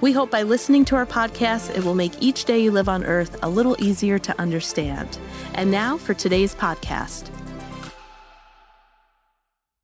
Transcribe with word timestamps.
We 0.00 0.12
hope 0.12 0.30
by 0.30 0.42
listening 0.42 0.84
to 0.86 0.96
our 0.96 1.06
podcast, 1.06 1.74
it 1.76 1.84
will 1.84 1.94
make 1.94 2.20
each 2.20 2.44
day 2.44 2.58
you 2.58 2.70
live 2.70 2.88
on 2.88 3.04
earth 3.04 3.36
a 3.42 3.48
little 3.48 3.76
easier 3.78 4.18
to 4.18 4.38
understand. 4.40 5.18
And 5.54 5.70
now 5.70 5.96
for 5.96 6.14
today's 6.14 6.54
podcast. 6.54 7.33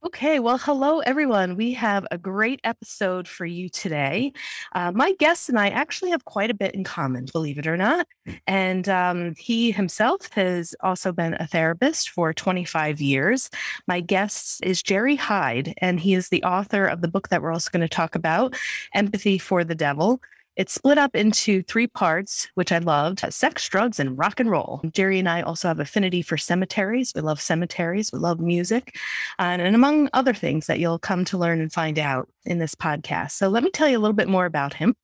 Okay, 0.03 0.39
well, 0.41 0.57
hello 0.57 1.01
everyone. 1.01 1.57
We 1.57 1.75
have 1.75 2.07
a 2.11 2.17
great 2.17 2.59
episode 2.65 3.29
for 3.29 3.45
you 3.45 3.69
today. 3.69 4.33
Uh, 4.75 4.91
my 4.93 5.13
guest 5.19 5.51
and 5.51 5.59
I 5.59 5.69
actually 5.69 6.11
have 6.13 6.25
quite 6.25 6.51
a 6.51 6.55
bit 6.55 6.75
in 6.75 6.85
common, 6.85 7.27
believe 7.31 7.59
it 7.59 7.67
or 7.67 7.77
not. 7.77 8.07
And 8.47 8.89
um, 8.89 9.35
he 9.37 9.73
himself 9.73 10.33
has 10.33 10.75
also 10.81 11.13
been 11.13 11.35
a 11.35 11.47
therapist 11.47 12.09
for 12.09 12.33
25 12.33 13.03
years. 13.03 13.51
My 13.87 14.01
guest 14.01 14.65
is 14.65 14.83
Jerry 14.83 15.17
Hyde, 15.17 15.75
and 15.83 16.01
he 16.01 16.15
is 16.15 16.31
the 16.31 16.45
author 16.45 16.87
of 16.87 17.03
the 17.03 17.09
book 17.09 17.29
that 17.29 17.43
we're 17.43 17.53
also 17.53 17.71
going 17.71 17.83
to 17.83 17.89
talk 17.89 18.15
about 18.15 18.57
Empathy 18.95 19.37
for 19.37 19.65
the 19.65 19.75
Devil. 19.75 20.23
It's 20.57 20.75
split 20.75 20.99
up 20.99 21.15
into 21.15 21.63
three 21.63 21.87
parts, 21.87 22.49
which 22.55 22.73
I 22.73 22.79
loved 22.79 23.25
sex, 23.33 23.69
drugs, 23.69 24.01
and 24.01 24.19
rock 24.19 24.41
and 24.41 24.51
roll. 24.51 24.81
Jerry 24.93 25.19
and 25.19 25.29
I 25.29 25.43
also 25.43 25.69
have 25.69 25.81
affinity 25.81 26.23
for 26.23 26.37
cemeteries. 26.37 27.13
We 27.15 27.21
love 27.21 27.41
cemeteries, 27.41 28.13
we 28.13 28.19
love 28.19 28.41
music, 28.41 28.97
uh, 29.39 29.43
and, 29.43 29.63
and 29.63 29.75
among 29.75 30.11
other 30.13 30.35
things 30.35 30.67
that 30.67 30.79
you'll 30.79 30.99
come 30.99 31.25
to 31.27 31.39
learn 31.39 31.61
and 31.61 31.73
find 31.73 31.99
out 31.99 32.29
in 32.45 32.59
this 32.59 32.75
podcast. 32.75 33.33
So 33.33 33.49
let 33.49 33.63
me 33.63 33.71
tell 33.71 33.89
you 33.89 33.97
a 33.97 34.01
little 34.01 34.15
bit 34.15 34.29
more 34.29 34.47
about 34.47 34.75
him. 34.75 34.97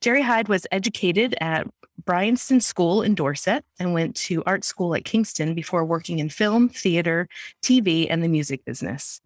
Jerry 0.00 0.22
Hyde 0.22 0.48
was 0.48 0.66
educated 0.70 1.34
at 1.40 1.66
Bryanston 2.04 2.60
School 2.60 3.02
in 3.02 3.14
Dorset 3.14 3.64
and 3.78 3.94
went 3.94 4.16
to 4.16 4.42
art 4.44 4.64
school 4.64 4.94
at 4.94 5.04
Kingston 5.04 5.54
before 5.54 5.84
working 5.84 6.18
in 6.18 6.28
film, 6.28 6.68
theater, 6.68 7.28
TV, 7.62 8.06
and 8.10 8.22
the 8.22 8.28
music 8.28 8.64
business. 8.64 9.20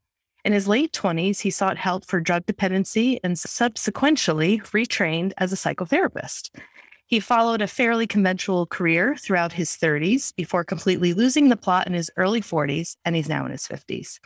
In 0.46 0.52
his 0.52 0.68
late 0.68 0.92
20s, 0.92 1.40
he 1.40 1.50
sought 1.50 1.76
help 1.76 2.06
for 2.06 2.20
drug 2.20 2.46
dependency 2.46 3.18
and 3.24 3.36
subsequently 3.36 4.60
retrained 4.60 5.32
as 5.38 5.52
a 5.52 5.56
psychotherapist. 5.56 6.50
He 7.08 7.18
followed 7.18 7.60
a 7.60 7.66
fairly 7.66 8.06
conventional 8.06 8.64
career 8.64 9.16
throughout 9.16 9.54
his 9.54 9.70
30s 9.70 10.32
before 10.36 10.62
completely 10.62 11.14
losing 11.14 11.48
the 11.48 11.56
plot 11.56 11.88
in 11.88 11.94
his 11.94 12.12
early 12.16 12.40
40s, 12.40 12.94
and 13.04 13.16
he's 13.16 13.28
now 13.28 13.44
in 13.44 13.50
his 13.50 13.66
50s, 13.66 14.20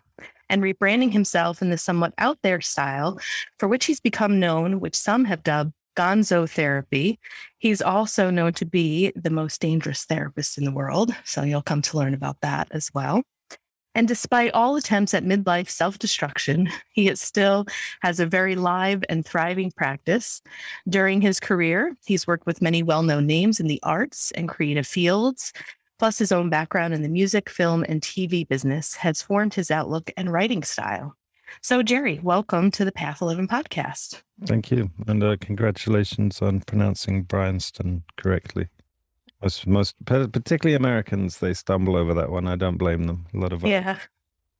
and 0.51 0.61
rebranding 0.61 1.11
himself 1.11 1.63
in 1.63 1.71
the 1.71 1.79
somewhat 1.79 2.13
out 2.19 2.37
there 2.43 2.61
style 2.61 3.19
for 3.59 3.67
which 3.67 3.87
he's 3.87 4.01
become 4.01 4.39
known, 4.39 4.79
which 4.79 4.97
some 4.97 5.25
have 5.25 5.43
dubbed 5.43 5.73
gonzo 5.97 6.47
therapy. 6.47 7.19
He's 7.57 7.81
also 7.81 8.29
known 8.29 8.53
to 8.55 8.67
be 8.67 9.11
the 9.17 9.31
most 9.31 9.59
dangerous 9.59 10.05
therapist 10.05 10.59
in 10.59 10.67
the 10.67 10.71
world. 10.71 11.15
So 11.25 11.45
you'll 11.45 11.63
come 11.63 11.81
to 11.81 11.97
learn 11.97 12.13
about 12.13 12.43
that 12.43 12.69
as 12.73 12.91
well. 12.93 13.23
And 13.95 14.07
despite 14.07 14.53
all 14.53 14.77
attempts 14.77 15.15
at 15.15 15.25
midlife 15.25 15.69
self 15.69 15.99
destruction, 15.99 16.69
he 16.93 17.15
still 17.17 17.67
has 18.03 18.21
a 18.21 18.27
very 18.27 18.55
live 18.55 19.03
and 19.09 19.27
thriving 19.27 19.73
practice. 19.73 20.43
During 20.89 21.21
his 21.21 21.41
career, 21.41 21.97
he's 22.07 22.27
worked 22.27 22.47
with 22.47 22.63
many 22.63 22.83
well 22.83 23.03
known 23.03 23.27
names 23.27 23.61
in 23.61 23.67
the 23.67 23.81
arts 23.83 24.31
and 24.33 24.49
creative 24.49 24.87
fields. 24.87 25.53
Plus, 25.99 26.19
his 26.19 26.33
own 26.33 26.49
background 26.49 26.95
in 26.95 27.03
the 27.03 27.11
music, 27.11 27.51
film, 27.51 27.85
and 27.87 28.01
TV 28.01 28.49
business 28.49 28.95
has 28.95 29.21
formed 29.21 29.53
his 29.53 29.71
outlook 29.71 30.11
and 30.17 30.33
writing 30.33 30.63
style. 30.63 31.15
So, 31.61 31.83
Jerry, 31.83 32.21
welcome 32.23 32.71
to 32.71 32.87
the 32.87 32.93
Path 32.93 33.21
11 33.21 33.49
podcast. 33.49 34.23
Thank 34.47 34.71
you. 34.71 34.91
And 35.07 35.23
uh, 35.23 35.37
congratulations 35.41 36.41
on 36.41 36.61
pronouncing 36.61 37.25
Bryanston 37.25 38.05
correctly. 38.17 38.69
Most, 39.43 39.67
most, 39.67 39.95
particularly 40.05 40.75
Americans, 40.75 41.39
they 41.39 41.55
stumble 41.55 41.97
over 41.97 42.13
that 42.15 42.31
one. 42.31 42.47
I 42.47 42.57
don't 42.57 42.77
blame 42.77 43.05
them. 43.05 43.27
A 43.35 43.39
lot 43.39 43.53
of 43.53 43.65
yeah, 43.65 43.99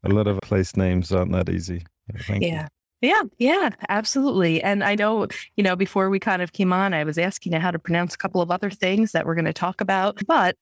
a 0.05 0.09
lot 0.09 0.27
of 0.27 0.41
place 0.41 0.77
names 0.77 1.13
aren't 1.13 1.33
that 1.33 1.49
easy. 1.49 1.85
Yeah. 2.29 2.63
You. 2.63 2.69
Yeah, 3.03 3.23
yeah, 3.39 3.71
absolutely. 3.89 4.63
And 4.63 4.85
I 4.85 4.95
know, 4.95 5.27
you 5.57 5.65
know, 5.65 5.75
before 5.75 6.11
we 6.11 6.19
kind 6.19 6.43
of 6.43 6.53
came 6.53 6.71
on, 6.71 6.93
I 6.93 7.05
was 7.05 7.17
asking 7.17 7.55
you 7.55 7.59
how 7.59 7.71
to 7.71 7.79
pronounce 7.79 8.15
a 8.15 8.19
couple 8.19 8.43
of 8.43 8.51
other 8.51 8.69
things 8.69 9.13
that 9.13 9.25
we're 9.25 9.35
going 9.35 9.47
to 9.47 9.55
talk 9.55 9.81
about. 9.81 10.21
But, 10.27 10.55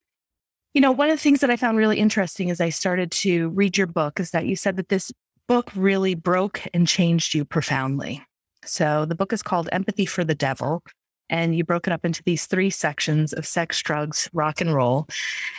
you 0.72 0.80
know, 0.80 0.92
one 0.92 1.10
of 1.10 1.16
the 1.16 1.22
things 1.22 1.40
that 1.40 1.50
I 1.50 1.56
found 1.56 1.78
really 1.78 1.98
interesting 1.98 2.48
as 2.48 2.60
I 2.60 2.68
started 2.68 3.10
to 3.10 3.48
read 3.48 3.76
your 3.76 3.88
book 3.88 4.20
is 4.20 4.30
that 4.30 4.46
you 4.46 4.54
said 4.54 4.76
that 4.76 4.88
this 4.88 5.10
book 5.48 5.72
really 5.74 6.14
broke 6.14 6.62
and 6.72 6.86
changed 6.86 7.34
you 7.34 7.44
profoundly. 7.44 8.24
So 8.64 9.04
the 9.04 9.16
book 9.16 9.32
is 9.32 9.42
called 9.42 9.68
Empathy 9.72 10.06
for 10.06 10.22
the 10.22 10.34
Devil 10.36 10.84
and 11.30 11.56
you 11.56 11.64
broke 11.64 11.86
it 11.86 11.92
up 11.92 12.04
into 12.04 12.22
these 12.24 12.46
three 12.46 12.70
sections 12.70 13.32
of 13.32 13.46
sex, 13.46 13.80
drugs, 13.82 14.28
rock 14.32 14.60
and 14.60 14.74
roll, 14.74 15.06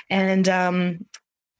and 0.09 0.47
um, 0.49 1.05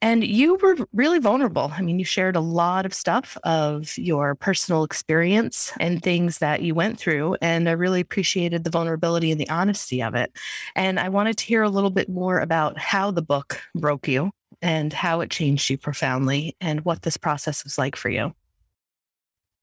and 0.01 0.23
you 0.23 0.55
were 0.55 0.77
really 0.93 1.19
vulnerable. 1.19 1.71
I 1.75 1.81
mean, 1.81 1.99
you 1.99 2.05
shared 2.05 2.37
a 2.37 2.41
lot 2.41 2.85
of 2.85 2.93
stuff 2.93 3.37
of 3.43 3.97
your 3.97 4.33
personal 4.35 4.83
experience 4.83 5.73
and 5.79 6.01
things 6.01 6.37
that 6.37 6.61
you 6.61 6.73
went 6.73 6.97
through, 6.97 7.35
and 7.41 7.67
I 7.67 7.73
really 7.73 7.99
appreciated 7.99 8.63
the 8.63 8.69
vulnerability 8.69 9.31
and 9.31 9.41
the 9.41 9.49
honesty 9.49 10.01
of 10.01 10.15
it. 10.15 10.31
And 10.75 10.99
I 10.99 11.09
wanted 11.09 11.37
to 11.37 11.45
hear 11.45 11.63
a 11.63 11.69
little 11.69 11.89
bit 11.89 12.07
more 12.07 12.39
about 12.39 12.77
how 12.77 13.11
the 13.11 13.21
book 13.21 13.61
broke 13.75 14.07
you 14.07 14.31
and 14.61 14.91
how 14.91 15.21
it 15.21 15.29
changed 15.29 15.69
you 15.69 15.77
profoundly, 15.77 16.55
and 16.59 16.83
what 16.85 17.01
this 17.01 17.17
process 17.17 17.63
was 17.63 17.77
like 17.77 17.95
for 17.95 18.09
you. 18.09 18.33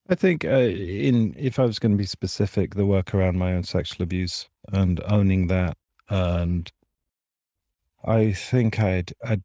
I 0.08 0.14
think 0.14 0.44
uh, 0.44 0.48
in 0.58 1.34
if 1.36 1.58
I 1.58 1.64
was 1.64 1.78
going 1.78 1.92
to 1.92 1.98
be 1.98 2.06
specific, 2.06 2.74
the 2.74 2.86
work 2.86 3.14
around 3.14 3.38
my 3.38 3.54
own 3.54 3.64
sexual 3.64 4.04
abuse 4.04 4.48
and 4.72 5.00
owning 5.08 5.48
that, 5.48 5.76
and 6.08 6.70
I 8.04 8.32
think 8.32 8.78
I'd 8.80 9.12
I'd 9.24 9.42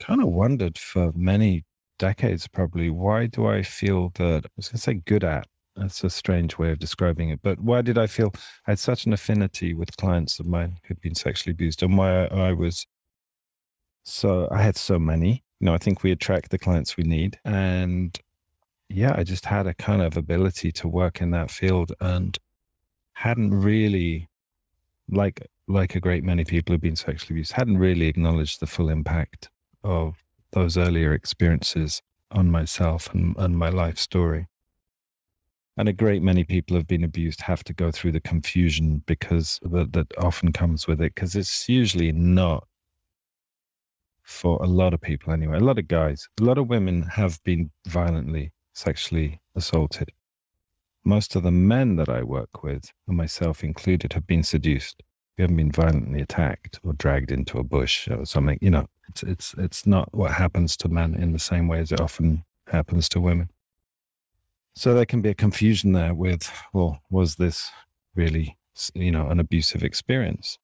kind 0.00 0.22
of 0.22 0.28
wondered 0.28 0.78
for 0.78 1.12
many 1.14 1.64
decades, 1.98 2.46
probably, 2.48 2.90
why 2.90 3.26
do 3.26 3.46
I 3.46 3.62
feel 3.62 4.10
that 4.16 4.46
I 4.46 4.50
was 4.56 4.68
going 4.68 4.76
to 4.76 4.82
say 4.82 4.94
good 4.94 5.24
at? 5.24 5.46
That's 5.76 6.04
a 6.04 6.10
strange 6.10 6.56
way 6.58 6.70
of 6.70 6.78
describing 6.78 7.30
it, 7.30 7.40
but 7.42 7.58
why 7.60 7.82
did 7.82 7.98
I 7.98 8.06
feel 8.06 8.32
I 8.66 8.72
had 8.72 8.78
such 8.78 9.06
an 9.06 9.12
affinity 9.12 9.74
with 9.74 9.96
clients 9.96 10.38
of 10.38 10.46
mine 10.46 10.78
who'd 10.84 11.00
been 11.00 11.16
sexually 11.16 11.52
abused, 11.52 11.82
and 11.82 11.98
why 11.98 12.26
I, 12.26 12.50
I 12.50 12.52
was 12.52 12.86
so 14.04 14.48
I 14.52 14.62
had 14.62 14.76
so 14.76 14.98
many. 14.98 15.42
You 15.60 15.66
know, 15.66 15.74
I 15.74 15.78
think 15.78 16.02
we 16.02 16.12
attract 16.12 16.50
the 16.50 16.58
clients 16.58 16.96
we 16.96 17.04
need, 17.04 17.38
and 17.44 18.16
yeah, 18.88 19.14
I 19.16 19.24
just 19.24 19.46
had 19.46 19.66
a 19.66 19.74
kind 19.74 20.02
of 20.02 20.16
ability 20.16 20.72
to 20.72 20.88
work 20.88 21.20
in 21.20 21.30
that 21.30 21.50
field 21.50 21.92
and 22.00 22.38
hadn't 23.14 23.52
really, 23.52 24.28
like 25.08 25.46
like 25.66 25.94
a 25.94 26.00
great 26.00 26.24
many 26.24 26.44
people 26.44 26.72
who've 26.72 26.80
been 26.80 26.96
sexually 26.96 27.34
abused, 27.36 27.52
hadn't 27.52 27.78
really 27.78 28.06
acknowledged 28.06 28.60
the 28.60 28.66
full 28.66 28.90
impact 28.90 29.48
of 29.82 30.16
those 30.52 30.76
earlier 30.76 31.12
experiences 31.14 32.02
on 32.30 32.50
myself 32.50 33.12
and, 33.14 33.34
and 33.38 33.56
my 33.56 33.70
life 33.70 33.98
story. 33.98 34.46
And 35.76 35.88
a 35.88 35.92
great 35.92 36.22
many 36.22 36.44
people 36.44 36.76
have 36.76 36.86
been 36.86 37.02
abused 37.02 37.40
have 37.42 37.64
to 37.64 37.72
go 37.72 37.90
through 37.90 38.12
the 38.12 38.20
confusion 38.20 39.02
because 39.06 39.58
that, 39.62 39.92
that 39.94 40.06
often 40.18 40.52
comes 40.52 40.86
with 40.86 41.00
it, 41.00 41.14
because 41.14 41.34
it's 41.34 41.68
usually 41.68 42.12
not 42.12 42.66
for 44.22 44.62
a 44.62 44.66
lot 44.66 44.94
of 44.94 45.00
people 45.00 45.32
anyway. 45.32 45.56
A 45.56 45.60
lot 45.60 45.78
of 45.78 45.88
guys, 45.88 46.28
a 46.40 46.44
lot 46.44 46.58
of 46.58 46.68
women 46.68 47.02
have 47.02 47.42
been 47.42 47.70
violently 47.86 48.52
sexually 48.74 49.40
assaulted. 49.54 50.12
Most 51.04 51.36
of 51.36 51.42
the 51.42 51.50
men 51.50 51.96
that 51.96 52.08
I 52.08 52.22
work 52.22 52.62
with, 52.62 52.92
and 53.08 53.16
myself 53.16 53.62
included, 53.62 54.12
have 54.12 54.26
been 54.26 54.42
seduced. 54.42 55.02
We 55.36 55.42
haven't 55.42 55.56
been 55.56 55.72
violently 55.72 56.20
attacked 56.20 56.80
or 56.84 56.92
dragged 56.92 57.30
into 57.30 57.58
a 57.58 57.64
bush 57.64 58.08
or 58.08 58.24
something. 58.24 58.58
You 58.60 58.70
know, 58.70 58.86
it's 59.08 59.22
it's 59.22 59.54
it's 59.58 59.86
not 59.86 60.14
what 60.14 60.32
happens 60.32 60.76
to 60.78 60.88
men 60.88 61.14
in 61.14 61.32
the 61.32 61.38
same 61.38 61.68
way 61.68 61.80
as 61.80 61.92
it 61.92 62.00
often 62.00 62.44
happens 62.68 63.08
to 63.10 63.20
women. 63.20 63.48
So 64.76 64.92
there 64.92 65.06
can 65.06 65.22
be 65.22 65.30
a 65.30 65.34
confusion 65.34 65.92
there 65.92 66.14
with, 66.14 66.50
well, 66.72 67.00
was 67.08 67.36
this 67.36 67.70
really, 68.16 68.58
you 68.94 69.12
know, 69.12 69.28
an 69.28 69.38
abusive 69.38 69.84
experience? 69.84 70.58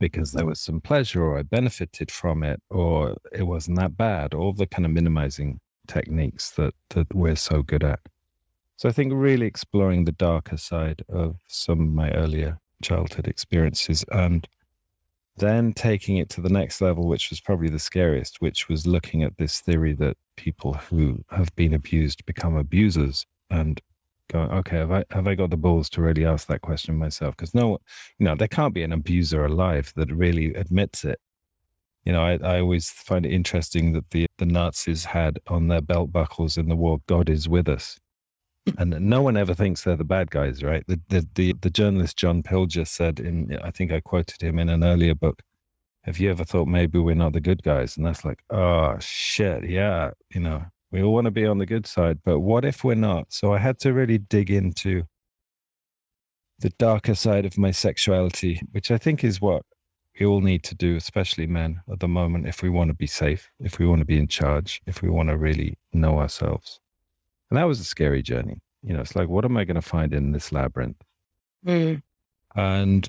Because 0.00 0.32
there 0.32 0.46
was 0.46 0.60
some 0.60 0.80
pleasure 0.80 1.22
or 1.22 1.38
I 1.38 1.42
benefited 1.42 2.10
from 2.10 2.42
it 2.42 2.60
or 2.70 3.16
it 3.32 3.44
wasn't 3.44 3.78
that 3.78 3.96
bad, 3.96 4.34
all 4.34 4.52
the 4.52 4.66
kind 4.66 4.84
of 4.84 4.90
minimizing 4.90 5.60
techniques 5.86 6.50
that 6.52 6.74
that 6.90 7.14
we're 7.14 7.36
so 7.36 7.62
good 7.62 7.84
at. 7.84 8.00
So 8.76 8.88
I 8.88 8.92
think 8.92 9.12
really 9.14 9.46
exploring 9.46 10.04
the 10.04 10.12
darker 10.12 10.56
side 10.56 11.02
of 11.08 11.36
some 11.46 11.80
of 11.80 11.88
my 11.88 12.10
earlier 12.10 12.58
childhood 12.82 13.28
experiences 13.28 14.04
and 14.10 14.48
then 15.36 15.72
taking 15.72 16.16
it 16.16 16.28
to 16.30 16.40
the 16.40 16.48
next 16.48 16.80
level, 16.80 17.08
which 17.08 17.30
was 17.30 17.40
probably 17.40 17.68
the 17.68 17.78
scariest, 17.78 18.40
which 18.40 18.68
was 18.68 18.86
looking 18.86 19.22
at 19.22 19.36
this 19.36 19.60
theory 19.60 19.92
that 19.94 20.16
people 20.36 20.74
who 20.74 21.24
have 21.30 21.54
been 21.56 21.74
abused 21.74 22.24
become 22.24 22.56
abusers 22.56 23.26
and 23.50 23.80
going, 24.30 24.50
okay, 24.50 24.78
have 24.78 24.92
I 24.92 25.04
have 25.10 25.26
I 25.26 25.34
got 25.34 25.50
the 25.50 25.56
balls 25.56 25.90
to 25.90 26.02
really 26.02 26.24
ask 26.24 26.46
that 26.48 26.62
question 26.62 26.96
myself? 26.96 27.36
Because 27.36 27.54
no, 27.54 27.78
you 28.18 28.24
know, 28.26 28.34
there 28.34 28.48
can't 28.48 28.74
be 28.74 28.82
an 28.82 28.92
abuser 28.92 29.44
alive 29.44 29.92
that 29.96 30.10
really 30.12 30.54
admits 30.54 31.04
it 31.04 31.20
You 32.04 32.12
know, 32.12 32.22
I, 32.22 32.38
I 32.42 32.60
always 32.60 32.90
find 32.90 33.24
it 33.24 33.32
interesting 33.32 33.92
that 33.92 34.10
the, 34.10 34.26
the 34.38 34.46
Nazis 34.46 35.06
had 35.06 35.38
on 35.48 35.68
their 35.68 35.80
belt 35.80 36.12
buckles 36.12 36.58
in 36.58 36.68
the 36.68 36.76
war, 36.76 36.98
God 37.06 37.30
is 37.30 37.48
with 37.48 37.68
us. 37.68 37.98
and 38.78 38.98
no 39.00 39.22
one 39.22 39.36
ever 39.36 39.54
thinks 39.54 39.82
they're 39.82 39.96
the 39.96 40.04
bad 40.04 40.30
guys, 40.30 40.62
right? 40.62 40.84
The, 40.86 41.00
the, 41.08 41.28
the, 41.34 41.54
the 41.60 41.70
journalist 41.70 42.16
John 42.16 42.42
Pilger 42.42 42.86
said 42.86 43.20
in, 43.20 43.58
I 43.62 43.70
think 43.70 43.92
I 43.92 44.00
quoted 44.00 44.42
him 44.42 44.58
in 44.58 44.68
an 44.68 44.84
earlier 44.84 45.14
book, 45.14 45.42
have 46.02 46.18
you 46.18 46.30
ever 46.30 46.44
thought 46.44 46.68
maybe 46.68 46.98
we're 46.98 47.14
not 47.14 47.32
the 47.32 47.40
good 47.40 47.62
guys? 47.62 47.96
And 47.96 48.04
that's 48.04 48.24
like, 48.24 48.40
oh, 48.50 48.98
shit. 49.00 49.68
Yeah. 49.68 50.10
You 50.34 50.40
know, 50.40 50.64
we 50.90 51.02
all 51.02 51.14
want 51.14 51.24
to 51.24 51.30
be 51.30 51.46
on 51.46 51.58
the 51.58 51.66
good 51.66 51.86
side, 51.86 52.18
but 52.24 52.40
what 52.40 52.64
if 52.64 52.84
we're 52.84 52.94
not? 52.94 53.32
So 53.32 53.54
I 53.54 53.58
had 53.58 53.78
to 53.80 53.92
really 53.94 54.18
dig 54.18 54.50
into 54.50 55.04
the 56.58 56.70
darker 56.78 57.14
side 57.14 57.46
of 57.46 57.56
my 57.56 57.70
sexuality, 57.70 58.60
which 58.72 58.90
I 58.90 58.98
think 58.98 59.24
is 59.24 59.40
what 59.40 59.62
we 60.18 60.26
all 60.26 60.40
need 60.40 60.62
to 60.64 60.74
do, 60.74 60.96
especially 60.96 61.46
men 61.46 61.80
at 61.90 62.00
the 62.00 62.08
moment, 62.08 62.46
if 62.46 62.62
we 62.62 62.70
want 62.70 62.88
to 62.88 62.94
be 62.94 63.06
safe, 63.06 63.50
if 63.60 63.78
we 63.78 63.86
want 63.86 64.00
to 64.00 64.04
be 64.04 64.18
in 64.18 64.28
charge, 64.28 64.80
if 64.86 65.02
we 65.02 65.08
want 65.08 65.28
to 65.28 65.36
really 65.36 65.78
know 65.92 66.18
ourselves. 66.18 66.80
And 67.50 67.58
that 67.58 67.64
was 67.64 67.80
a 67.80 67.84
scary 67.84 68.22
journey. 68.22 68.60
You 68.82 68.94
know, 68.94 69.00
it's 69.00 69.16
like, 69.16 69.28
what 69.28 69.44
am 69.44 69.56
I 69.56 69.64
going 69.64 69.74
to 69.76 69.82
find 69.82 70.12
in 70.12 70.32
this 70.32 70.52
labyrinth? 70.52 71.02
Mm. 71.66 72.02
And 72.54 73.08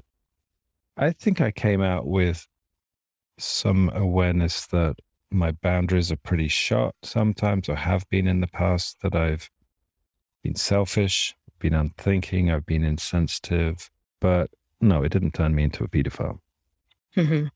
I 0.97 1.11
think 1.11 1.41
I 1.41 1.51
came 1.51 1.81
out 1.81 2.07
with 2.07 2.47
some 3.37 3.91
awareness 3.93 4.65
that 4.67 4.95
my 5.29 5.51
boundaries 5.51 6.11
are 6.11 6.17
pretty 6.17 6.47
short 6.47 6.95
sometimes, 7.03 7.67
or 7.67 7.75
have 7.75 8.07
been 8.09 8.27
in 8.27 8.41
the 8.41 8.47
past, 8.47 9.01
that 9.01 9.15
I've 9.15 9.49
been 10.41 10.55
selfish, 10.55 11.35
been 11.59 11.73
unthinking, 11.73 12.49
I've 12.49 12.65
been 12.65 12.83
insensitive. 12.83 13.91
But 14.21 14.49
no, 14.79 15.03
it 15.03 15.11
didn't 15.11 15.33
turn 15.33 15.53
me 15.53 15.63
into 15.63 15.83
a 15.83 15.87
pedophile. 15.87 16.39
Mm-hmm. 17.15 17.47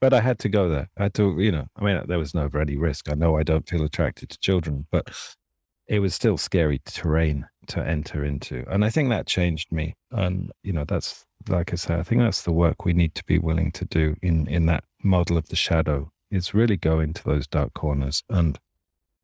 But 0.00 0.12
I 0.12 0.20
had 0.20 0.38
to 0.40 0.48
go 0.48 0.68
there. 0.68 0.88
I 0.98 1.04
had 1.04 1.14
to, 1.14 1.40
you 1.40 1.50
know, 1.50 1.66
I 1.76 1.84
mean, 1.84 2.02
there 2.06 2.18
was 2.18 2.34
no 2.34 2.50
any 2.60 2.76
risk. 2.76 3.10
I 3.10 3.14
know 3.14 3.38
I 3.38 3.42
don't 3.42 3.68
feel 3.68 3.82
attracted 3.82 4.28
to 4.28 4.38
children, 4.38 4.86
but 4.90 5.10
it 5.86 6.00
was 6.00 6.14
still 6.14 6.36
scary 6.36 6.80
terrain 6.84 7.46
to 7.68 7.80
enter 7.80 8.24
into. 8.24 8.64
And 8.70 8.84
I 8.84 8.90
think 8.90 9.08
that 9.08 9.26
changed 9.26 9.72
me. 9.72 9.94
And, 10.10 10.50
you 10.62 10.72
know, 10.72 10.84
that's, 10.84 11.24
like 11.48 11.72
I 11.72 11.76
say, 11.76 11.94
I 11.94 12.02
think 12.02 12.20
that's 12.20 12.42
the 12.42 12.52
work 12.52 12.84
we 12.84 12.92
need 12.92 13.14
to 13.14 13.24
be 13.24 13.38
willing 13.38 13.72
to 13.72 13.84
do 13.84 14.16
in, 14.20 14.46
in 14.48 14.66
that 14.66 14.84
model 15.02 15.38
of 15.38 15.48
the 15.48 15.56
shadow 15.56 16.10
is 16.30 16.52
really 16.52 16.76
go 16.76 17.00
into 17.00 17.22
those 17.24 17.46
dark 17.46 17.72
corners. 17.74 18.22
And 18.28 18.58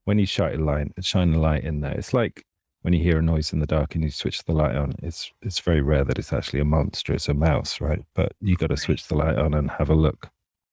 when 0.04 0.18
you 0.18 0.26
shine 0.26 0.60
a 0.60 0.64
light, 0.64 0.88
shine 1.00 1.34
a 1.34 1.40
light 1.40 1.64
in 1.64 1.80
there, 1.80 1.92
it's 1.92 2.14
like 2.14 2.44
when 2.82 2.92
you 2.92 3.02
hear 3.02 3.18
a 3.18 3.22
noise 3.22 3.52
in 3.52 3.60
the 3.60 3.66
dark 3.66 3.94
and 3.94 4.04
you 4.04 4.10
switch 4.10 4.42
the 4.44 4.52
light 4.52 4.76
on, 4.76 4.94
it's 5.02 5.32
it's 5.40 5.60
very 5.60 5.80
rare 5.80 6.04
that 6.04 6.18
it's 6.18 6.32
actually 6.32 6.60
a 6.60 6.64
monster. 6.64 7.14
It's 7.14 7.28
a 7.28 7.34
mouse, 7.34 7.80
right? 7.80 8.04
But 8.14 8.32
you 8.40 8.56
got 8.56 8.68
to 8.68 8.76
switch 8.76 9.06
the 9.06 9.16
light 9.16 9.38
on 9.38 9.54
and 9.54 9.70
have 9.70 9.88
a 9.88 9.94
look. 9.94 10.28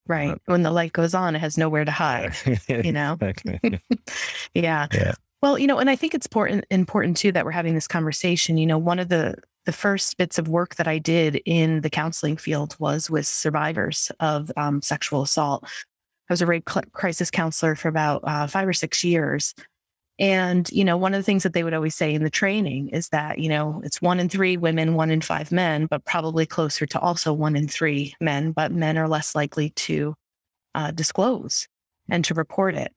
Right. 0.08 0.42
When 0.46 0.64
the 0.64 0.72
light 0.72 0.92
goes 0.92 1.14
on, 1.14 1.36
it 1.36 1.40
has 1.40 1.58
nowhere 1.58 1.86
to 1.86 1.92
hide. 2.04 2.34
you 2.68 2.92
know. 2.92 3.18
yeah. 4.54 4.88
yeah. 4.92 5.14
Well, 5.42 5.58
you 5.58 5.68
know, 5.68 5.78
and 5.78 5.90
I 5.90 5.96
think 5.96 6.14
it's 6.14 6.26
important 6.26 6.66
important 6.70 7.16
too 7.16 7.32
that 7.32 7.46
we're 7.46 7.52
having 7.52 7.76
this 7.76 7.88
conversation. 7.88 8.58
You 8.58 8.66
know, 8.66 8.78
one 8.78 9.00
of 9.00 9.10
the 9.10 9.36
the 9.66 9.72
first 9.72 10.18
bits 10.18 10.40
of 10.40 10.48
work 10.48 10.76
that 10.76 10.88
I 10.88 10.98
did 10.98 11.42
in 11.46 11.82
the 11.82 11.90
counseling 11.90 12.38
field 12.38 12.76
was 12.80 13.10
with 13.10 13.28
survivors 13.28 14.12
of 14.20 14.52
um, 14.58 14.82
sexual 14.82 15.22
assault. 15.22 15.64
I 16.30 16.34
was 16.34 16.42
a 16.42 16.46
rape 16.48 16.66
crisis 16.66 17.30
counselor 17.30 17.76
for 17.76 17.88
about 17.88 18.22
uh, 18.24 18.48
five 18.48 18.68
or 18.68 18.74
six 18.74 19.04
years, 19.04 19.54
and, 20.20 20.70
you 20.72 20.84
know, 20.84 20.98
one 20.98 21.14
of 21.14 21.20
the 21.20 21.24
things 21.24 21.44
that 21.44 21.54
they 21.54 21.64
would 21.64 21.74
always 21.74 21.96
say 21.96 22.14
in 22.14 22.24
the 22.24 22.30
training 22.30 22.90
is 22.90 23.08
that, 23.10 23.40
you 23.40 23.48
know, 23.48 23.82
it's 23.86 24.02
one 24.02 24.20
in 24.20 24.28
three 24.28 24.58
women, 24.58 24.96
one 24.96 25.12
in 25.12 25.22
five 25.22 25.50
men, 25.50 25.86
but 25.86 26.04
probably 26.04 26.46
closer 26.46 26.86
to 26.88 27.00
also 27.00 27.32
one 27.32 27.56
in 27.56 27.70
three 27.70 28.14
men, 28.20 28.52
but 28.52 28.74
men 28.74 28.98
are 28.98 29.08
less 29.08 29.34
likely 29.34 29.70
to 29.72 30.14
uh, 30.76 30.92
disclose 30.92 31.70
and 32.10 32.26
to 32.26 32.34
report 32.34 32.76
it. 32.76 32.94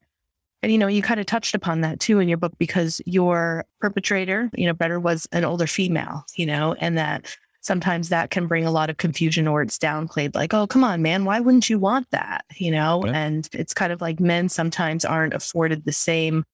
And, 0.64 0.72
you 0.72 0.78
know, 0.78 0.88
you 0.88 1.00
kind 1.00 1.20
of 1.20 1.26
touched 1.26 1.54
upon 1.54 1.82
that 1.82 2.00
too 2.00 2.18
in 2.18 2.28
your 2.28 2.38
book 2.38 2.54
because 2.58 3.00
your 3.06 3.66
perpetrator, 3.80 4.50
you 4.56 4.66
know, 4.66 4.74
better 4.74 4.98
was 4.98 5.28
an 5.30 5.44
older 5.44 5.68
female, 5.68 6.24
you 6.34 6.46
know, 6.46 6.74
and 6.80 6.98
that 6.98 7.36
sometimes 7.60 8.08
that 8.08 8.30
can 8.30 8.48
bring 8.48 8.64
a 8.64 8.70
lot 8.72 8.90
of 8.90 8.96
confusion 8.96 9.46
or 9.46 9.62
it's 9.62 9.78
downplayed 9.78 10.34
like 10.34 10.52
oh 10.52 10.66
come 10.66 10.82
on 10.82 11.00
man 11.00 11.24
why 11.24 11.38
wouldn't 11.38 11.70
you 11.70 11.78
want 11.78 12.10
that 12.10 12.44
you 12.56 12.72
know 12.72 13.04
yeah. 13.06 13.12
and 13.12 13.48
it's 13.52 13.72
kind 13.72 13.92
of 13.92 14.00
like 14.00 14.18
men 14.18 14.48
sometimes 14.48 15.04
aren't 15.04 15.32
afforded 15.32 15.84
the 15.84 15.92
same 15.92 16.44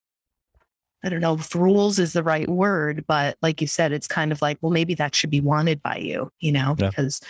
I 1.05 1.09
don't 1.09 1.21
know 1.21 1.35
if 1.35 1.55
rules 1.55 1.99
is 1.99 2.13
the 2.13 2.23
right 2.23 2.49
word, 2.49 3.05
but 3.07 3.37
like 3.41 3.61
you 3.61 3.67
said, 3.67 3.93
it's 3.93 4.09
kind 4.09 4.33
of 4.33 4.43
like, 4.43 4.59
well, 4.61 4.73
maybe 4.73 4.95
that 4.95 5.15
should 5.15 5.31
be 5.31 5.41
wanted 5.41 5.83
by 5.83 5.97
you, 5.97 6.33
you 6.41 6.51
know, 6.51 6.75
yeah. 6.79 6.89
because 6.89 7.21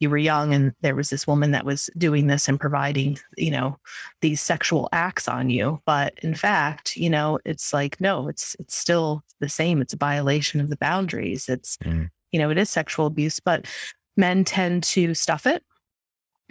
you 0.00 0.10
were 0.10 0.18
young 0.18 0.52
and 0.52 0.72
there 0.82 0.94
was 0.94 1.08
this 1.08 1.26
woman 1.26 1.52
that 1.52 1.64
was 1.64 1.88
doing 1.96 2.26
this 2.26 2.48
and 2.48 2.60
providing, 2.60 3.18
you 3.36 3.50
know, 3.50 3.78
these 4.20 4.40
sexual 4.40 4.88
acts 4.92 5.28
on 5.28 5.48
you. 5.48 5.80
But 5.86 6.14
in 6.22 6.34
fact, 6.34 6.96
you 6.96 7.08
know, 7.08 7.38
it's 7.44 7.72
like, 7.72 8.00
no, 8.00 8.28
it's 8.28 8.56
it's 8.58 8.76
still 8.76 9.22
the 9.40 9.48
same. 9.48 9.80
It's 9.80 9.94
a 9.94 9.98
violation 9.98 10.60
of 10.60 10.68
the 10.68 10.76
boundaries. 10.76 11.48
It's, 11.48 11.78
mm. 11.78 12.10
you 12.32 12.38
know, 12.38 12.50
it 12.50 12.58
is 12.58 12.68
sexual 12.68 13.06
abuse, 13.06 13.40
but 13.40 13.66
men 14.16 14.44
tend 14.44 14.82
to 14.82 15.14
stuff 15.14 15.46
it 15.46 15.62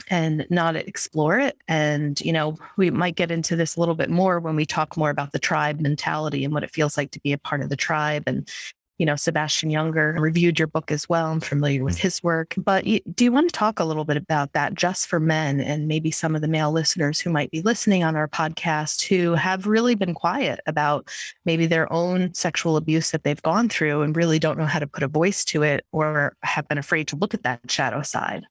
and 0.10 0.46
not 0.50 0.76
explore 0.76 1.40
it. 1.40 1.58
And, 1.68 2.20
you 2.22 2.34
know, 2.34 2.58
we 2.78 2.92
might 2.92 3.16
get 3.16 3.32
into 3.32 3.56
this 3.56 3.76
a 3.76 3.80
little 3.80 3.96
bit 3.96 4.10
more 4.10 4.40
when 4.40 4.56
we 4.56 4.66
talk 4.66 4.98
more 4.98 5.10
about 5.10 5.32
the 5.32 5.40
tribe 5.40 5.80
mentality 5.80 6.44
and 6.44 6.54
what 6.54 6.64
it 6.64 6.72
feels 6.72 6.98
like 6.98 7.12
to 7.12 7.20
be 7.22 7.34
a 7.34 7.38
part 7.38 7.62
of 7.62 7.70
the 7.70 7.76
tribe. 7.76 8.24
And, 8.28 8.50
you 9.00 9.06
know, 9.08 9.16
Sebastian 9.16 9.72
Junger 9.72 10.20
reviewed 10.20 10.60
your 10.60 10.68
book 10.68 10.92
as 10.92 11.10
well. 11.10 11.26
I'm 11.28 11.40
familiar 11.40 11.84
with 11.84 11.98
his 11.98 12.22
work. 12.22 12.54
But 12.58 12.86
do 12.86 13.24
you 13.24 13.32
want 13.32 13.50
to 13.50 13.52
talk 13.52 13.80
a 13.80 13.86
little 13.86 14.06
bit 14.06 14.18
about 14.18 14.54
that 14.54 14.76
just 14.76 15.08
for 15.08 15.20
men 15.20 15.60
and 15.60 15.88
maybe 15.88 16.12
some 16.12 16.36
of 16.36 16.42
the 16.42 16.48
male 16.48 16.72
listeners 16.72 17.20
who 17.20 17.32
might 17.32 17.50
be 17.52 17.62
listening 17.62 18.04
on 18.04 18.16
our 18.16 18.28
podcast 18.28 19.08
who 19.08 19.34
have 19.34 19.66
really 19.66 19.96
been 19.96 20.14
quiet 20.14 20.60
about 20.68 21.10
maybe 21.44 21.66
their 21.66 21.92
own 21.92 22.34
sexual 22.34 22.78
abuse 22.78 23.12
that 23.12 23.24
they've 23.24 23.42
gone 23.42 23.68
through 23.68 24.04
and 24.04 24.16
really 24.16 24.40
don't 24.40 24.60
know 24.60 24.66
how 24.66 24.80
to 24.80 24.88
put 24.88 25.04
a 25.04 25.08
voice 25.08 25.44
to 25.46 25.64
it 25.64 25.86
or 25.92 26.38
have 26.44 26.68
been 26.68 26.78
afraid 26.78 27.08
to 27.08 27.16
look 27.16 27.34
at 27.34 27.44
that 27.44 27.60
shadow 27.70 28.04
side? 28.04 28.46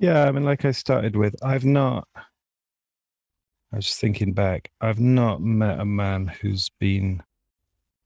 Yeah, 0.00 0.24
I 0.24 0.32
mean, 0.32 0.44
like 0.44 0.64
I 0.64 0.70
started 0.70 1.14
with, 1.14 1.36
I've 1.44 1.66
not, 1.66 2.08
I 2.16 3.76
was 3.76 3.84
just 3.84 4.00
thinking 4.00 4.32
back, 4.32 4.70
I've 4.80 4.98
not 4.98 5.42
met 5.42 5.78
a 5.78 5.84
man 5.84 6.28
who's 6.40 6.70
been 6.80 7.22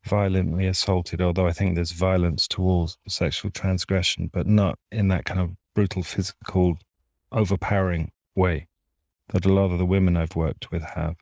violently 0.05 0.67
assaulted, 0.67 1.23
although 1.23 1.47
I 1.47 1.53
think 1.53 1.77
there's 1.77 1.93
violence 1.93 2.49
towards 2.49 2.99
sexual 3.07 3.53
transgression, 3.53 4.29
but 4.33 4.49
not 4.49 4.77
in 4.91 5.07
that 5.09 5.25
kind 5.25 5.39
of 5.39 5.53
brutal, 5.73 6.03
physical, 6.03 6.79
overpowering 7.31 8.11
way 8.35 8.67
that 9.29 9.47
a 9.47 9.53
lot 9.53 9.71
of 9.71 9.79
the 9.79 9.87
women 9.87 10.17
I've 10.17 10.35
worked 10.35 10.73
with 10.73 10.83
have. 10.83 11.15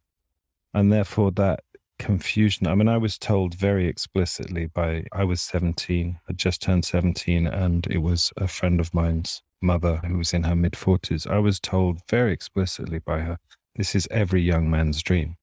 And 0.72 0.90
therefore, 0.90 1.32
that 1.32 1.60
confusion. 1.98 2.66
I 2.66 2.74
mean, 2.74 2.88
I 2.88 2.96
was 2.96 3.18
told 3.18 3.54
very 3.54 3.88
explicitly 3.88 4.68
by, 4.68 5.04
I 5.12 5.24
was 5.24 5.42
17, 5.42 6.18
I'd 6.26 6.38
just 6.38 6.62
turned 6.62 6.86
17, 6.86 7.46
and 7.46 7.86
it 7.88 7.98
was 7.98 8.32
a 8.38 8.48
friend 8.48 8.80
of 8.80 8.94
mine's 8.94 9.42
mother 9.62 10.00
who 10.04 10.18
was 10.18 10.34
in 10.34 10.44
her 10.44 10.56
mid 10.56 10.72
40s, 10.72 11.26
I 11.26 11.38
was 11.38 11.60
told 11.60 12.00
very 12.08 12.32
explicitly 12.32 12.98
by 12.98 13.20
her, 13.20 13.38
this 13.76 13.94
is 13.94 14.08
every 14.10 14.42
young 14.42 14.70
man's 14.70 15.02
dream. 15.02 15.36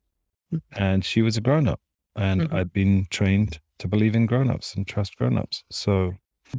Mm-hmm. 0.54 0.84
And 0.84 1.06
she 1.06 1.22
was 1.22 1.38
a 1.38 1.42
grown 1.42 1.68
up. 1.68 1.82
And 2.16 2.42
mm-hmm. 2.42 2.56
I'd 2.56 2.74
been 2.74 3.08
trained 3.10 3.60
to 3.80 3.88
believe 3.88 4.16
in 4.16 4.26
grown 4.26 4.50
ups 4.50 4.76
and 4.76 4.88
trust 4.88 5.16
grown 5.18 5.38
ups. 5.38 5.64
So, 5.72 6.16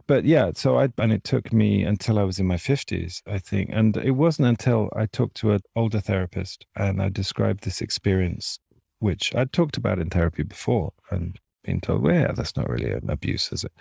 but 0.06 0.24
yeah, 0.24 0.52
so 0.54 0.78
I, 0.78 0.88
and 0.98 1.12
it 1.12 1.24
took 1.24 1.52
me 1.52 1.82
until 1.82 2.18
I 2.18 2.22
was 2.22 2.38
in 2.38 2.46
my 2.46 2.56
50s, 2.56 3.22
I 3.26 3.38
think. 3.38 3.70
And 3.72 3.96
it 3.96 4.12
wasn't 4.12 4.48
until 4.48 4.88
I 4.96 5.06
talked 5.06 5.36
to 5.38 5.52
an 5.52 5.60
older 5.76 6.00
therapist 6.00 6.66
and 6.76 7.02
I 7.02 7.08
described 7.08 7.64
this 7.64 7.80
experience, 7.80 8.58
which 8.98 9.34
I'd 9.34 9.52
talked 9.52 9.76
about 9.76 9.98
in 9.98 10.10
therapy 10.10 10.42
before 10.42 10.92
and 11.10 11.38
been 11.64 11.80
told, 11.80 12.02
well, 12.02 12.14
yeah, 12.14 12.32
that's 12.32 12.56
not 12.56 12.68
really 12.68 12.90
an 12.90 13.10
abuse, 13.10 13.52
is 13.52 13.64
it? 13.64 13.72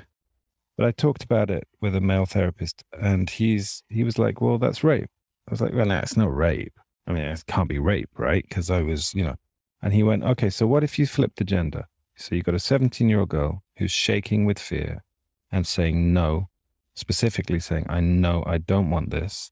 But 0.79 0.87
I 0.87 0.91
talked 0.91 1.25
about 1.25 1.49
it 1.49 1.67
with 1.81 1.93
a 1.93 1.99
male 1.99 2.25
therapist, 2.25 2.85
and 3.01 3.29
he's 3.29 3.83
he 3.89 4.05
was 4.05 4.17
like, 4.17 4.39
"Well, 4.39 4.57
that's 4.57 4.81
rape." 4.81 5.09
I 5.45 5.51
was 5.51 5.59
like, 5.59 5.73
"Well, 5.73 5.85
no, 5.85 5.97
it's 5.97 6.15
not 6.15 6.33
rape. 6.33 6.79
I 7.05 7.11
mean, 7.11 7.23
it 7.23 7.43
can't 7.47 7.67
be 7.67 7.79
rape, 7.79 8.11
right?" 8.17 8.45
Because 8.47 8.69
I 8.69 8.81
was, 8.81 9.13
you 9.13 9.25
know. 9.25 9.35
And 9.81 9.91
he 9.91 10.03
went, 10.03 10.23
"Okay, 10.23 10.49
so 10.49 10.65
what 10.67 10.85
if 10.85 10.97
you 10.97 11.05
flip 11.05 11.33
the 11.35 11.43
gender? 11.43 11.83
So 12.15 12.33
you 12.33 12.43
got 12.43 12.55
a 12.55 12.59
17 12.59 13.09
year 13.09 13.19
old 13.19 13.27
girl 13.27 13.61
who's 13.75 13.91
shaking 13.91 14.45
with 14.45 14.57
fear 14.57 15.03
and 15.51 15.67
saying 15.67 16.13
no, 16.13 16.47
specifically 16.95 17.59
saying, 17.59 17.85
I 17.89 17.99
know 17.99 18.45
I 18.47 18.57
don't 18.57 18.89
want 18.89 19.09
this. 19.09 19.51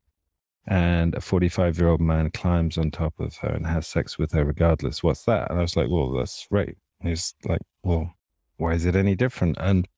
And 0.66 1.14
a 1.14 1.20
45 1.20 1.78
year 1.78 1.90
old 1.90 2.00
man 2.00 2.32
climbs 2.32 2.78
on 2.78 2.90
top 2.90 3.20
of 3.20 3.36
her 3.40 3.50
and 3.50 3.68
has 3.68 3.86
sex 3.86 4.18
with 4.18 4.32
her 4.32 4.46
regardless. 4.46 5.04
What's 5.04 5.26
that? 5.26 5.50
And 5.52 5.60
I 5.60 5.62
was 5.62 5.76
like, 5.76 5.90
well, 5.90 6.14
that's 6.14 6.48
rape. 6.52 6.78
He's 7.02 7.36
like, 7.44 7.62
well, 7.84 8.14
why 8.56 8.76
is 8.76 8.86
it 8.86 8.96
any 8.96 9.16
different? 9.16 9.58
And. 9.60 9.90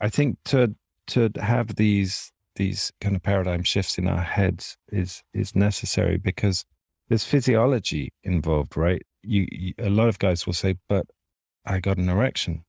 I 0.00 0.08
think 0.08 0.38
to 0.46 0.74
to 1.08 1.30
have 1.40 1.76
these 1.76 2.32
these 2.56 2.92
kind 3.00 3.14
of 3.16 3.22
paradigm 3.22 3.62
shifts 3.62 3.98
in 3.98 4.08
our 4.08 4.22
heads 4.22 4.76
is 4.88 5.22
is 5.32 5.54
necessary 5.54 6.16
because 6.16 6.64
there's 7.08 7.24
physiology 7.24 8.12
involved, 8.24 8.76
right? 8.76 9.02
You, 9.22 9.46
you, 9.50 9.74
a 9.78 9.90
lot 9.90 10.08
of 10.08 10.18
guys 10.18 10.46
will 10.46 10.54
say, 10.54 10.76
"But 10.88 11.06
I 11.64 11.80
got 11.80 11.98
an 11.98 12.08
erection, 12.08 12.64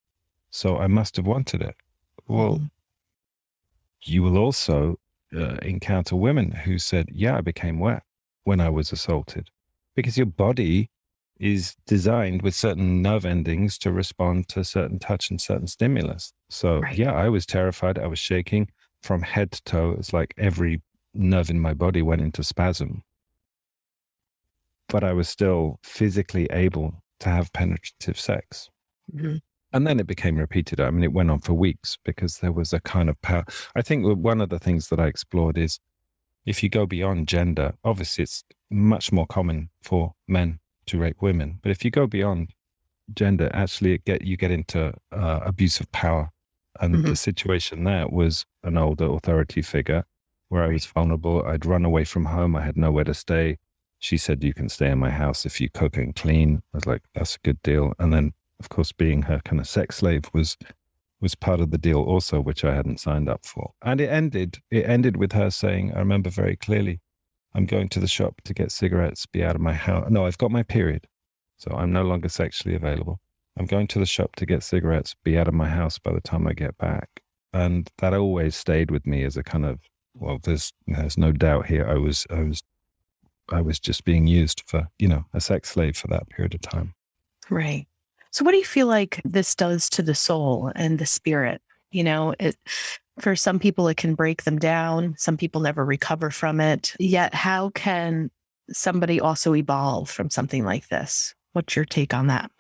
so 0.52 0.78
I 0.78 0.88
must 0.88 1.16
have 1.16 1.26
wanted 1.26 1.62
it." 1.62 1.76
Well, 2.28 2.56
mm-hmm. 2.56 2.66
you 4.04 4.24
will 4.24 4.38
also 4.38 5.00
uh, 5.36 5.58
encounter 5.62 6.16
women 6.16 6.52
who 6.52 6.78
said, 6.78 7.10
"Yeah, 7.12 7.38
I 7.38 7.42
became 7.42 7.80
wet," 7.80 8.04
when 8.44 8.62
I 8.62 8.70
was 8.70 8.92
assaulted 8.92 9.50
because 9.96 10.16
your 10.16 10.28
body 10.28 10.92
is 11.40 11.76
designed 11.86 12.42
with 12.42 12.56
certain 12.56 13.02
nerve 13.02 13.26
endings 13.26 13.78
to 13.80 13.92
respond 13.92 14.48
to 14.50 14.64
certain 14.64 15.00
touch 15.00 15.30
and 15.30 15.40
certain 15.40 15.68
stimulus. 15.68 16.34
So, 16.50 16.80
right. 16.80 16.98
yeah, 16.98 17.14
I 17.14 17.30
was 17.30 17.46
terrified. 17.46 18.00
I 18.00 18.08
was 18.08 18.20
shaking 18.20 18.70
from 19.02 19.22
head 19.22 19.52
to 19.52 19.64
toe. 19.64 19.96
It's 19.98 20.14
like 20.14 20.34
every 20.38 20.82
nerve 21.14 21.50
in 21.50 21.60
my 21.60 21.74
body 21.74 22.02
went 22.02 22.22
into 22.22 22.44
spasm. 22.44 23.04
But 24.90 25.04
I 25.04 25.14
was 25.14 25.28
still 25.28 25.80
physically 25.84 26.48
able 26.52 27.04
to 27.20 27.30
have 27.30 27.54
penetrative 27.54 28.20
sex. 28.20 28.70
Mm-hmm. 29.14 29.38
And 29.74 29.86
then 29.86 30.00
it 30.00 30.08
became 30.08 30.38
repeated. 30.38 30.80
I 30.80 30.90
mean, 30.92 31.04
it 31.04 31.12
went 31.12 31.30
on 31.30 31.40
for 31.40 31.54
weeks 31.54 31.98
because 32.06 32.38
there 32.38 32.54
was 32.54 32.72
a 32.72 32.80
kind 32.80 33.10
of 33.10 33.22
power. 33.22 33.44
I 33.76 33.82
think 33.82 34.06
one 34.18 34.40
of 34.40 34.50
the 34.50 34.60
things 34.60 34.88
that 34.90 35.00
I 35.00 35.08
explored 35.08 35.58
is 35.58 35.80
if 36.46 36.64
you 36.64 36.70
go 36.70 36.86
beyond 36.86 37.28
gender, 37.28 37.74
obviously 37.84 38.24
it's 38.24 38.46
much 38.72 39.12
more 39.12 39.26
common 39.28 39.70
for 39.84 40.14
men 40.28 40.60
to 40.88 41.00
rape 41.00 41.22
women. 41.22 41.60
But 41.62 41.72
if 41.72 41.86
you 41.86 41.92
go 41.92 42.08
beyond 42.08 42.54
gender, 43.14 43.50
actually, 43.54 44.00
get 44.00 44.24
you 44.24 44.38
get 44.38 44.52
into 44.52 44.94
uh, 45.12 45.40
abuse 45.44 45.80
of 45.80 45.92
power. 45.92 46.32
And 46.80 46.96
mm-hmm. 46.96 47.08
the 47.08 47.16
situation 47.16 47.84
there 47.84 48.08
was 48.08 48.46
an 48.64 48.78
older 48.78 49.06
authority 49.06 49.62
figure 49.62 50.04
where 50.50 50.64
I 50.64 50.68
was 50.68 50.86
vulnerable. 50.86 51.44
I'd 51.46 51.66
run 51.66 51.86
away 51.86 52.04
from 52.04 52.26
home. 52.26 52.56
I 52.56 52.62
had 52.62 52.78
nowhere 52.78 53.04
to 53.06 53.14
stay. 53.14 53.58
She 54.00 54.18
said, 54.18 54.44
You 54.44 54.54
can 54.54 54.70
stay 54.70 54.92
in 54.92 55.00
my 55.00 55.10
house 55.10 55.46
if 55.46 55.60
you 55.60 55.70
cook 55.70 55.98
and 55.98 56.16
clean. 56.16 56.62
I 56.74 56.78
was 56.78 56.86
like, 56.86 57.02
That's 57.16 57.36
a 57.36 57.40
good 57.40 57.62
deal. 57.64 57.94
And 58.00 58.14
then, 58.14 58.34
of 58.60 58.70
course, 58.70 58.92
being 58.92 59.24
her 59.24 59.42
kind 59.44 59.60
of 59.60 59.68
sex 59.68 59.98
slave 59.98 60.26
was 60.34 60.58
was 61.20 61.34
part 61.34 61.60
of 61.60 61.72
the 61.72 61.80
deal 61.80 62.02
also, 62.02 62.40
which 62.40 62.64
I 62.64 62.76
hadn't 62.76 63.00
signed 63.00 63.28
up 63.28 63.44
for. 63.44 63.72
And 63.82 64.00
it 64.00 64.10
ended. 64.10 64.60
It 64.70 64.88
ended 64.88 65.18
with 65.18 65.32
her 65.32 65.50
saying, 65.50 65.94
I 65.96 66.00
remember 66.00 66.30
very 66.30 66.56
clearly, 66.56 67.00
I'm 67.58 67.66
going 67.66 67.90
to 67.90 68.00
the 68.00 68.08
shop 68.08 68.42
to 68.46 68.54
get 68.54 68.72
cigarettes, 68.72 69.26
be 69.26 69.44
out 69.44 69.56
of 69.56 69.62
my 69.62 69.74
house. 69.74 70.06
No, 70.12 70.28
I've 70.28 70.38
got 70.38 70.52
my 70.52 70.62
period. 70.62 71.08
So 71.58 71.72
I'm 71.72 71.92
no 71.92 72.04
longer 72.04 72.30
sexually 72.30 72.76
available. 72.76 73.20
I'm 73.58 73.66
going 73.66 73.88
to 73.88 74.00
the 74.00 74.06
shop 74.06 74.36
to 74.36 74.46
get 74.46 74.62
cigarettes, 74.62 75.16
be 75.24 75.40
out 75.40 75.48
of 75.48 75.56
my 75.56 75.68
house 75.68 75.98
by 75.98 76.14
the 76.14 76.22
time 76.22 76.48
I 76.48 76.54
get 76.54 76.78
back. 76.78 77.10
And 77.54 77.90
that 77.98 78.14
always 78.14 78.56
stayed 78.56 78.92
with 78.92 79.08
me 79.08 79.24
as 79.24 79.38
a 79.38 79.44
kind 79.44 79.66
of, 79.66 79.80
well, 80.14 80.38
there's 80.44 80.72
there's 80.86 81.18
no 81.18 81.32
doubt 81.32 81.66
here. 81.66 81.88
I 81.88 81.96
was 81.96 82.28
I 82.30 82.44
was 82.44 82.62
I 83.52 83.62
was 83.62 83.80
just 83.80 84.06
being 84.06 84.28
used 84.28 84.62
for, 84.68 84.88
you 85.00 85.08
know, 85.08 85.26
a 85.34 85.42
sex 85.42 85.72
slave 85.72 85.98
for 85.98 86.10
that 86.10 86.30
period 86.30 86.54
of 86.54 86.62
time. 86.62 86.94
Right. 87.50 87.88
So 88.30 88.46
what 88.46 88.52
do 88.52 88.58
you 88.58 88.66
feel 88.66 88.86
like 88.86 89.20
this 89.26 89.56
does 89.56 89.90
to 89.92 90.04
the 90.04 90.14
soul 90.14 90.72
and 90.76 91.00
the 91.00 91.08
spirit? 91.08 91.64
You 91.90 92.04
know, 92.04 92.36
it 92.40 92.56
for 93.20 93.36
some 93.36 93.60
people, 93.60 93.88
it 93.88 93.98
can 93.98 94.16
break 94.16 94.44
them 94.44 94.60
down. 94.60 95.16
Some 95.18 95.38
people 95.38 95.62
never 95.62 95.84
recover 95.86 96.30
from 96.30 96.60
it. 96.60 96.94
Yet, 97.00 97.34
how 97.34 97.70
can 97.70 98.30
somebody 98.72 99.20
also 99.20 99.56
evolve 99.56 100.10
from 100.10 100.30
something 100.30 100.64
like 100.64 100.88
this? 100.90 101.34
What's 101.54 101.76
your 101.76 101.86
take 101.86 102.14
on 102.14 102.28
that? 102.28 102.52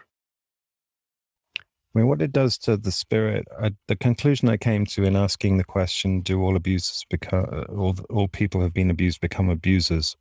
I 1.59 1.99
mean, 1.99 2.07
what 2.07 2.21
it 2.21 2.31
does 2.31 2.57
to 2.59 2.77
the 2.77 2.91
spirit, 2.91 3.47
I, 3.59 3.71
the 3.87 3.95
conclusion 3.95 4.49
I 4.49 4.57
came 4.57 4.85
to 4.87 5.03
in 5.03 5.15
asking 5.15 5.57
the 5.57 5.63
question, 5.63 6.21
do 6.21 6.41
all 6.41 6.55
abusers 6.55 7.03
become, 7.09 7.47
uh, 7.51 7.63
all, 7.73 7.95
all 8.09 8.27
people 8.27 8.61
have 8.61 8.73
been 8.73 8.91
abused 8.91 9.19
become 9.19 9.49
abusers? 9.49 10.15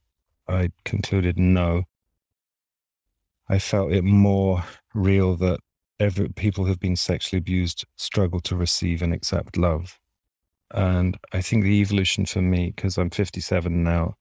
I 0.48 0.70
concluded 0.84 1.38
no. 1.38 1.84
I 3.48 3.58
felt 3.58 3.92
it 3.92 4.04
more 4.04 4.64
real 4.94 5.36
that 5.36 5.60
every, 6.00 6.28
people 6.30 6.64
who've 6.64 6.80
been 6.80 6.96
sexually 6.96 7.38
abused 7.38 7.84
struggle 7.96 8.40
to 8.40 8.56
receive 8.56 9.02
and 9.02 9.12
accept 9.12 9.56
love. 9.56 9.98
And 10.72 11.16
I 11.32 11.40
think 11.40 11.62
the 11.62 11.80
evolution 11.80 12.26
for 12.26 12.42
me, 12.42 12.72
because 12.74 12.98
I'm 12.98 13.10
57 13.10 13.82
now, 13.82 14.16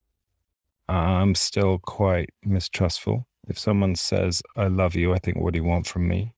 I'm 0.88 1.34
still 1.34 1.78
quite 1.78 2.30
mistrustful. 2.44 3.26
If 3.48 3.58
someone 3.58 3.96
says, 3.96 4.42
I 4.56 4.68
love 4.68 4.94
you, 4.94 5.12
I 5.12 5.18
think, 5.18 5.38
what 5.38 5.52
do 5.52 5.58
you 5.58 5.64
want 5.64 5.86
from 5.86 6.06
me? 6.08 6.34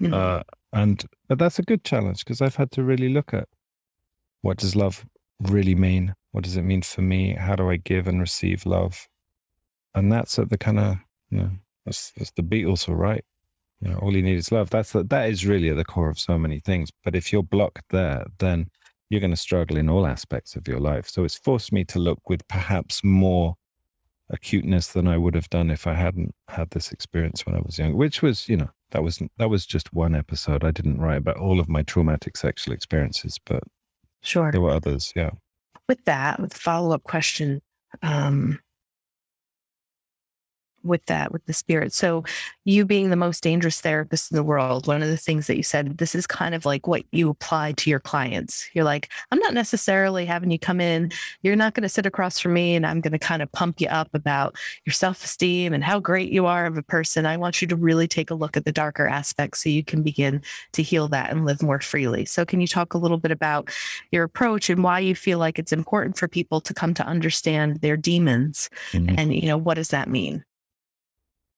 Mm-hmm. 0.00 0.14
Uh, 0.14 0.42
and 0.72 1.04
but 1.28 1.38
that's 1.38 1.58
a 1.58 1.62
good 1.62 1.84
challenge 1.84 2.24
because 2.24 2.42
I've 2.42 2.56
had 2.56 2.72
to 2.72 2.82
really 2.82 3.08
look 3.08 3.32
at 3.32 3.48
what 4.42 4.58
does 4.58 4.74
love 4.74 5.06
really 5.40 5.74
mean? 5.74 6.14
What 6.32 6.44
does 6.44 6.56
it 6.56 6.62
mean 6.62 6.82
for 6.82 7.02
me? 7.02 7.34
How 7.34 7.54
do 7.54 7.70
I 7.70 7.76
give 7.76 8.08
and 8.08 8.20
receive 8.20 8.66
love? 8.66 9.08
And 9.94 10.12
that's 10.12 10.38
at 10.38 10.50
the 10.50 10.58
kind 10.58 10.80
of, 10.80 10.96
you 11.30 11.38
know, 11.38 11.50
that's, 11.86 12.12
that's 12.16 12.32
the 12.32 12.42
Beatles 12.42 12.88
were 12.88 12.96
right. 12.96 13.24
You 13.80 13.90
know, 13.90 13.98
all 13.98 14.14
you 14.14 14.22
need 14.22 14.36
is 14.36 14.50
love. 14.50 14.70
That's 14.70 14.92
the, 14.92 15.04
that 15.04 15.30
is 15.30 15.46
really 15.46 15.70
at 15.70 15.76
the 15.76 15.84
core 15.84 16.10
of 16.10 16.18
so 16.18 16.38
many 16.38 16.58
things. 16.58 16.90
But 17.04 17.14
if 17.14 17.32
you're 17.32 17.42
blocked 17.42 17.90
there, 17.90 18.26
then 18.38 18.70
you're 19.10 19.20
going 19.20 19.30
to 19.30 19.36
struggle 19.36 19.76
in 19.76 19.88
all 19.88 20.06
aspects 20.06 20.56
of 20.56 20.66
your 20.66 20.80
life. 20.80 21.08
So 21.08 21.24
it's 21.24 21.36
forced 21.36 21.72
me 21.72 21.84
to 21.84 21.98
look 21.98 22.28
with 22.28 22.46
perhaps 22.48 23.02
more 23.04 23.56
acuteness 24.30 24.88
than 24.88 25.06
I 25.06 25.18
would 25.18 25.34
have 25.34 25.50
done 25.50 25.70
if 25.70 25.86
I 25.86 25.94
hadn't 25.94 26.34
had 26.48 26.70
this 26.70 26.90
experience 26.92 27.44
when 27.44 27.54
I 27.54 27.60
was 27.60 27.78
young, 27.78 27.94
which 27.94 28.22
was, 28.22 28.48
you 28.48 28.56
know, 28.56 28.70
that 28.90 29.02
was 29.02 29.20
that 29.38 29.50
was 29.50 29.66
just 29.66 29.92
one 29.92 30.14
episode. 30.14 30.64
I 30.64 30.70
didn't 30.70 31.00
write 31.00 31.18
about 31.18 31.36
all 31.36 31.60
of 31.60 31.68
my 31.68 31.82
traumatic 31.82 32.36
sexual 32.36 32.72
experiences, 32.72 33.38
but 33.44 33.62
sure. 34.22 34.50
There 34.50 34.60
were 34.60 34.70
others, 34.70 35.12
yeah. 35.14 35.30
With 35.88 36.04
that, 36.06 36.40
with 36.40 36.54
follow-up 36.54 37.02
question, 37.02 37.60
um, 38.02 38.60
with 40.84 41.04
that 41.06 41.32
with 41.32 41.44
the 41.46 41.52
spirit. 41.52 41.92
So 41.92 42.24
you 42.64 42.84
being 42.84 43.10
the 43.10 43.16
most 43.16 43.42
dangerous 43.42 43.80
therapist 43.80 44.30
in 44.30 44.36
the 44.36 44.42
world 44.42 44.86
one 44.86 45.02
of 45.02 45.08
the 45.08 45.16
things 45.16 45.46
that 45.46 45.56
you 45.56 45.62
said 45.62 45.98
this 45.98 46.14
is 46.14 46.26
kind 46.26 46.54
of 46.54 46.64
like 46.64 46.86
what 46.86 47.04
you 47.12 47.30
apply 47.30 47.72
to 47.72 47.90
your 47.90 48.00
clients. 48.00 48.68
You're 48.72 48.84
like 48.84 49.10
i'm 49.30 49.38
not 49.38 49.54
necessarily 49.54 50.26
having 50.26 50.50
you 50.50 50.58
come 50.58 50.80
in. 50.80 51.12
You're 51.42 51.56
not 51.56 51.74
going 51.74 51.82
to 51.82 51.88
sit 51.88 52.06
across 52.06 52.38
from 52.38 52.54
me 52.54 52.74
and 52.74 52.86
i'm 52.86 53.00
going 53.00 53.12
to 53.12 53.18
kind 53.18 53.42
of 53.42 53.50
pump 53.52 53.80
you 53.80 53.88
up 53.88 54.08
about 54.14 54.56
your 54.84 54.92
self-esteem 54.92 55.72
and 55.72 55.84
how 55.84 55.98
great 56.00 56.30
you 56.32 56.46
are 56.46 56.66
of 56.66 56.76
a 56.76 56.82
person. 56.82 57.26
I 57.26 57.36
want 57.36 57.60
you 57.60 57.68
to 57.68 57.76
really 57.76 58.08
take 58.08 58.30
a 58.30 58.34
look 58.34 58.56
at 58.56 58.64
the 58.64 58.72
darker 58.72 59.06
aspects 59.06 59.62
so 59.62 59.68
you 59.68 59.84
can 59.84 60.02
begin 60.02 60.42
to 60.72 60.82
heal 60.82 61.08
that 61.08 61.30
and 61.30 61.44
live 61.44 61.62
more 61.62 61.80
freely. 61.80 62.24
So 62.24 62.44
can 62.44 62.60
you 62.60 62.66
talk 62.66 62.94
a 62.94 62.98
little 62.98 63.18
bit 63.18 63.30
about 63.30 63.70
your 64.10 64.24
approach 64.24 64.70
and 64.70 64.82
why 64.82 65.00
you 65.00 65.14
feel 65.14 65.38
like 65.38 65.58
it's 65.58 65.72
important 65.72 66.18
for 66.18 66.28
people 66.28 66.60
to 66.60 66.74
come 66.74 66.94
to 66.94 67.06
understand 67.06 67.80
their 67.80 67.96
demons 67.96 68.70
mm-hmm. 68.92 69.14
and 69.18 69.34
you 69.34 69.46
know 69.46 69.58
what 69.58 69.74
does 69.74 69.88
that 69.88 70.08
mean 70.08 70.44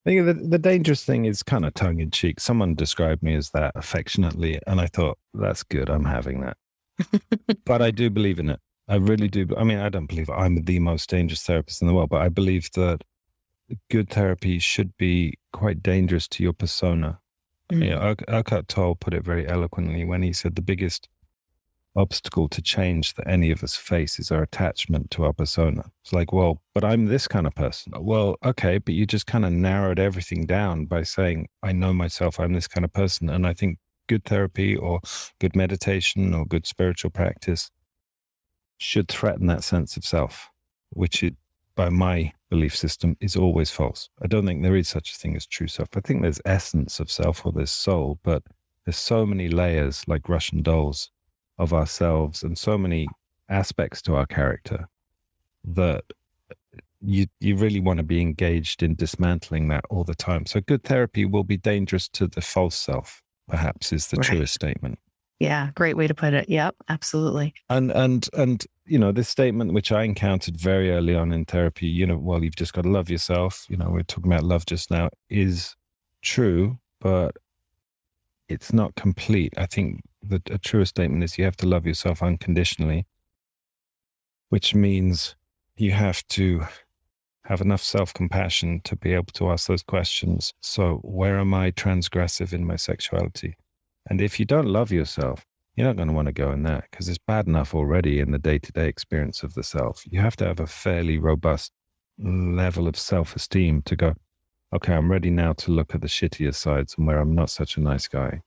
I 0.06 0.10
think 0.10 0.26
the, 0.26 0.34
the 0.34 0.58
dangerous 0.58 1.04
thing 1.04 1.24
is 1.24 1.42
kind 1.42 1.64
of 1.64 1.74
tongue 1.74 1.98
in 1.98 2.12
cheek. 2.12 2.38
Someone 2.38 2.76
described 2.76 3.24
me 3.24 3.34
as 3.34 3.50
that 3.50 3.72
affectionately, 3.74 4.60
and 4.64 4.80
I 4.80 4.86
thought, 4.86 5.18
that's 5.34 5.64
good. 5.64 5.90
I'm 5.90 6.04
having 6.04 6.42
that. 6.42 6.56
but 7.64 7.82
I 7.82 7.90
do 7.90 8.08
believe 8.08 8.38
in 8.38 8.50
it. 8.50 8.60
I 8.88 8.96
really 8.96 9.26
do. 9.26 9.48
I 9.58 9.64
mean, 9.64 9.78
I 9.78 9.88
don't 9.88 10.06
believe 10.06 10.30
I'm 10.30 10.62
the 10.62 10.78
most 10.78 11.10
dangerous 11.10 11.42
therapist 11.42 11.82
in 11.82 11.88
the 11.88 11.94
world, 11.94 12.10
but 12.10 12.22
I 12.22 12.28
believe 12.28 12.70
that 12.74 13.02
good 13.90 14.08
therapy 14.08 14.60
should 14.60 14.96
be 14.96 15.34
quite 15.52 15.82
dangerous 15.82 16.28
to 16.28 16.44
your 16.44 16.52
persona. 16.52 17.18
Mm. 17.72 17.84
You 17.84 17.90
know, 17.90 18.14
Eckhart 18.28 18.68
Tolle 18.68 18.94
put 18.94 19.12
it 19.12 19.24
very 19.24 19.48
eloquently 19.48 20.04
when 20.04 20.22
he 20.22 20.32
said 20.32 20.54
the 20.54 20.62
biggest 20.62 21.08
obstacle 21.96 22.48
to 22.48 22.62
change 22.62 23.14
that 23.14 23.28
any 23.28 23.50
of 23.50 23.62
us 23.64 23.76
face 23.76 24.18
is 24.18 24.30
our 24.30 24.42
attachment 24.42 25.10
to 25.12 25.24
our 25.24 25.32
persona. 25.32 25.84
It's 26.02 26.12
like, 26.12 26.32
well, 26.32 26.62
but 26.74 26.84
I'm 26.84 27.06
this 27.06 27.26
kind 27.26 27.46
of 27.46 27.54
person. 27.54 27.92
Well, 27.98 28.36
okay, 28.44 28.78
but 28.78 28.94
you 28.94 29.06
just 29.06 29.26
kind 29.26 29.44
of 29.44 29.52
narrowed 29.52 29.98
everything 29.98 30.46
down 30.46 30.86
by 30.86 31.02
saying, 31.02 31.48
I 31.62 31.72
know 31.72 31.92
myself, 31.92 32.38
I'm 32.38 32.52
this 32.52 32.68
kind 32.68 32.84
of 32.84 32.92
person. 32.92 33.30
And 33.30 33.46
I 33.46 33.54
think 33.54 33.78
good 34.08 34.24
therapy 34.24 34.76
or 34.76 35.00
good 35.40 35.56
meditation 35.56 36.34
or 36.34 36.44
good 36.44 36.66
spiritual 36.66 37.10
practice 37.10 37.70
should 38.78 39.08
threaten 39.08 39.46
that 39.46 39.64
sense 39.64 39.96
of 39.96 40.04
self, 40.04 40.50
which 40.90 41.22
it, 41.22 41.34
by 41.74 41.88
my 41.88 42.32
belief 42.50 42.76
system, 42.76 43.16
is 43.20 43.36
always 43.36 43.70
false. 43.70 44.08
I 44.22 44.26
don't 44.26 44.46
think 44.46 44.62
there 44.62 44.76
is 44.76 44.88
such 44.88 45.12
a 45.12 45.16
thing 45.16 45.36
as 45.36 45.46
true 45.46 45.68
self. 45.68 45.88
I 45.96 46.00
think 46.00 46.22
there's 46.22 46.40
essence 46.44 47.00
of 47.00 47.10
self 47.10 47.44
or 47.44 47.52
there's 47.52 47.70
soul, 47.70 48.20
but 48.22 48.42
there's 48.84 48.98
so 48.98 49.26
many 49.26 49.48
layers 49.48 50.04
like 50.06 50.28
Russian 50.28 50.62
dolls 50.62 51.10
of 51.58 51.72
ourselves 51.72 52.42
and 52.42 52.56
so 52.56 52.76
many 52.76 53.06
aspects 53.48 54.02
to 54.02 54.14
our 54.14 54.26
character 54.26 54.88
that 55.64 56.04
you 57.00 57.26
you 57.40 57.56
really 57.56 57.80
want 57.80 57.98
to 57.98 58.02
be 58.02 58.20
engaged 58.20 58.82
in 58.82 58.94
dismantling 58.94 59.68
that 59.68 59.84
all 59.90 60.04
the 60.04 60.14
time. 60.14 60.46
So 60.46 60.60
good 60.60 60.84
therapy 60.84 61.24
will 61.24 61.44
be 61.44 61.56
dangerous 61.56 62.08
to 62.10 62.26
the 62.26 62.40
false 62.40 62.76
self, 62.76 63.22
perhaps 63.48 63.92
is 63.92 64.08
the 64.08 64.16
right. 64.16 64.26
truest 64.26 64.54
statement. 64.54 64.98
Yeah, 65.38 65.70
great 65.74 65.96
way 65.96 66.06
to 66.06 66.14
put 66.14 66.32
it. 66.32 66.48
Yep, 66.48 66.76
absolutely. 66.88 67.54
And 67.68 67.90
and 67.90 68.28
and 68.32 68.64
you 68.86 68.98
know, 68.98 69.12
this 69.12 69.28
statement 69.28 69.72
which 69.72 69.92
I 69.92 70.04
encountered 70.04 70.56
very 70.56 70.90
early 70.92 71.14
on 71.14 71.32
in 71.32 71.44
therapy, 71.44 71.86
you 71.86 72.06
know, 72.06 72.16
well, 72.16 72.42
you've 72.42 72.56
just 72.56 72.72
got 72.72 72.82
to 72.82 72.90
love 72.90 73.10
yourself. 73.10 73.66
You 73.68 73.76
know, 73.76 73.90
we're 73.90 74.02
talking 74.02 74.32
about 74.32 74.44
love 74.44 74.64
just 74.64 74.90
now, 74.90 75.10
is 75.28 75.74
true, 76.22 76.78
but 77.00 77.36
it's 78.48 78.72
not 78.72 78.94
complete. 78.94 79.52
I 79.58 79.66
think 79.66 80.02
the 80.28 80.42
a 80.50 80.58
truer 80.58 80.84
statement 80.84 81.24
is 81.24 81.38
you 81.38 81.44
have 81.44 81.56
to 81.58 81.66
love 81.66 81.86
yourself 81.86 82.22
unconditionally, 82.22 83.06
which 84.48 84.74
means 84.74 85.36
you 85.76 85.92
have 85.92 86.26
to 86.28 86.66
have 87.44 87.60
enough 87.60 87.82
self 87.82 88.12
compassion 88.12 88.80
to 88.84 88.96
be 88.96 89.12
able 89.12 89.32
to 89.34 89.50
ask 89.50 89.68
those 89.68 89.82
questions. 89.82 90.52
So, 90.60 91.00
where 91.02 91.38
am 91.38 91.54
I 91.54 91.70
transgressive 91.70 92.52
in 92.52 92.66
my 92.66 92.76
sexuality? 92.76 93.56
And 94.08 94.20
if 94.20 94.38
you 94.38 94.46
don't 94.46 94.66
love 94.66 94.92
yourself, 94.92 95.44
you're 95.74 95.86
not 95.86 95.96
going 95.96 96.08
to 96.08 96.14
want 96.14 96.26
to 96.26 96.32
go 96.32 96.52
in 96.52 96.62
that 96.62 96.84
because 96.90 97.08
it's 97.08 97.18
bad 97.18 97.46
enough 97.46 97.74
already 97.74 98.20
in 98.20 98.30
the 98.30 98.38
day 98.38 98.58
to 98.58 98.72
day 98.72 98.88
experience 98.88 99.42
of 99.42 99.54
the 99.54 99.62
self. 99.62 100.02
You 100.06 100.20
have 100.20 100.36
to 100.36 100.46
have 100.46 100.60
a 100.60 100.66
fairly 100.66 101.18
robust 101.18 101.72
level 102.18 102.88
of 102.88 102.96
self 102.96 103.36
esteem 103.36 103.82
to 103.82 103.96
go, 103.96 104.14
okay, 104.74 104.94
I'm 104.94 105.10
ready 105.10 105.30
now 105.30 105.52
to 105.54 105.70
look 105.70 105.94
at 105.94 106.00
the 106.00 106.08
shittier 106.08 106.54
sides 106.54 106.94
and 106.96 107.06
where 107.06 107.18
I'm 107.18 107.34
not 107.34 107.50
such 107.50 107.76
a 107.76 107.80
nice 107.80 108.08
guy 108.08 108.42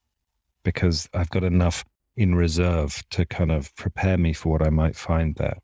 because 0.64 1.10
I've 1.14 1.30
got 1.30 1.44
enough 1.44 1.86
in 2.16 2.36
reserve 2.36 3.04
to 3.12 3.26
kind 3.26 3.52
of 3.52 3.74
prepare 3.76 4.18
me 4.18 4.34
for 4.34 4.52
what 4.52 4.66
I 4.66 4.70
might 4.70 4.96
find 4.96 5.36
there. 5.36 5.60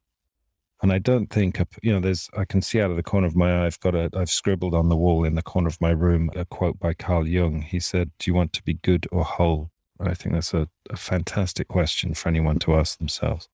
And 0.81 0.91
I 0.91 0.99
don't 0.99 1.29
think, 1.29 1.59
you 1.81 1.93
know, 1.93 1.99
there's, 1.99 2.29
I 2.37 2.45
can 2.45 2.61
see 2.61 2.79
out 2.81 2.91
of 2.91 2.97
the 2.97 3.03
corner 3.03 3.27
of 3.27 3.35
my 3.35 3.61
eye, 3.61 3.65
I've 3.65 3.79
got 3.79 3.95
a, 3.95 4.09
I've 4.13 4.29
scribbled 4.29 4.75
on 4.75 4.89
the 4.89 4.95
wall 4.95 5.23
in 5.23 5.35
the 5.35 5.41
corner 5.41 5.67
of 5.67 5.79
my 5.81 5.91
room 5.91 6.29
a 6.35 6.45
quote 6.45 6.79
by 6.79 6.93
Carl 6.93 7.27
Jung. 7.27 7.61
He 7.61 7.79
said, 7.79 8.11
Do 8.19 8.29
you 8.29 8.35
want 8.35 8.53
to 8.53 8.63
be 8.63 8.75
good 8.75 9.07
or 9.11 9.23
whole? 9.23 9.71
And 9.99 10.09
I 10.09 10.13
think 10.13 10.33
that's 10.33 10.53
a, 10.53 10.67
a 10.89 10.97
fantastic 10.97 11.69
question 11.69 12.13
for 12.13 12.29
anyone 12.29 12.59
to 12.59 12.75
ask 12.75 12.97
themselves. 12.97 13.49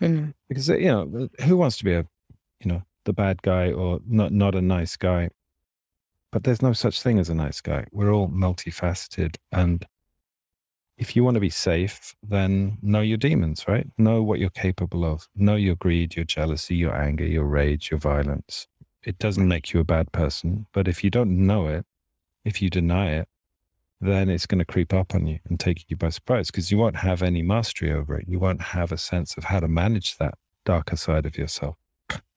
Mm-hmm. 0.00 0.30
Because, 0.48 0.68
you 0.68 0.86
know, 0.86 1.28
who 1.44 1.56
wants 1.56 1.78
to 1.78 1.84
be 1.84 1.94
a, 1.94 2.06
you 2.60 2.70
know, 2.70 2.82
the 3.04 3.12
bad 3.12 3.42
guy 3.42 3.70
or 3.70 4.00
not, 4.06 4.32
not 4.32 4.54
a 4.54 4.60
nice 4.60 4.96
guy? 4.96 5.30
But 6.32 6.42
there's 6.42 6.62
no 6.62 6.72
such 6.72 7.00
thing 7.00 7.20
as 7.20 7.28
a 7.28 7.34
nice 7.34 7.60
guy. 7.60 7.86
We're 7.92 8.12
all 8.12 8.28
multifaceted. 8.28 9.36
And 9.52 9.86
if 10.96 11.16
you 11.16 11.24
want 11.24 11.34
to 11.34 11.40
be 11.40 11.50
safe, 11.50 12.14
then 12.22 12.78
know 12.82 13.00
your 13.00 13.16
demons, 13.16 13.66
right? 13.66 13.86
Know 13.98 14.22
what 14.22 14.38
you're 14.38 14.50
capable 14.50 15.04
of. 15.04 15.28
Know 15.34 15.56
your 15.56 15.74
greed, 15.74 16.14
your 16.14 16.24
jealousy, 16.24 16.76
your 16.76 16.94
anger, 16.94 17.26
your 17.26 17.44
rage, 17.44 17.90
your 17.90 17.98
violence. 17.98 18.68
It 19.02 19.18
doesn't 19.18 19.48
make 19.48 19.72
you 19.72 19.80
a 19.80 19.84
bad 19.84 20.12
person. 20.12 20.66
But 20.72 20.88
if 20.88 21.02
you 21.02 21.10
don't 21.10 21.46
know 21.46 21.66
it, 21.66 21.84
if 22.44 22.62
you 22.62 22.70
deny 22.70 23.12
it, 23.12 23.28
then 24.00 24.28
it's 24.28 24.46
going 24.46 24.58
to 24.58 24.64
creep 24.64 24.92
up 24.92 25.14
on 25.14 25.26
you 25.26 25.40
and 25.48 25.58
take 25.58 25.84
you 25.88 25.96
by 25.96 26.10
surprise 26.10 26.48
because 26.48 26.70
you 26.70 26.78
won't 26.78 26.96
have 26.96 27.22
any 27.22 27.42
mastery 27.42 27.92
over 27.92 28.18
it. 28.18 28.28
You 28.28 28.38
won't 28.38 28.60
have 28.60 28.92
a 28.92 28.98
sense 28.98 29.36
of 29.36 29.44
how 29.44 29.60
to 29.60 29.68
manage 29.68 30.16
that 30.18 30.34
darker 30.64 30.96
side 30.96 31.26
of 31.26 31.38
yourself. 31.38 31.76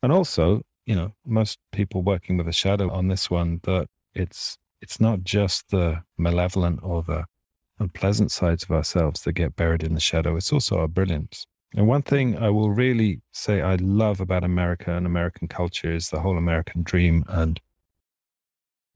And 0.02 0.12
also, 0.12 0.62
you 0.86 0.96
know, 0.96 1.14
most 1.26 1.60
people 1.72 2.02
working 2.02 2.38
with 2.38 2.48
a 2.48 2.54
shadow 2.54 2.90
on 2.90 3.08
this 3.08 3.30
one, 3.30 3.60
that 3.64 3.88
it's 4.14 4.58
it's 4.82 5.02
not 5.02 5.24
just 5.24 5.70
the 5.70 6.04
malevolent 6.18 6.80
or 6.84 7.04
the 7.04 7.26
unpleasant 7.80 8.32
sides 8.32 8.64
of 8.64 8.72
ourselves 8.72 9.22
that 9.22 9.34
get 9.34 9.56
buried 9.56 9.84
in 9.84 9.94
the 9.94 10.00
shadow. 10.00 10.36
It's 10.36 10.54
also 10.54 10.80
our 10.80 10.88
brilliance. 10.88 11.46
And 11.76 11.88
one 11.88 12.02
thing 12.02 12.38
I 12.38 12.50
will 12.50 12.72
really 12.72 13.22
say 13.32 13.62
I 13.62 13.76
love 13.76 14.22
about 14.22 14.44
America 14.44 14.96
and 14.96 15.06
American 15.06 15.48
culture 15.48 15.94
is 15.94 16.10
the 16.10 16.22
whole 16.22 16.38
American 16.38 16.84
dream 16.84 17.26
and 17.28 17.60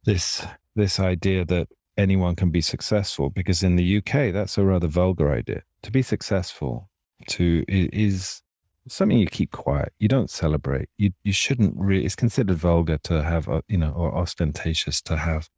this 0.03 0.45
this 0.75 0.99
idea 0.99 1.45
that 1.45 1.67
anyone 1.97 2.35
can 2.35 2.49
be 2.49 2.61
successful 2.61 3.29
because 3.29 3.61
in 3.61 3.75
the 3.75 3.97
UK 3.97 4.33
that's 4.33 4.57
a 4.57 4.63
rather 4.63 4.87
vulgar 4.87 5.31
idea. 5.31 5.63
To 5.83 5.91
be 5.91 6.01
successful 6.01 6.89
to 7.27 7.63
is 7.67 8.41
something 8.87 9.17
you 9.17 9.27
keep 9.27 9.51
quiet. 9.51 9.93
You 9.99 10.07
don't 10.07 10.29
celebrate. 10.29 10.89
You 10.97 11.11
you 11.23 11.33
shouldn't 11.33 11.75
really. 11.77 12.05
It's 12.05 12.15
considered 12.15 12.57
vulgar 12.57 12.97
to 13.03 13.21
have, 13.21 13.49
uh, 13.49 13.61
you 13.67 13.77
know, 13.77 13.91
or 13.91 14.15
ostentatious 14.15 15.01
to 15.03 15.17
have 15.17 15.49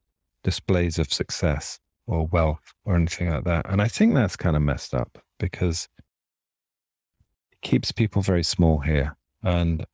displays 0.42 0.98
of 0.98 1.12
success 1.12 1.78
or 2.06 2.26
wealth 2.26 2.72
or 2.84 2.96
anything 2.96 3.30
like 3.30 3.44
that. 3.44 3.66
And 3.68 3.80
I 3.80 3.88
think 3.88 4.14
that's 4.14 4.36
kind 4.36 4.56
of 4.56 4.62
messed 4.62 4.94
up 4.94 5.18
because 5.38 5.88
it 7.52 7.60
keeps 7.62 7.92
people 7.92 8.22
very 8.22 8.42
small 8.42 8.78
here. 8.78 9.16
And 9.42 9.84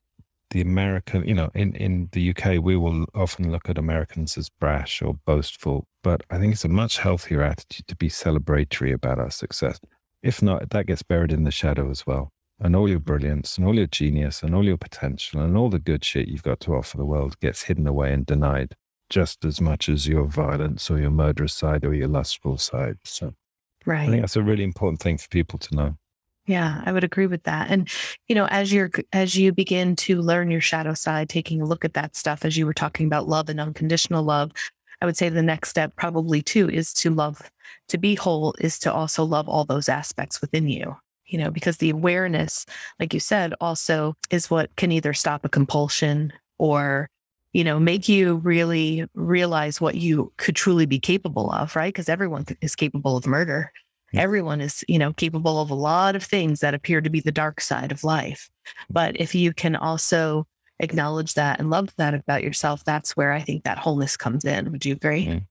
the 0.50 0.61
American, 0.61 1.26
you 1.26 1.35
know, 1.35 1.50
in, 1.55 1.75
in 1.76 2.09
the 2.12 2.31
UK, 2.31 2.62
we 2.62 2.76
will 2.76 3.07
often 3.14 3.52
look 3.52 3.69
at 3.69 3.79
Americans 3.79 4.37
as 4.37 4.49
brash 4.49 5.00
or 5.00 5.14
boastful, 5.25 5.87
but 6.02 6.23
I 6.31 6.38
think 6.38 6.52
it's 6.52 6.64
a 6.64 6.69
much 6.69 6.99
healthier 6.99 7.43
attitude 7.43 7.87
to 7.87 7.97
be 7.97 8.09
celebratory 8.09 8.93
about 8.93 9.19
our 9.19 9.31
success. 9.31 9.79
If 10.23 10.43
not, 10.43 10.71
that 10.71 10.87
gets 10.87 11.02
buried 11.02 11.33
in 11.33 11.45
the 11.45 11.50
shadow 11.50 11.90
as 11.90 12.07
well. 12.07 12.33
And 12.59 12.76
all 12.76 12.88
your 12.88 12.99
mm-hmm. 12.99 13.07
brilliance 13.07 13.57
and 13.57 13.67
all 13.67 13.76
your 13.76 13.87
genius 13.87 14.43
and 14.43 14.55
all 14.55 14.64
your 14.64 14.76
potential 14.76 15.40
and 15.40 15.57
all 15.57 15.71
the 15.71 15.79
good 15.79 16.05
shit 16.05 16.29
you've 16.29 16.43
got 16.43 16.61
to 16.61 16.75
offer 16.75 16.97
the 16.97 17.07
world 17.07 17.38
gets 17.40 17.62
hidden 17.62 17.87
away 17.87 18.12
and 18.12 18.26
denied 18.26 18.75
just 19.11 19.45
as 19.45 19.61
much 19.61 19.88
as 19.88 20.09
your 20.09 20.25
violence 20.25 20.90
or 20.90 20.99
your 20.99 21.11
murderous 21.11 21.52
side 21.52 21.85
or 21.85 21.93
your 21.93 22.09
lustful 22.09 22.56
side. 22.56 22.97
So, 23.04 23.34
right. 23.84 24.08
I 24.08 24.11
think 24.11 24.23
that's 24.23 24.37
a 24.37 24.43
really 24.43 24.65
important 24.65 25.00
thing 25.00 25.19
for 25.19 25.28
people 25.28 25.58
to 25.58 25.75
know. 25.75 25.97
Yeah, 26.47 26.82
I 26.84 26.93
would 26.93 27.04
agree 27.04 27.26
with 27.26 27.43
that. 27.45 27.71
And 27.71 27.89
you 28.28 28.34
know, 28.34 28.47
as 28.47 28.73
you're 28.73 28.91
as 29.13 29.37
you 29.37 29.52
begin 29.52 29.95
to 29.97 30.21
learn 30.21 30.50
your 30.50 30.61
shadow 30.61 30.95
side, 30.95 31.28
taking 31.28 31.61
a 31.61 31.67
look 31.67 31.84
at 31.84 31.95
that 31.95 32.17
stuff 32.17 32.45
as 32.45 32.56
you 32.56 32.67
were 32.67 32.75
talking 32.75 33.06
about 33.06 33.28
love 33.28 33.49
and 33.49 33.61
unconditional 33.61 34.23
love, 34.23 34.50
I 35.00 35.06
would 35.06 35.17
say 35.17 35.28
the 35.28 35.43
next 35.43 35.69
step 35.69 35.95
probably 35.97 36.43
too 36.43 36.69
is 36.69 36.93
to 36.95 37.11
love 37.11 37.50
to 37.89 37.99
be 37.99 38.15
whole 38.15 38.54
is 38.58 38.78
to 38.80 38.93
also 38.93 39.25
love 39.25 39.49
all 39.49 39.65
those 39.65 39.89
aspects 39.89 40.41
within 40.41 40.69
you. 40.69 40.97
You 41.26 41.39
know, 41.39 41.50
because 41.50 41.76
the 41.76 41.91
awareness, 41.91 42.67
like 42.99 43.15
you 43.15 43.21
said, 43.21 43.54
also 43.61 44.17
is 44.30 44.50
what 44.50 44.75
can 44.76 44.91
either 44.91 45.13
stop 45.13 45.45
a 45.45 45.49
compulsion 45.49 46.32
or 46.58 47.08
you 47.52 47.65
know, 47.65 47.80
make 47.80 48.08
you 48.08 48.36
really 48.36 49.06
realize 49.15 49.80
what 49.80 49.97
you 49.97 50.32
could 50.36 50.56
truly 50.56 50.86
be 50.86 50.99
capable 50.99 51.50
of, 51.50 51.75
right? 51.75 51.93
Because 51.93 52.08
everyone 52.08 52.47
is 52.60 52.76
capable 52.76 53.17
of 53.17 53.26
murder. 53.26 53.73
Everyone 54.13 54.60
is, 54.60 54.84
you 54.89 54.99
know, 54.99 55.13
capable 55.13 55.60
of 55.60 55.71
a 55.71 55.75
lot 55.75 56.17
of 56.17 56.25
things 56.25 56.60
that 56.60 56.75
appear 56.75 57.00
to 57.00 57.10
be 57.10 57.21
the 57.21 57.30
dark 57.30 57.60
side 57.60 57.93
of 57.93 58.02
life. 58.02 58.50
Mm-hmm. 58.67 58.93
But 58.93 59.21
if 59.21 59.34
you 59.34 59.52
can 59.52 59.76
also 59.76 60.47
acknowledge 60.80 61.34
that 61.34 61.60
and 61.60 61.71
love 61.71 61.91
that 61.97 62.15
about 62.15 62.43
yourself, 62.43 62.84
that's 62.84 63.17
where 63.17 63.32
I 63.32 63.41
think 63.41 63.65
that 63.65 63.78
wholeness 63.78 64.17
comes 64.17 64.45
in. 64.45 64.73
Would 64.73 64.84
you 64.84 64.95
agree? 64.95 65.43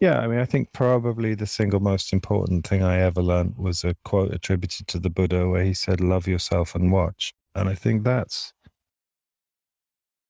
Yeah, 0.00 0.18
I 0.18 0.26
mean, 0.26 0.38
I 0.38 0.44
think 0.44 0.72
probably 0.72 1.34
the 1.34 1.46
single 1.46 1.80
most 1.80 2.12
important 2.12 2.66
thing 2.66 2.82
I 2.82 3.00
ever 3.00 3.22
learned 3.22 3.54
was 3.56 3.82
a 3.82 3.96
quote 4.04 4.34
attributed 4.34 4.86
to 4.88 4.98
the 4.98 5.08
Buddha 5.08 5.48
where 5.48 5.64
he 5.64 5.72
said, 5.72 6.02
Love 6.02 6.28
yourself 6.28 6.74
and 6.74 6.92
watch. 6.92 7.32
And 7.54 7.70
I 7.70 7.74
think 7.74 8.04
that's 8.04 8.52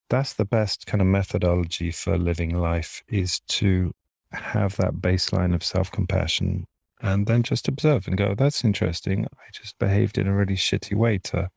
that's 0.08 0.34
the 0.34 0.44
best 0.44 0.86
kind 0.86 1.00
of 1.00 1.06
methodology 1.06 1.90
for 1.90 2.16
living 2.16 2.56
life 2.56 3.02
is 3.08 3.40
to 3.40 3.92
have 4.32 4.76
that 4.76 4.94
baseline 4.94 5.54
of 5.54 5.64
self-compassion 5.64 6.66
and 7.00 7.26
then 7.26 7.42
just 7.42 7.68
observe 7.68 8.06
and 8.06 8.16
go 8.16 8.34
that's 8.34 8.64
interesting. 8.64 9.26
I 9.26 9.50
just 9.52 9.78
behaved 9.78 10.18
in 10.18 10.26
a 10.26 10.34
really 10.34 10.56
shitty 10.56 10.94
way 10.94 11.18
to 11.18 11.50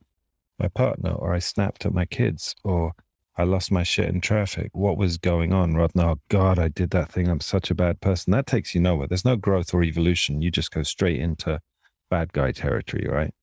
my 0.58 0.68
partner 0.68 1.12
or 1.12 1.34
i 1.34 1.38
snapped 1.38 1.86
at 1.86 1.94
my 1.94 2.04
kids 2.04 2.54
or 2.62 2.92
i 3.36 3.44
lost 3.44 3.72
my 3.72 3.82
shit 3.82 4.08
in 4.08 4.20
traffic. 4.20 4.70
What 4.72 4.98
was 4.98 5.16
going 5.16 5.52
on? 5.52 5.74
Rather 5.74 5.92
than 5.94 6.06
oh 6.06 6.20
god 6.28 6.58
i 6.58 6.68
did 6.68 6.90
that 6.90 7.10
thing. 7.10 7.28
I'm 7.28 7.40
such 7.40 7.70
a 7.70 7.74
bad 7.74 8.00
person. 8.00 8.32
That 8.32 8.46
takes 8.46 8.74
you 8.74 8.80
nowhere. 8.80 9.06
There's 9.06 9.24
no 9.24 9.36
growth 9.36 9.72
or 9.72 9.82
evolution. 9.82 10.42
You 10.42 10.50
just 10.50 10.70
go 10.70 10.82
straight 10.82 11.20
into 11.20 11.60
bad 12.10 12.32
guy 12.32 12.52
territory 12.52 13.06
right? 13.08 13.34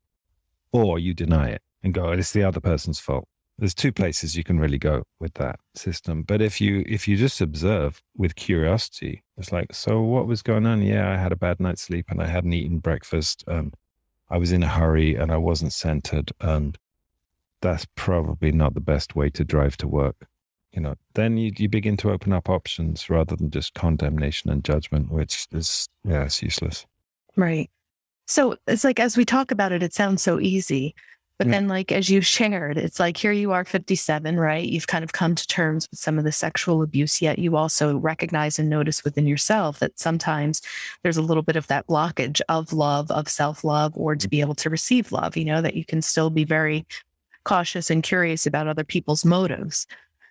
Or 0.71 0.99
you 0.99 1.13
deny 1.13 1.49
it 1.49 1.61
and 1.83 1.93
go 1.93 2.07
oh, 2.07 2.11
it's 2.11 2.33
the 2.33 2.43
other 2.43 2.59
person's 2.59 2.99
fault 2.99 3.27
there's 3.59 3.73
two 3.73 3.91
places 3.91 4.35
you 4.35 4.43
can 4.43 4.59
really 4.59 4.77
go 4.77 5.03
with 5.19 5.33
that 5.35 5.59
system 5.75 6.23
but 6.23 6.41
if 6.41 6.61
you 6.61 6.83
if 6.87 7.07
you 7.07 7.17
just 7.17 7.41
observe 7.41 8.01
with 8.15 8.35
curiosity 8.35 9.23
it's 9.37 9.51
like 9.51 9.73
so 9.73 10.01
what 10.01 10.27
was 10.27 10.41
going 10.41 10.65
on? 10.65 10.81
Yeah 10.81 11.11
i 11.11 11.17
had 11.17 11.31
a 11.31 11.37
bad 11.37 11.59
night's 11.59 11.81
sleep 11.81 12.05
and 12.09 12.21
i 12.21 12.27
hadn't 12.27 12.53
eaten 12.53 12.79
breakfast 12.79 13.43
and 13.47 13.73
i 14.29 14.37
was 14.37 14.51
in 14.51 14.63
a 14.63 14.67
hurry 14.67 15.15
and 15.15 15.31
i 15.31 15.37
wasn't 15.37 15.73
centered 15.73 16.31
and 16.39 16.77
that's 17.61 17.85
probably 17.95 18.51
not 18.51 18.73
the 18.73 18.81
best 18.81 19.15
way 19.15 19.29
to 19.31 19.43
drive 19.43 19.77
to 19.77 19.87
work. 19.87 20.27
You 20.71 20.81
know 20.81 20.95
then 21.15 21.37
you, 21.37 21.51
you 21.57 21.69
begin 21.69 21.97
to 21.97 22.11
open 22.11 22.33
up 22.33 22.49
options 22.49 23.09
rather 23.09 23.35
than 23.35 23.49
just 23.49 23.73
condemnation 23.73 24.51
and 24.51 24.63
judgment 24.63 25.11
which 25.11 25.47
is 25.51 25.87
yeah 26.03 26.25
it's 26.25 26.43
useless. 26.43 26.85
Right. 27.35 27.69
So 28.27 28.57
it's 28.67 28.83
like 28.83 28.99
as 28.99 29.17
we 29.17 29.25
talk 29.25 29.51
about 29.51 29.71
it 29.71 29.81
it 29.81 29.93
sounds 29.93 30.21
so 30.21 30.39
easy 30.39 30.93
but 31.37 31.49
then, 31.49 31.67
like, 31.67 31.91
as 31.91 32.09
you 32.09 32.21
shared, 32.21 32.79
it's 32.79 32.99
like 32.99 33.15
here 33.15 33.31
you 33.31 33.51
are 33.51 33.63
57, 33.63 34.39
right? 34.39 34.67
You've 34.67 34.87
kind 34.87 35.03
of 35.03 35.13
come 35.13 35.35
to 35.35 35.45
terms 35.45 35.87
with 35.91 35.99
some 35.99 36.17
of 36.17 36.23
the 36.23 36.31
sexual 36.31 36.81
abuse, 36.81 37.21
yet 37.21 37.37
you 37.37 37.55
also 37.55 37.95
recognize 37.97 38.57
and 38.57 38.69
notice 38.69 39.03
within 39.03 39.27
yourself 39.27 39.77
that 39.79 39.99
sometimes 39.99 40.63
there's 41.03 41.17
a 41.17 41.21
little 41.21 41.43
bit 41.43 41.55
of 41.55 41.67
that 41.67 41.85
blockage 41.85 42.41
of 42.49 42.73
love, 42.73 43.11
of 43.11 43.29
self 43.29 43.63
love, 43.63 43.93
or 43.95 44.15
to 44.15 44.27
mm. 44.27 44.31
be 44.31 44.41
able 44.41 44.55
to 44.55 44.69
receive 44.69 45.11
love, 45.11 45.37
you 45.37 45.45
know, 45.45 45.61
that 45.61 45.75
you 45.75 45.85
can 45.85 46.01
still 46.01 46.31
be 46.31 46.43
very 46.43 46.87
cautious 47.43 47.91
and 47.91 48.01
curious 48.01 48.47
about 48.47 48.67
other 48.67 48.83
people's 48.83 49.23
motives. 49.23 49.85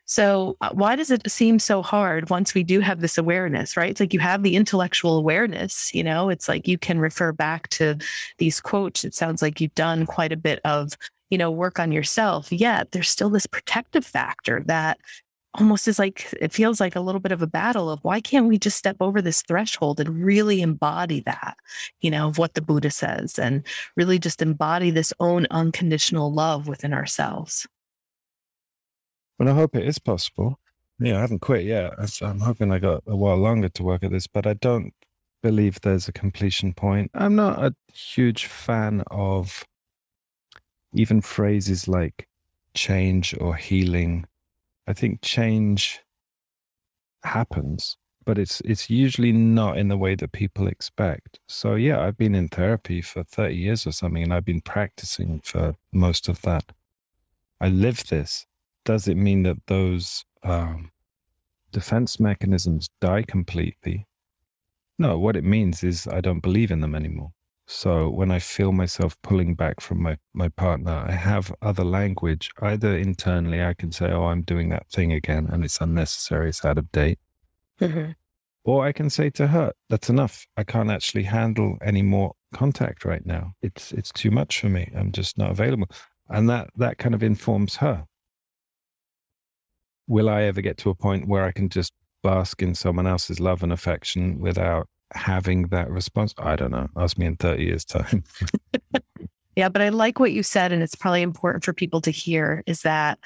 So, 0.07 0.57
uh, 0.61 0.71
why 0.73 0.95
does 0.95 1.11
it 1.11 1.29
seem 1.31 1.59
so 1.59 1.83
hard 1.83 2.31
once 2.31 2.55
we 2.55 2.63
do 2.63 2.79
have 2.81 3.01
this 3.01 3.19
awareness, 3.19 3.77
right? 3.77 3.91
It's 3.91 4.01
like 4.01 4.15
you 4.15 4.21
have 4.21 4.45
the 4.45 4.55
intellectual 4.55 5.19
awareness, 5.19 5.93
you 5.93 6.05
know, 6.05 6.29
it's 6.29 6.49
like 6.49 6.69
you 6.69 6.79
can 6.79 7.01
refer 7.01 7.33
back 7.33 7.69
to 7.71 7.99
these 8.39 8.61
quotes. 8.61 9.05
It 9.05 9.15
sounds 9.15 9.43
like 9.43 9.61
you've 9.61 9.75
done 9.75 10.07
quite 10.07 10.31
a 10.33 10.37
bit 10.37 10.61
of, 10.65 10.97
you 11.31 11.39
know, 11.39 11.51
work 11.51 11.81
on 11.81 11.91
yourself. 11.91 12.53
Yet 12.53 12.93
there's 12.93 13.11
still 13.11 13.31
this 13.31 13.47
protective 13.47 14.07
factor 14.07 14.63
that 14.67 14.99
almost 15.55 15.89
is 15.89 15.99
like 15.99 16.33
it 16.41 16.53
feels 16.53 16.81
like 16.81 16.97
a 16.97 17.01
little 17.01 17.21
bit 17.21 17.33
of 17.33 17.43
a 17.43 17.47
battle 17.47 17.91
of 17.91 17.99
why 18.03 18.21
can't 18.21 18.47
we 18.47 18.59
just 18.59 18.77
step 18.77 18.97
over 19.01 19.23
this 19.23 19.43
threshold 19.43 19.99
and 20.01 20.25
really 20.25 20.61
embody 20.61 21.21
that 21.21 21.57
you 22.01 22.11
know 22.11 22.29
of 22.29 22.39
what 22.39 22.55
the 22.55 22.61
buddha 22.61 22.91
says 22.91 23.39
and 23.39 23.67
really 23.97 24.19
just 24.19 24.43
embody 24.43 24.91
this 24.91 25.13
own 25.19 25.47
unconditional 25.51 26.33
love 26.33 26.69
within 26.69 26.93
ourselves 26.93 27.67
but 29.39 29.49
I 29.49 29.53
hope 29.53 29.77
it 29.77 29.87
is 29.87 29.99
possible. 29.99 30.59
Yeah, 30.99 31.19
I 31.19 31.21
haven't 31.21 31.41
quit 31.41 31.65
yet. 31.65 31.95
I'm 32.23 32.41
hoping 32.41 32.73
I 32.73 32.79
got 32.79 33.03
a 33.07 33.17
while 33.17 33.37
longer 33.37 33.69
to 33.69 33.83
work 33.83 34.03
at 34.03 34.11
this, 34.11 34.27
but 34.27 34.47
I 34.47 34.55
don't 34.55 34.95
believe 35.43 35.81
there's 35.81 36.09
a 36.09 36.13
completion 36.13 36.73
point. 36.73 37.11
I'm 37.15 37.37
not 37.37 37.63
a 37.63 37.75
huge 37.93 38.47
fan 38.47 39.03
of 39.11 39.65
even 40.95 41.21
phrases 41.21 41.87
like 41.87 42.27
change 42.75 43.35
or 43.39 43.57
healing 43.57 44.27
I 44.87 44.93
think 44.93 45.21
change 45.21 46.01
happens, 47.25 47.97
but 48.25 48.39
it's 48.39 48.61
it's 48.61 48.89
usually 48.89 49.33
not 49.33 49.79
in 49.79 49.89
the 49.89 49.97
way 49.97 50.15
that 50.15 50.33
people 50.33 50.69
expect. 50.69 51.41
So 51.49 51.75
yeah, 51.75 52.01
I've 52.01 52.17
been 52.17 52.35
in 52.35 52.49
therapy 52.49 53.03
for 53.03 53.25
30 53.25 53.55
years 53.55 53.87
or 53.87 53.93
something 53.93 54.23
and 54.23 54.33
I've 54.33 54.45
been 54.45 54.61
practicing 54.61 55.41
for 55.41 55.75
most 55.93 56.29
of 56.29 56.43
that. 56.43 56.73
I 57.61 57.69
live 57.69 58.07
this. 58.07 58.47
Does 58.87 59.09
it 59.09 59.17
mean 59.17 59.43
that 59.43 59.59
those 59.67 60.25
um, 60.43 60.91
defense 61.73 62.19
mechanisms 62.19 62.89
die 63.01 63.23
completely? 63.23 64.07
No, 64.99 65.19
what 65.19 65.37
it 65.37 65.45
means 65.45 65.85
is 65.85 66.07
I 66.07 66.23
don't 66.23 66.41
believe 66.41 66.71
in 66.71 66.81
them 66.81 66.95
anymore. 66.95 67.33
So 67.67 68.09
when 68.09 68.31
I 68.31 68.39
feel 68.39 68.71
myself 68.71 69.21
pulling 69.23 69.57
back 69.57 69.81
from 69.81 70.01
my, 70.01 70.17
my 70.33 70.49
partner, 70.51 71.05
I 71.07 71.13
have 71.13 71.53
other 71.61 71.85
language. 71.85 72.51
Either 72.63 72.97
internally, 72.97 73.61
I 73.61 73.75
can 73.75 73.91
say, 73.91 74.11
oh, 74.13 74.27
I'm 74.27 74.43
doing 74.43 74.69
that 74.69 74.89
thing 74.89 75.13
again 75.13 75.49
and 75.53 75.65
it's 75.65 75.81
unnecessary, 75.81 76.49
it's 76.49 76.65
out 76.65 76.79
of 76.79 76.91
date. 76.93 77.19
Mm-hmm. 77.81 78.13
Or 78.63 78.87
I 78.87 78.93
can 78.93 79.11
say 79.11 79.31
to 79.31 79.49
her, 79.49 79.73
that's 79.91 80.11
enough. 80.11 80.47
I 80.57 80.63
can't 80.65 80.91
actually 80.91 81.25
handle 81.25 81.77
any 81.83 82.03
more 82.03 82.35
contact 82.55 83.05
right 83.05 83.25
now. 83.27 83.53
It's 83.63 83.93
it's 83.93 84.13
too 84.13 84.31
much 84.31 84.61
for 84.61 84.69
me. 84.69 84.91
I'm 84.97 85.13
just 85.13 85.37
not 85.39 85.51
available. 85.51 85.89
And 86.29 86.49
that 86.49 86.71
that 86.77 86.99
kind 86.99 87.15
of 87.15 87.23
informs 87.23 87.77
her. 87.77 88.07
Will 90.09 90.29
I 90.29 90.43
ever 90.45 90.61
get 90.61 90.79
to 90.79 90.91
a 90.91 90.95
point 90.95 91.29
where 91.29 91.45
I 91.45 91.53
can 91.53 91.69
just 91.69 91.93
bask 92.23 92.63
in 92.63 92.75
someone 92.75 93.07
else's 93.07 93.41
love 93.41 93.63
and 93.63 93.73
affection 93.73 94.39
without 94.39 94.89
having 95.13 95.69
that 95.69 95.91
response? 95.91 96.35
I 96.39 96.57
don't 96.57 96.71
know. 96.71 96.89
Ask 96.97 97.19
me 97.19 97.27
in 97.27 97.37
30 97.37 97.65
years' 97.65 97.85
time. 97.85 98.25
yeah, 99.57 99.69
but 99.69 99.83
I 99.83 99.89
like 99.89 100.21
what 100.21 100.33
you 100.33 100.43
said, 100.43 100.73
and 100.73 100.83
it's 100.83 100.95
probably 100.95 101.23
important 101.23 101.65
for 101.65 101.73
people 101.73 102.01
to 102.03 102.11
hear 102.11 102.63
is 102.67 102.83
that 102.83 103.19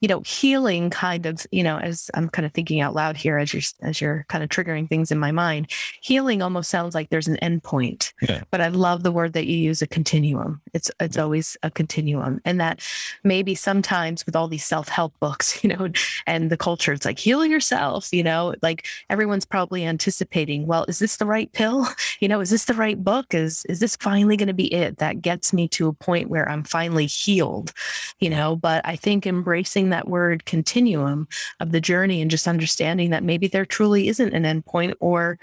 you 0.00 0.08
know, 0.08 0.20
healing 0.20 0.88
kind 0.88 1.26
of, 1.26 1.46
you 1.50 1.62
know, 1.62 1.78
as 1.78 2.10
I'm 2.14 2.28
kind 2.28 2.46
of 2.46 2.52
thinking 2.52 2.80
out 2.80 2.94
loud 2.94 3.16
here 3.16 3.36
as 3.36 3.52
you're 3.52 3.62
as 3.82 4.00
you're 4.00 4.24
kind 4.28 4.42
of 4.42 4.48
triggering 4.48 4.88
things 4.88 5.12
in 5.12 5.18
my 5.18 5.30
mind, 5.30 5.70
healing 6.00 6.40
almost 6.40 6.70
sounds 6.70 6.94
like 6.94 7.10
there's 7.10 7.28
an 7.28 7.38
endpoint. 7.42 8.12
Yeah. 8.22 8.42
But 8.50 8.62
I 8.62 8.68
love 8.68 9.02
the 9.02 9.12
word 9.12 9.34
that 9.34 9.46
you 9.46 9.56
use, 9.56 9.82
a 9.82 9.86
continuum. 9.86 10.62
It's 10.72 10.90
it's 11.00 11.18
always 11.18 11.56
a 11.62 11.70
continuum. 11.70 12.40
And 12.46 12.60
that 12.60 12.82
maybe 13.24 13.54
sometimes 13.54 14.24
with 14.24 14.34
all 14.34 14.48
these 14.48 14.64
self-help 14.64 15.18
books, 15.20 15.62
you 15.64 15.68
know, 15.68 15.88
and 16.26 16.50
the 16.50 16.56
culture, 16.56 16.92
it's 16.92 17.04
like 17.04 17.18
heal 17.18 17.44
yourself, 17.44 18.10
you 18.12 18.22
know, 18.22 18.54
like 18.62 18.86
everyone's 19.10 19.44
probably 19.44 19.84
anticipating, 19.84 20.66
well, 20.66 20.86
is 20.88 20.98
this 20.98 21.16
the 21.16 21.26
right 21.26 21.52
pill? 21.52 21.86
You 22.20 22.28
know, 22.28 22.40
is 22.40 22.50
this 22.50 22.66
the 22.66 22.74
right 22.74 23.02
book? 23.02 23.32
Is 23.32 23.64
is 23.66 23.80
this 23.80 23.96
finally 23.96 24.36
going 24.36 24.48
to 24.48 24.52
be 24.52 24.72
it 24.74 24.98
that 24.98 25.22
gets 25.22 25.54
me 25.54 25.68
to 25.68 25.88
a 25.88 25.92
point 25.92 26.28
where 26.28 26.46
I'm 26.46 26.64
finally 26.64 27.06
healed? 27.06 27.72
You 28.18 28.28
know, 28.28 28.56
but 28.56 28.82
I 28.84 28.96
think 28.96 29.26
embracing 29.26 29.89
that 29.90 30.08
word 30.08 30.44
continuum 30.44 31.28
of 31.60 31.72
the 31.72 31.80
journey 31.80 32.20
and 32.20 32.30
just 32.30 32.48
understanding 32.48 33.10
that 33.10 33.22
maybe 33.22 33.46
there 33.48 33.64
truly 33.64 34.08
isn't 34.08 34.34
an 34.34 34.44
endpoint 34.44 34.94
or 35.00 35.38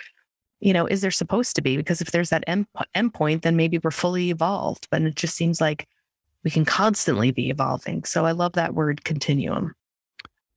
you 0.60 0.74
know 0.74 0.86
is 0.86 1.02
there 1.02 1.12
supposed 1.12 1.56
to 1.56 1.62
be? 1.62 1.78
Because 1.78 2.02
if 2.02 2.12
there's 2.12 2.30
that 2.30 2.44
end 2.48 2.68
endpoint 2.96 3.42
then 3.44 3.56
maybe 3.56 3.78
we're 3.78 3.92
fully 3.92 4.30
evolved 4.30 4.88
but 4.90 5.02
it 5.02 5.16
just 5.16 5.36
seems 5.36 5.62
like 5.62 5.88
we 6.44 6.52
can 6.52 6.66
constantly 6.66 7.32
be 7.32 7.50
evolving. 7.50 8.04
So 8.04 8.26
i 8.26 8.32
love 8.32 8.54
that 8.54 8.74
word 8.74 9.04
continuum. 9.04 9.74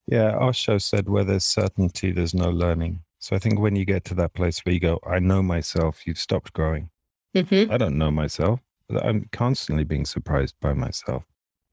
Yeah 0.06 0.36
osho 0.36 0.78
said 0.78 1.08
where 1.08 1.24
there's 1.24 1.44
certainty 1.44 2.12
there's 2.12 2.34
no 2.34 2.50
learning. 2.50 3.00
So 3.18 3.36
i 3.36 3.38
think 3.38 3.60
when 3.60 3.76
you 3.76 3.84
get 3.84 4.04
to 4.06 4.14
that 4.14 4.34
place 4.34 4.64
where 4.64 4.72
you 4.72 4.80
go 4.80 5.00
i 5.06 5.18
know 5.18 5.42
myself 5.42 6.06
you've 6.06 6.18
stopped 6.18 6.52
growing. 6.52 6.90
Mm-hmm. 7.34 7.70
i 7.70 7.76
don't 7.76 7.96
know 7.96 8.10
myself. 8.10 8.60
I'm 9.02 9.28
constantly 9.30 9.84
being 9.84 10.04
surprised 10.04 10.56
by 10.60 10.72
myself 10.72 11.24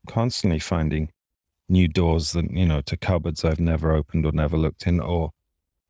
constantly 0.07 0.59
finding 0.59 1.09
new 1.69 1.87
doors 1.87 2.31
that 2.31 2.49
you 2.51 2.65
know 2.65 2.81
to 2.81 2.97
cupboards 2.97 3.43
I've 3.43 3.59
never 3.59 3.93
opened 3.93 4.25
or 4.25 4.31
never 4.31 4.57
looked 4.57 4.87
in, 4.87 4.99
or 4.99 5.31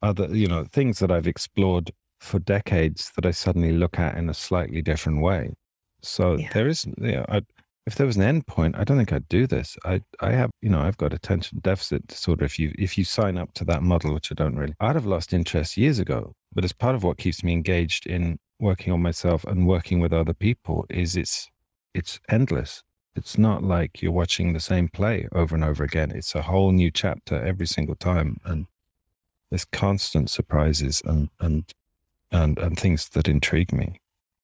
other 0.01 0.27
you 0.27 0.47
know 0.47 0.65
things 0.65 0.99
that 0.99 1.11
I've 1.11 1.27
explored 1.27 1.91
for 2.19 2.39
decades 2.39 3.11
that 3.15 3.25
I 3.25 3.31
suddenly 3.31 3.71
look 3.71 3.99
at 3.99 4.17
in 4.17 4.29
a 4.29 4.33
slightly 4.33 4.81
different 4.81 5.21
way. 5.21 5.53
So 6.01 6.37
yeah. 6.37 6.49
there 6.53 6.67
is, 6.67 6.85
you 6.85 7.11
know, 7.11 7.25
I, 7.29 7.41
if 7.85 7.95
there 7.95 8.07
was 8.07 8.17
an 8.17 8.23
end 8.23 8.47
point, 8.47 8.75
I 8.77 8.83
don't 8.83 8.97
think 8.97 9.13
I'd 9.13 9.29
do 9.29 9.47
this. 9.47 9.77
I 9.85 10.01
I 10.19 10.31
have 10.31 10.51
you 10.61 10.69
know 10.69 10.81
I've 10.81 10.97
got 10.97 11.13
attention 11.13 11.59
deficit 11.61 12.07
disorder. 12.07 12.45
If 12.45 12.59
you 12.59 12.73
if 12.77 12.97
you 12.97 13.03
sign 13.03 13.37
up 13.37 13.53
to 13.53 13.65
that 13.65 13.83
model, 13.83 14.13
which 14.13 14.31
I 14.31 14.35
don't 14.35 14.55
really, 14.55 14.73
I'd 14.79 14.95
have 14.95 15.05
lost 15.05 15.33
interest 15.33 15.77
years 15.77 15.99
ago. 15.99 16.33
But 16.53 16.65
as 16.65 16.73
part 16.73 16.95
of 16.95 17.03
what 17.03 17.17
keeps 17.17 17.43
me 17.43 17.53
engaged 17.53 18.07
in 18.07 18.39
working 18.59 18.91
on 18.91 19.01
myself 19.01 19.43
and 19.45 19.67
working 19.67 19.99
with 19.99 20.11
other 20.13 20.33
people 20.33 20.85
is 20.89 21.15
it's 21.15 21.49
it's 21.93 22.19
endless. 22.29 22.83
It's 23.17 23.37
not 23.37 23.63
like 23.63 24.01
you're 24.01 24.11
watching 24.11 24.53
the 24.53 24.59
same 24.59 24.89
play 24.89 25.27
over 25.31 25.55
and 25.55 25.63
over 25.63 25.83
again. 25.83 26.11
It's 26.11 26.35
a 26.35 26.43
whole 26.43 26.71
new 26.71 26.91
chapter 26.91 27.35
every 27.43 27.65
single 27.65 27.95
time, 27.95 28.39
and 28.45 28.67
there's 29.49 29.65
constant 29.65 30.29
surprises 30.29 31.01
and 31.03 31.29
and 31.39 31.65
and 32.31 32.59
and 32.59 32.79
things 32.79 33.09
that 33.09 33.27
intrigue 33.27 33.73
me. 33.73 33.99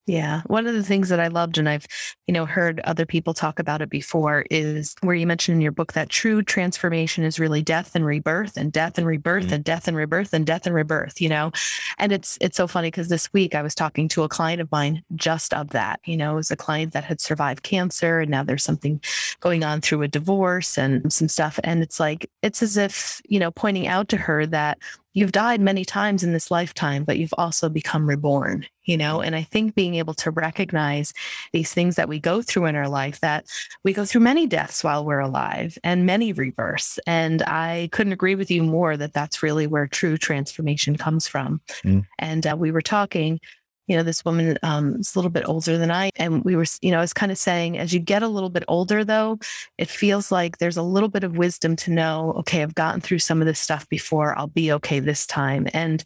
Yeah. 0.06 0.42
One 0.48 0.68
of 0.68 0.74
the 0.74 0.84
things 0.84 1.08
that 1.10 1.22
I 1.22 1.30
loved, 1.30 1.58
and 1.58 1.70
I've, 1.70 1.88
you 2.28 2.34
know, 2.34 2.46
heard 2.46 2.82
other 2.82 3.06
people 3.06 3.34
talk 3.34 3.58
about 3.58 3.82
it 3.82 3.89
before, 3.89 4.46
is 4.52 4.96
where 5.00 5.16
you 5.16 5.26
mentioned 5.26 5.56
in 5.56 5.62
your 5.62 5.72
book 5.72 5.94
that 5.94 6.10
true 6.10 6.42
transformation 6.42 7.24
is 7.24 7.39
really 7.39 7.62
death 7.62 7.96
and 7.96 8.06
rebirth 8.06 8.58
and 8.58 8.74
death 8.74 8.98
and 8.98 9.08
rebirth 9.08 9.46
mm-hmm. 9.46 9.54
and 9.54 9.63
death 9.63 9.88
and 9.88 9.96
rebirth 9.96 10.34
and 10.34 10.46
death 10.46 10.66
and 10.66 10.76
rebirth, 10.76 11.22
you 11.22 11.30
know? 11.30 11.54
And 12.00 12.12
it's 12.12 12.38
it's 12.42 12.58
so 12.58 12.68
funny 12.68 12.89
because 12.89 13.08
this 13.08 13.32
week 13.32 13.56
I 13.56 13.62
was 13.62 13.74
talking 13.74 14.10
to 14.10 14.24
a 14.24 14.30
client 14.30 14.60
of 14.60 14.70
mine 14.74 15.04
just 15.16 15.54
of 15.54 15.70
that. 15.70 16.02
You 16.04 16.18
know, 16.18 16.34
it 16.34 16.36
was 16.36 16.52
a 16.52 16.58
client 16.58 16.92
that 16.92 17.06
had 17.06 17.22
survived 17.22 17.63
cancer 17.63 18.20
and 18.20 18.30
now 18.30 18.44
there's 18.44 18.63
something 18.63 19.00
going 19.39 19.63
on 19.63 19.80
through 19.80 20.02
a 20.02 20.10
divorce 20.10 20.78
and 20.78 21.13
some 21.13 21.30
stuff. 21.30 21.62
And 21.63 21.82
it's 21.82 22.00
like, 22.00 22.30
it's 22.42 22.62
as 22.62 22.76
if, 22.76 23.22
you 23.30 23.39
know, 23.39 23.52
pointing 23.52 23.88
out 23.88 24.10
to 24.10 24.18
her 24.18 24.46
that 24.48 24.80
you've 25.13 25.32
died 25.32 25.62
many 25.62 25.86
times 25.86 26.23
in 26.23 26.34
this 26.34 26.52
lifetime, 26.52 27.04
but 27.04 27.17
you've 27.17 27.34
also 27.38 27.69
become 27.69 28.08
reborn, 28.08 28.65
you 28.84 28.97
know? 28.97 29.21
And 29.21 29.36
I 29.36 29.43
think 29.43 29.76
being 29.76 29.95
able 29.95 30.13
to 30.15 30.32
recognize 30.32 31.13
these 31.52 31.73
things 31.73 31.95
that 31.95 32.10
we 32.10 32.19
go 32.19 32.41
through 32.41 32.65
in 32.65 32.76
our 32.76 32.89
life, 32.89 33.19
that 33.21 33.45
we 33.84 33.93
go 33.93 34.06
through 34.06 34.21
many 34.21 34.47
deaths 34.47 34.84
while 34.84 35.06
we're 35.06 35.19
alive 35.19 35.78
and 35.84 36.06
many 36.06 36.34
rebirths. 36.34 36.99
And 37.06 37.43
I 37.43 37.89
couldn't 37.91 38.13
agree 38.13 38.36
with 38.36 38.49
you 38.49 38.63
more 38.63 38.97
that 38.97 39.13
that's 39.13 39.43
really 39.43 39.67
where 39.67 39.88
true 39.88 40.17
transformation 40.17 40.97
comes 40.97 41.28
from. 41.28 41.62
Mm. 41.84 42.06
And 42.19 42.47
uh, 42.47 42.56
we 42.58 42.71
were 42.71 42.82
talking 42.82 43.39
you 43.88 43.98
know, 43.98 44.04
this 44.04 44.24
woman 44.24 44.58
um, 44.63 44.96
is 44.96 45.15
a 45.15 45.19
little 45.19 45.32
bit 45.32 45.48
older 45.48 45.78
than 45.78 45.91
I. 45.91 46.10
And 46.15 46.43
we 46.43 46.56
were, 46.56 46.65
you 46.82 46.91
know, 46.91 47.00
I 47.00 47.02
was 47.02 47.13
kind 47.13 47.32
of 47.32 47.38
saying, 47.38 47.78
as 47.78 47.93
you 47.93 48.00
get 48.00 48.24
a 48.24 48.28
little 48.28 48.50
bit 48.50 48.63
older, 48.67 49.04
though, 49.04 49.39
it 49.78 49.89
feels 49.89 50.32
like 50.32 50.58
there's 50.58 50.78
a 50.78 50.84
little 50.84 51.10
bit 51.10 51.24
of 51.24 51.38
wisdom 51.38 51.76
to 51.78 51.91
know, 51.91 52.34
okay, 52.39 52.63
I've 52.63 52.76
gotten 52.76 53.02
through 53.02 53.19
some 53.19 53.41
of 53.41 53.48
this 53.48 53.60
stuff 53.60 53.88
before. 53.89 54.38
I'll 54.38 54.48
be 54.48 54.72
okay 54.74 55.00
this 55.00 55.28
time. 55.28 55.67
And 55.74 56.04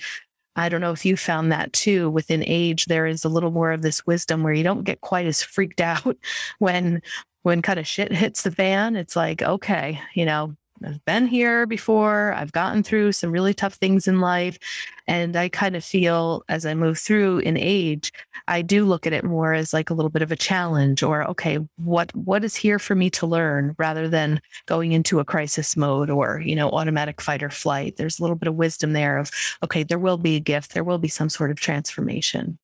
I 0.55 0.69
don't 0.69 0.81
know 0.81 0.91
if 0.91 1.05
you 1.05 1.15
found 1.15 1.51
that 1.51 1.71
too. 1.71 2.09
Within 2.09 2.43
age, 2.45 2.85
there 2.85 3.05
is 3.05 3.23
a 3.23 3.29
little 3.29 3.51
more 3.51 3.71
of 3.71 3.83
this 3.83 4.05
wisdom 4.07 4.41
where 4.41 4.53
you 4.53 4.63
don't 4.63 4.83
get 4.83 5.01
quite 5.01 5.27
as 5.27 5.43
freaked 5.43 5.81
out 5.81 6.17
when 6.59 7.01
when 7.43 7.61
kind 7.61 7.79
of 7.79 7.87
shit 7.87 8.11
hits 8.11 8.41
the 8.41 8.51
fan. 8.51 8.97
It's 8.97 9.15
like, 9.15 9.41
okay, 9.41 10.01
you 10.13 10.25
know, 10.25 10.55
I've 10.83 11.03
been 11.05 11.27
here 11.27 11.65
before. 11.65 12.33
I've 12.33 12.51
gotten 12.51 12.83
through 12.83 13.11
some 13.11 13.31
really 13.31 13.53
tough 13.53 13.75
things 13.75 14.07
in 14.07 14.19
life. 14.19 14.59
And 15.07 15.35
I 15.35 15.49
kind 15.49 15.75
of 15.75 15.83
feel 15.83 16.43
as 16.49 16.65
I 16.65 16.73
move 16.73 16.99
through 16.99 17.39
in 17.39 17.57
age, 17.57 18.11
I 18.47 18.61
do 18.61 18.85
look 18.85 19.07
at 19.07 19.13
it 19.13 19.23
more 19.23 19.53
as 19.53 19.73
like 19.73 19.89
a 19.89 19.93
little 19.93 20.09
bit 20.09 20.21
of 20.21 20.31
a 20.31 20.35
challenge 20.35 21.01
or, 21.01 21.23
okay, 21.29 21.59
what, 21.77 22.13
what 22.15 22.43
is 22.43 22.55
here 22.55 22.79
for 22.79 22.95
me 22.95 23.09
to 23.11 23.25
learn 23.25 23.75
rather 23.77 24.07
than 24.07 24.41
going 24.65 24.91
into 24.91 25.19
a 25.19 25.25
crisis 25.25 25.77
mode 25.77 26.09
or, 26.09 26.41
you 26.41 26.55
know, 26.55 26.69
automatic 26.69 27.21
fight 27.21 27.41
or 27.41 27.49
flight. 27.49 27.95
There's 27.97 28.19
a 28.19 28.21
little 28.21 28.35
bit 28.35 28.47
of 28.47 28.55
wisdom 28.55 28.93
there 28.93 29.17
of, 29.17 29.31
okay, 29.63 29.83
there 29.83 29.99
will 29.99 30.17
be 30.17 30.35
a 30.35 30.41
gift. 30.41 30.73
There 30.73 30.83
will 30.83 30.99
be 30.99 31.07
some 31.07 31.29
sort 31.29 31.51
of 31.51 31.59
transformation. 31.59 32.57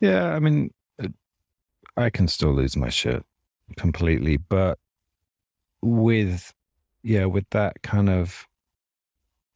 Yeah. 0.00 0.32
I 0.32 0.38
mean, 0.38 0.72
I 1.96 2.10
can 2.10 2.28
still 2.28 2.54
lose 2.54 2.76
my 2.76 2.88
shit 2.88 3.24
completely, 3.76 4.36
but 4.36 4.78
with 5.82 6.52
yeah 7.02 7.24
with 7.24 7.44
that 7.50 7.80
kind 7.82 8.08
of 8.10 8.46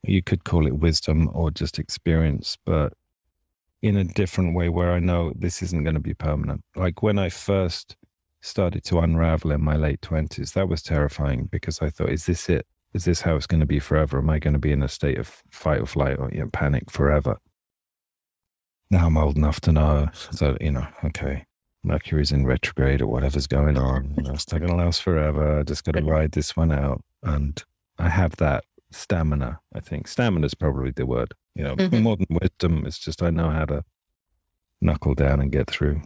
you 0.05 0.23
could 0.23 0.45
call 0.45 0.67
it 0.67 0.77
wisdom 0.79 1.29
or 1.33 1.51
just 1.51 1.79
experience 1.79 2.57
but 2.65 2.93
in 3.83 3.97
a 3.97 4.05
different 4.05 4.55
way 4.55 4.69
where 4.69 4.93
i 4.93 4.99
know 4.99 5.33
this 5.37 5.63
isn't 5.63 5.85
going 5.85 5.95
to 5.95 6.01
be 6.01 6.15
permanent. 6.15 6.63
Like 6.77 7.03
when 7.03 7.19
i 7.19 7.29
first 7.29 7.97
started 8.41 8.85
to 8.85 8.99
unravel 8.99 9.53
in 9.53 9.63
my 9.63 9.77
late 9.77 10.01
20s 10.01 10.53
that 10.55 10.69
was 10.69 10.83
terrifying 10.83 11.49
because 11.51 11.81
i 11.83 11.91
thought 11.91 12.11
is 12.11 12.27
this 12.27 12.49
it? 12.49 12.67
Is 12.95 13.05
this 13.07 13.23
how 13.23 13.37
it's 13.37 13.47
going 13.47 13.61
to 13.61 13.67
be 13.67 13.81
forever? 13.81 14.19
Am 14.19 14.31
i 14.31 14.39
going 14.39 14.53
to 14.53 14.59
be 14.61 14.73
in 14.73 14.83
a 14.83 14.89
state 14.89 15.19
of 15.19 15.43
fight 15.51 15.81
or 15.81 15.87
flight 15.87 16.19
or 16.19 16.31
you 16.31 16.41
know, 16.41 16.51
panic 16.53 16.91
forever? 16.91 17.39
Now 18.91 19.07
i'm 19.07 19.17
old 19.17 19.37
enough 19.37 19.61
to 19.63 19.73
know 19.73 20.09
so 20.13 20.57
you 20.61 20.73
know 20.73 20.87
okay 21.05 21.47
Mercury's 21.85 22.33
in 22.33 22.47
retrograde 22.47 23.01
or 23.01 23.07
whatever's 23.07 23.47
going 23.47 23.77
on. 23.77 24.15
You 24.17 24.23
know, 24.23 24.35
it's 24.35 24.51
not 24.53 24.61
going 24.61 24.71
to 24.71 24.77
last 24.77 25.03
forever. 25.03 25.61
I 25.61 25.63
just 25.63 25.85
got 25.85 25.93
to 25.93 26.03
ride 26.03 26.33
this 26.33 26.57
one 26.57 26.71
out. 26.71 27.03
And 27.23 27.63
I 27.99 28.09
have 28.09 28.37
that 28.37 28.65
stamina, 28.91 29.61
I 29.75 29.81
think. 29.81 30.07
Stamina 30.07 30.47
is 30.47 30.55
probably 30.55 30.93
the 30.93 31.07
word. 31.07 31.35
You 31.55 31.65
know, 31.65 31.77
mm-hmm. 31.77 32.03
more 32.03 32.17
than 32.17 32.39
wisdom, 32.41 32.85
it's 32.87 32.99
just 32.99 33.23
I 33.23 33.31
know 33.31 33.51
how 33.51 33.65
to 33.67 33.85
knuckle 34.81 35.15
down 35.15 35.41
and 35.41 35.51
get 35.51 35.69
through. 35.69 36.03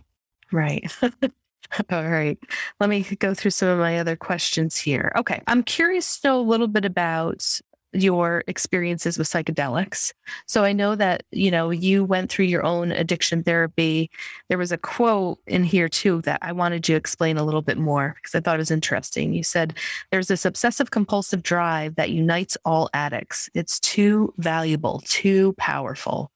Right. 0.52 0.90
All 1.90 2.08
right. 2.08 2.38
Let 2.80 2.88
me 2.88 3.02
go 3.02 3.34
through 3.34 3.50
some 3.50 3.68
of 3.68 3.78
my 3.78 3.98
other 3.98 4.16
questions 4.16 4.76
here. 4.76 5.12
Okay. 5.16 5.42
I'm 5.46 5.62
curious 5.62 6.20
to 6.20 6.28
know 6.28 6.40
a 6.40 6.42
little 6.42 6.68
bit 6.68 6.84
about 6.84 7.60
your 8.02 8.44
experiences 8.46 9.18
with 9.18 9.28
psychedelics. 9.28 10.12
So 10.46 10.64
I 10.64 10.72
know 10.72 10.94
that, 10.94 11.24
you 11.30 11.50
know, 11.50 11.70
you 11.70 12.04
went 12.04 12.30
through 12.30 12.46
your 12.46 12.64
own 12.64 12.92
addiction 12.92 13.42
therapy. 13.42 14.10
There 14.48 14.58
was 14.58 14.72
a 14.72 14.78
quote 14.78 15.38
in 15.46 15.64
here 15.64 15.88
too 15.88 16.22
that 16.22 16.40
I 16.42 16.52
wanted 16.52 16.88
you 16.88 16.94
to 16.94 16.98
explain 16.98 17.36
a 17.36 17.44
little 17.44 17.62
bit 17.62 17.78
more 17.78 18.14
because 18.16 18.34
I 18.34 18.40
thought 18.40 18.56
it 18.56 18.58
was 18.58 18.70
interesting. 18.70 19.32
You 19.32 19.42
said 19.42 19.74
there's 20.10 20.28
this 20.28 20.44
obsessive 20.44 20.90
compulsive 20.90 21.42
drive 21.42 21.96
that 21.96 22.10
unites 22.10 22.56
all 22.64 22.90
addicts. 22.94 23.50
It's 23.54 23.80
too 23.80 24.34
valuable, 24.38 25.02
too 25.06 25.54
powerful. 25.58 26.32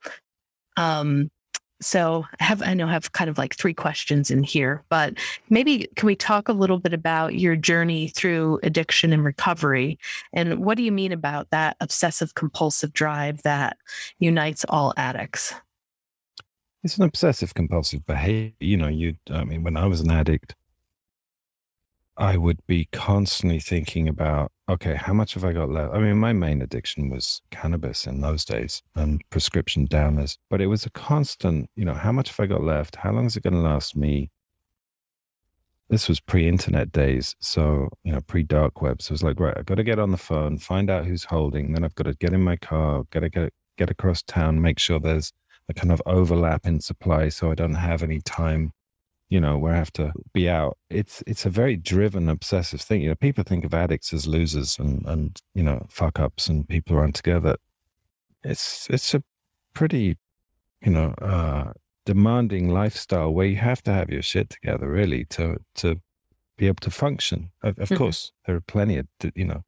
Um, 0.76 1.30
so 1.80 2.26
I 2.40 2.44
have 2.44 2.62
I 2.62 2.74
know 2.74 2.86
I 2.86 2.92
have 2.92 3.12
kind 3.12 3.30
of 3.30 3.38
like 3.38 3.54
three 3.54 3.74
questions 3.74 4.30
in 4.30 4.42
here, 4.42 4.82
but 4.88 5.14
maybe 5.48 5.88
can 5.96 6.06
we 6.06 6.14
talk 6.14 6.48
a 6.48 6.52
little 6.52 6.78
bit 6.78 6.92
about 6.92 7.34
your 7.34 7.56
journey 7.56 8.08
through 8.08 8.60
addiction 8.62 9.12
and 9.12 9.24
recovery? 9.24 9.98
And 10.32 10.64
what 10.64 10.76
do 10.76 10.82
you 10.82 10.92
mean 10.92 11.12
about 11.12 11.50
that 11.50 11.76
obsessive 11.80 12.34
compulsive 12.34 12.92
drive 12.92 13.42
that 13.42 13.76
unites 14.18 14.64
all 14.68 14.92
addicts? 14.96 15.54
It's 16.82 16.96
an 16.96 17.04
obsessive 17.04 17.54
compulsive 17.54 18.06
behavior. 18.06 18.52
You 18.60 18.76
know, 18.76 18.88
you 18.88 19.16
I 19.30 19.44
mean 19.44 19.62
when 19.62 19.76
I 19.76 19.86
was 19.86 20.00
an 20.00 20.10
addict, 20.10 20.54
I 22.20 22.36
would 22.36 22.60
be 22.66 22.86
constantly 22.92 23.60
thinking 23.60 24.06
about, 24.06 24.52
okay, 24.68 24.94
how 24.94 25.14
much 25.14 25.32
have 25.32 25.44
I 25.44 25.54
got 25.54 25.70
left? 25.70 25.94
I 25.94 26.00
mean, 26.00 26.18
my 26.18 26.34
main 26.34 26.60
addiction 26.60 27.08
was 27.08 27.40
cannabis 27.50 28.06
in 28.06 28.20
those 28.20 28.44
days 28.44 28.82
and 28.94 29.22
prescription 29.30 29.88
downers, 29.88 30.36
but 30.50 30.60
it 30.60 30.66
was 30.66 30.84
a 30.84 30.90
constant, 30.90 31.70
you 31.76 31.86
know, 31.86 31.94
how 31.94 32.12
much 32.12 32.28
have 32.28 32.38
I 32.38 32.46
got 32.46 32.62
left? 32.62 32.96
How 32.96 33.12
long 33.12 33.24
is 33.24 33.38
it 33.38 33.42
going 33.42 33.54
to 33.54 33.60
last 33.60 33.96
me? 33.96 34.30
This 35.88 36.08
was 36.08 36.20
pre 36.20 36.46
internet 36.46 36.92
days. 36.92 37.34
So, 37.40 37.88
you 38.04 38.12
know, 38.12 38.20
pre 38.20 38.42
dark 38.42 38.82
web. 38.82 39.00
So 39.00 39.12
it 39.12 39.14
was 39.14 39.22
like, 39.22 39.40
right, 39.40 39.56
I've 39.56 39.64
got 39.64 39.76
to 39.76 39.82
get 39.82 39.98
on 39.98 40.10
the 40.10 40.18
phone, 40.18 40.58
find 40.58 40.90
out 40.90 41.06
who's 41.06 41.24
holding. 41.24 41.72
Then 41.72 41.84
I've 41.84 41.94
got 41.94 42.04
to 42.04 42.14
get 42.14 42.34
in 42.34 42.42
my 42.42 42.56
car, 42.56 43.04
got 43.10 43.20
to 43.20 43.30
get, 43.30 43.54
get 43.78 43.88
across 43.88 44.22
town, 44.22 44.60
make 44.60 44.78
sure 44.78 45.00
there's 45.00 45.32
a 45.70 45.74
kind 45.74 45.90
of 45.90 46.02
overlap 46.04 46.66
in 46.66 46.80
supply 46.80 47.30
so 47.30 47.50
I 47.50 47.54
don't 47.54 47.74
have 47.76 48.02
any 48.02 48.20
time 48.20 48.72
you 49.30 49.40
know, 49.40 49.56
where 49.56 49.72
I 49.72 49.78
have 49.78 49.92
to 49.92 50.12
be 50.32 50.48
out. 50.48 50.76
It's 50.90 51.22
it's 51.26 51.46
a 51.46 51.50
very 51.50 51.76
driven, 51.76 52.28
obsessive 52.28 52.80
thing. 52.80 53.00
You 53.00 53.10
know, 53.10 53.14
people 53.14 53.44
think 53.44 53.64
of 53.64 53.72
addicts 53.72 54.12
as 54.12 54.26
losers 54.26 54.78
and 54.78 55.06
and 55.06 55.40
you 55.54 55.62
know 55.62 55.86
fuck 55.88 56.18
ups 56.18 56.48
and 56.48 56.68
people 56.68 56.96
who 56.96 57.00
aren't 57.00 57.14
together. 57.14 57.56
It's 58.42 58.88
it's 58.90 59.14
a 59.14 59.22
pretty, 59.72 60.18
you 60.82 60.90
know, 60.90 61.14
uh, 61.22 61.72
demanding 62.04 62.70
lifestyle 62.70 63.32
where 63.32 63.46
you 63.46 63.56
have 63.56 63.82
to 63.84 63.92
have 63.92 64.10
your 64.10 64.22
shit 64.22 64.50
together 64.50 64.90
really 64.90 65.24
to 65.26 65.58
to 65.76 66.00
be 66.56 66.66
able 66.66 66.80
to 66.80 66.90
function. 66.90 67.52
Of, 67.62 67.78
of 67.78 67.88
mm-hmm. 67.88 67.96
course, 67.96 68.32
there 68.46 68.56
are 68.56 68.60
plenty 68.60 68.98
of 68.98 69.06
you 69.34 69.44
know 69.44 69.62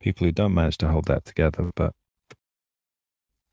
people 0.00 0.26
who 0.26 0.32
don't 0.32 0.54
manage 0.54 0.78
to 0.78 0.88
hold 0.88 1.06
that 1.06 1.24
together, 1.24 1.72
but 1.74 1.92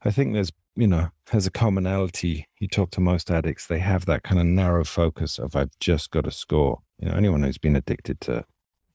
I 0.04 0.12
think 0.12 0.34
there's 0.34 0.52
you 0.76 0.88
know, 0.88 1.10
has 1.30 1.48
a 1.48 1.52
commonality. 1.52 2.48
You 2.60 2.68
talk 2.68 2.92
to 2.92 3.02
most 3.02 3.32
addicts, 3.32 3.68
they 3.68 3.80
have 3.80 4.06
that 4.06 4.24
kind 4.24 4.40
of 4.40 4.46
narrow 4.46 4.84
focus 4.84 5.40
of 5.40 5.56
I've 5.56 5.78
just 5.80 6.12
got 6.12 6.26
to 6.26 6.32
score. 6.32 6.82
You 7.00 7.10
know, 7.10 7.16
anyone 7.16 7.44
who's 7.44 7.58
been 7.58 7.76
addicted 7.76 8.22
to 8.22 8.46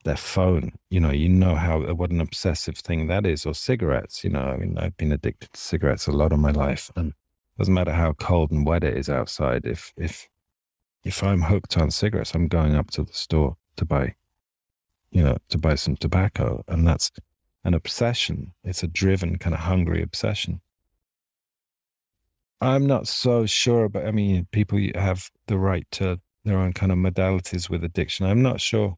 their 0.05 0.17
phone, 0.17 0.73
you 0.89 1.01
know, 1.01 1.11
you 1.11 1.29
know 1.29 1.55
how 1.55 1.83
uh, 1.83 1.95
what 1.95 2.11
an 2.11 2.21
obsessive 2.21 2.77
thing 2.77 3.07
that 3.09 3.27
is, 3.27 3.45
or 3.45 3.55
cigarettes. 3.55 4.25
You 4.25 4.31
know, 4.31 4.41
I 4.41 4.57
mean, 4.57 4.79
I've 4.79 4.97
been 4.97 5.13
addicted 5.13 5.53
to 5.53 5.61
cigarettes 5.61 6.07
a 6.07 6.13
lot 6.13 6.33
of 6.33 6.39
my 6.39 6.51
life, 6.51 6.91
and 6.97 7.13
doesn't 7.59 7.75
matter 7.75 7.93
how 7.93 8.13
cold 8.15 8.51
and 8.51 8.67
wet 8.67 8.85
it 8.85 8.97
is 8.97 9.11
outside. 9.11 9.67
If 9.67 9.93
if 9.97 10.29
if 11.05 11.23
I'm 11.23 11.43
hooked 11.43 11.77
on 11.77 11.91
cigarettes, 11.91 12.35
I'm 12.35 12.49
going 12.49 12.75
up 12.75 12.91
to 12.93 13.05
the 13.05 13.13
store 13.13 13.57
to 13.77 13.85
buy, 13.85 14.15
you 15.11 15.23
know, 15.23 15.39
to 15.49 15.59
buy 15.59 15.75
some 15.75 15.97
tobacco, 15.97 16.65
and 16.69 16.87
that's 16.87 17.11
an 17.65 17.75
obsession. 17.75 18.55
It's 18.65 18.83
a 18.83 18.87
driven, 18.87 19.39
kind 19.39 19.55
of 19.55 19.61
hungry 19.61 20.03
obsession. 20.03 20.61
I'm 22.61 22.87
not 22.87 23.09
so 23.09 23.47
sure, 23.47 23.89
but 23.89 24.07
I 24.07 24.11
mean, 24.11 24.47
people 24.53 24.79
have 24.95 25.31
the 25.47 25.59
right 25.59 25.87
to 25.93 26.21
their 26.45 26.59
own 26.59 26.73
kind 26.73 26.93
of 26.93 26.99
modalities 26.99 27.71
with 27.71 27.85
addiction. 27.85 28.27
I'm 28.27 28.43
not 28.43 28.61
sure 28.61 28.97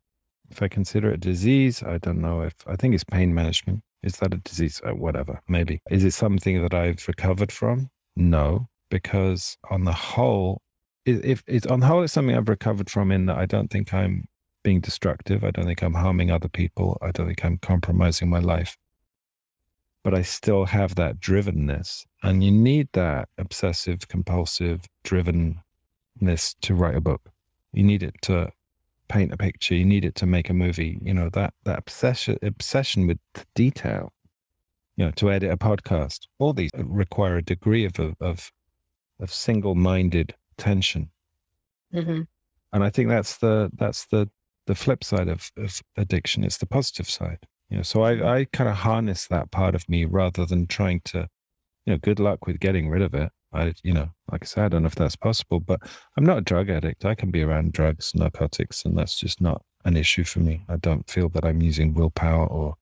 if 0.50 0.62
I 0.62 0.68
consider 0.68 1.10
it 1.10 1.14
a 1.14 1.18
disease. 1.18 1.82
I 1.82 1.98
don't 1.98 2.20
know 2.20 2.42
if 2.42 2.54
I 2.66 2.76
think 2.76 2.94
it's 2.94 3.04
pain 3.04 3.34
management. 3.34 3.82
Is 4.02 4.16
that 4.16 4.34
a 4.34 4.38
disease? 4.38 4.80
Uh, 4.84 4.92
whatever, 4.92 5.40
maybe. 5.48 5.80
Is 5.90 6.04
it 6.04 6.12
something 6.12 6.60
that 6.62 6.74
I've 6.74 7.06
recovered 7.06 7.52
from? 7.52 7.88
No, 8.16 8.68
because 8.90 9.56
on 9.70 9.84
the 9.84 9.92
whole, 9.92 10.60
if 11.06 11.42
it's 11.46 11.66
on 11.66 11.80
the 11.80 11.86
whole, 11.86 12.02
it's 12.02 12.12
something 12.12 12.36
I've 12.36 12.48
recovered 12.48 12.90
from 12.90 13.12
in 13.12 13.26
that 13.26 13.38
I 13.38 13.46
don't 13.46 13.70
think 13.70 13.94
I'm 13.94 14.26
being 14.64 14.80
destructive. 14.80 15.44
I 15.44 15.50
don't 15.52 15.66
think 15.66 15.82
I'm 15.82 15.94
harming 15.94 16.30
other 16.30 16.48
people. 16.48 16.98
I 17.00 17.12
don't 17.12 17.26
think 17.26 17.44
I'm 17.44 17.58
compromising 17.58 18.28
my 18.28 18.40
life 18.40 18.76
but 20.02 20.14
I 20.14 20.22
still 20.22 20.64
have 20.66 20.94
that 20.96 21.20
drivenness. 21.20 22.04
And 22.22 22.42
you 22.42 22.50
need 22.50 22.88
that 22.92 23.28
obsessive, 23.38 24.08
compulsive 24.08 24.82
drivenness 25.04 26.56
to 26.62 26.74
write 26.74 26.96
a 26.96 27.00
book. 27.00 27.30
You 27.72 27.84
need 27.84 28.02
it 28.02 28.14
to 28.22 28.50
paint 29.08 29.32
a 29.32 29.36
picture. 29.36 29.74
You 29.74 29.84
need 29.84 30.04
it 30.04 30.14
to 30.16 30.26
make 30.26 30.50
a 30.50 30.54
movie. 30.54 30.98
You 31.02 31.14
know, 31.14 31.28
that, 31.30 31.54
that 31.64 31.78
obsession, 31.78 32.38
obsession 32.42 33.06
with 33.06 33.18
detail, 33.54 34.12
you 34.96 35.04
know, 35.04 35.10
to 35.12 35.30
edit 35.30 35.52
a 35.52 35.56
podcast. 35.56 36.26
All 36.38 36.52
these 36.52 36.70
require 36.76 37.36
a 37.36 37.42
degree 37.42 37.84
of, 37.84 37.98
of, 38.20 38.50
of 39.20 39.32
single 39.32 39.74
minded 39.74 40.34
tension. 40.56 41.10
Mm-hmm. 41.94 42.22
And 42.72 42.84
I 42.84 42.90
think 42.90 43.08
that's 43.08 43.36
the, 43.38 43.70
that's 43.74 44.06
the, 44.06 44.28
the 44.66 44.74
flip 44.74 45.04
side 45.04 45.28
of, 45.28 45.50
of 45.56 45.80
addiction. 45.96 46.44
It's 46.44 46.58
the 46.58 46.66
positive 46.66 47.08
side. 47.08 47.46
You 47.72 47.78
know, 47.78 47.82
so 47.84 48.02
I, 48.02 48.40
I 48.40 48.44
kind 48.52 48.68
of 48.68 48.76
harness 48.76 49.26
that 49.28 49.50
part 49.50 49.74
of 49.74 49.88
me 49.88 50.04
rather 50.04 50.44
than 50.44 50.66
trying 50.66 51.00
to, 51.06 51.26
you 51.86 51.94
know, 51.94 51.96
good 51.96 52.20
luck 52.20 52.46
with 52.46 52.60
getting 52.60 52.90
rid 52.90 53.00
of 53.00 53.14
it. 53.14 53.32
I, 53.50 53.72
you 53.82 53.94
know, 53.94 54.10
like 54.30 54.42
I 54.42 54.44
said, 54.44 54.64
I 54.64 54.68
don't 54.68 54.82
know 54.82 54.88
if 54.88 54.94
that's 54.94 55.16
possible, 55.16 55.58
but 55.58 55.80
I'm 56.18 56.24
not 56.24 56.36
a 56.36 56.42
drug 56.42 56.68
addict. 56.68 57.06
I 57.06 57.14
can 57.14 57.30
be 57.30 57.42
around 57.42 57.72
drugs, 57.72 58.12
narcotics, 58.14 58.84
and 58.84 58.98
that's 58.98 59.18
just 59.18 59.40
not 59.40 59.62
an 59.86 59.96
issue 59.96 60.22
for 60.22 60.40
me. 60.40 60.66
I 60.68 60.76
don't 60.76 61.08
feel 61.08 61.30
that 61.30 61.46
I'm 61.46 61.62
using 61.62 61.94
willpower 61.94 62.46
or 62.46 62.74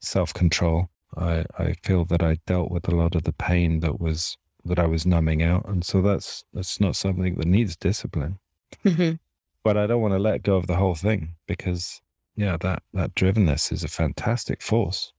self 0.00 0.34
control. 0.34 0.88
I, 1.16 1.44
I 1.56 1.74
feel 1.84 2.04
that 2.06 2.24
I 2.24 2.38
dealt 2.44 2.72
with 2.72 2.88
a 2.88 2.96
lot 2.96 3.14
of 3.14 3.22
the 3.22 3.32
pain 3.32 3.78
that 3.80 4.00
was 4.00 4.36
that 4.64 4.80
I 4.80 4.86
was 4.86 5.06
numbing 5.06 5.44
out, 5.44 5.68
and 5.68 5.84
so 5.84 6.02
that's 6.02 6.42
that's 6.52 6.80
not 6.80 6.96
something 6.96 7.36
that 7.36 7.46
needs 7.46 7.76
discipline. 7.76 8.40
Mm-hmm. 8.84 9.12
But 9.62 9.76
I 9.76 9.86
don't 9.86 10.02
want 10.02 10.14
to 10.14 10.18
let 10.18 10.42
go 10.42 10.56
of 10.56 10.66
the 10.66 10.76
whole 10.76 10.96
thing 10.96 11.36
because 11.46 12.00
yeah, 12.36 12.56
that 12.60 12.82
that 12.92 13.14
drivenness 13.14 13.72
is 13.72 13.84
a 13.84 13.88
fantastic 13.88 14.62
force. 14.62 15.12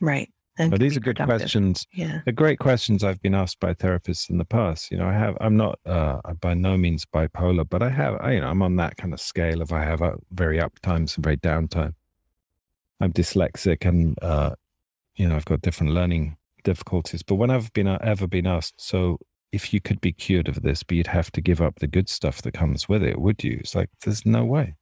Right. 0.00 0.32
And 0.58 0.70
but 0.70 0.80
these 0.80 0.96
are 0.96 1.00
good 1.00 1.16
productive. 1.16 1.40
questions. 1.40 1.86
Yeah. 1.94 2.20
They're 2.24 2.34
great 2.34 2.58
questions 2.58 3.02
I've 3.02 3.22
been 3.22 3.34
asked 3.34 3.60
by 3.60 3.72
therapists 3.72 4.28
in 4.28 4.36
the 4.36 4.44
past. 4.44 4.90
You 4.90 4.98
know, 4.98 5.06
I 5.06 5.14
have, 5.14 5.36
I'm 5.40 5.56
not 5.56 5.78
uh, 5.86 6.20
by 6.40 6.52
no 6.52 6.76
means 6.76 7.06
bipolar, 7.06 7.66
but 7.66 7.82
I 7.82 7.88
have, 7.88 8.20
I, 8.20 8.32
you 8.32 8.40
know, 8.40 8.48
I'm 8.48 8.60
on 8.60 8.76
that 8.76 8.96
kind 8.98 9.14
of 9.14 9.20
scale 9.20 9.62
of 9.62 9.72
I 9.72 9.84
have 9.84 10.02
a 10.02 10.16
very 10.32 10.60
up 10.60 10.78
times 10.80 11.16
and 11.16 11.24
very 11.24 11.36
down 11.36 11.68
time. 11.68 11.94
I'm 13.00 13.12
dyslexic 13.12 13.86
and, 13.86 14.22
uh, 14.22 14.54
you 15.16 15.28
know, 15.28 15.36
I've 15.36 15.46
got 15.46 15.62
different 15.62 15.94
learning 15.94 16.36
difficulties. 16.62 17.22
But 17.22 17.36
when 17.36 17.50
I've 17.50 17.72
been 17.72 17.86
uh, 17.86 17.98
ever 18.02 18.26
been 18.26 18.46
asked, 18.46 18.74
so 18.76 19.18
if 19.52 19.72
you 19.72 19.80
could 19.80 20.00
be 20.02 20.12
cured 20.12 20.48
of 20.48 20.60
this, 20.60 20.82
but 20.82 20.96
you'd 20.96 21.06
have 21.06 21.30
to 21.32 21.40
give 21.40 21.62
up 21.62 21.78
the 21.78 21.86
good 21.86 22.10
stuff 22.10 22.42
that 22.42 22.52
comes 22.52 22.86
with 22.86 23.02
it, 23.02 23.18
would 23.18 23.42
you? 23.42 23.58
It's 23.60 23.74
like, 23.74 23.88
there's 24.04 24.26
no 24.26 24.44
way. 24.44 24.74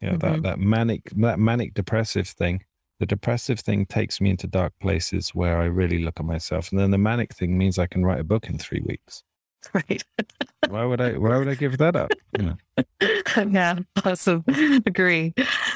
You 0.00 0.10
know, 0.10 0.18
mm-hmm. 0.18 0.34
that, 0.34 0.42
that 0.42 0.58
manic, 0.58 1.10
that 1.16 1.38
manic 1.38 1.74
depressive 1.74 2.28
thing. 2.28 2.64
The 3.00 3.06
depressive 3.06 3.60
thing 3.60 3.86
takes 3.86 4.20
me 4.20 4.30
into 4.30 4.48
dark 4.48 4.72
places 4.80 5.30
where 5.30 5.58
I 5.58 5.66
really 5.66 6.02
look 6.02 6.18
at 6.18 6.26
myself. 6.26 6.70
And 6.70 6.80
then 6.80 6.90
the 6.90 6.98
manic 6.98 7.32
thing 7.32 7.56
means 7.56 7.78
I 7.78 7.86
can 7.86 8.04
write 8.04 8.20
a 8.20 8.24
book 8.24 8.48
in 8.48 8.58
three 8.58 8.82
weeks. 8.84 9.22
Right. 9.74 10.02
why 10.68 10.84
would 10.84 11.00
I 11.00 11.18
why 11.18 11.36
would 11.36 11.48
I 11.48 11.54
give 11.54 11.78
that 11.78 11.96
up? 11.96 12.10
You 12.38 12.44
know? 12.44 13.44
yeah, 13.50 13.78
awesome. 14.04 14.44
Agree. 14.86 15.34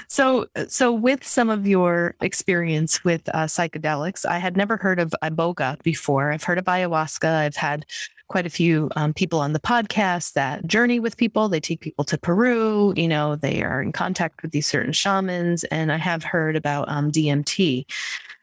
So 0.08 0.46
so 0.68 0.92
with 0.92 1.26
some 1.26 1.50
of 1.50 1.66
your 1.66 2.14
experience 2.20 3.04
with 3.04 3.28
uh, 3.30 3.46
psychedelics, 3.46 4.24
I 4.24 4.38
had 4.38 4.56
never 4.56 4.76
heard 4.76 5.00
of 5.00 5.12
iboga 5.22 5.82
before. 5.82 6.32
I've 6.32 6.44
heard 6.44 6.58
of 6.58 6.66
ayahuasca. 6.66 7.28
I've 7.28 7.56
had 7.56 7.84
quite 8.32 8.46
a 8.46 8.50
few 8.50 8.88
um, 8.96 9.12
people 9.12 9.40
on 9.40 9.52
the 9.52 9.60
podcast 9.60 10.32
that 10.32 10.66
journey 10.66 10.98
with 10.98 11.18
people. 11.18 11.50
They 11.50 11.60
take 11.60 11.80
people 11.80 12.02
to 12.06 12.16
Peru. 12.16 12.94
You 12.96 13.06
know, 13.06 13.36
they 13.36 13.62
are 13.62 13.82
in 13.82 13.92
contact 13.92 14.40
with 14.40 14.52
these 14.52 14.66
certain 14.66 14.92
shamans. 14.92 15.64
And 15.64 15.92
I 15.92 15.98
have 15.98 16.24
heard 16.24 16.56
about 16.56 16.88
um, 16.88 17.12
DMT. 17.12 17.84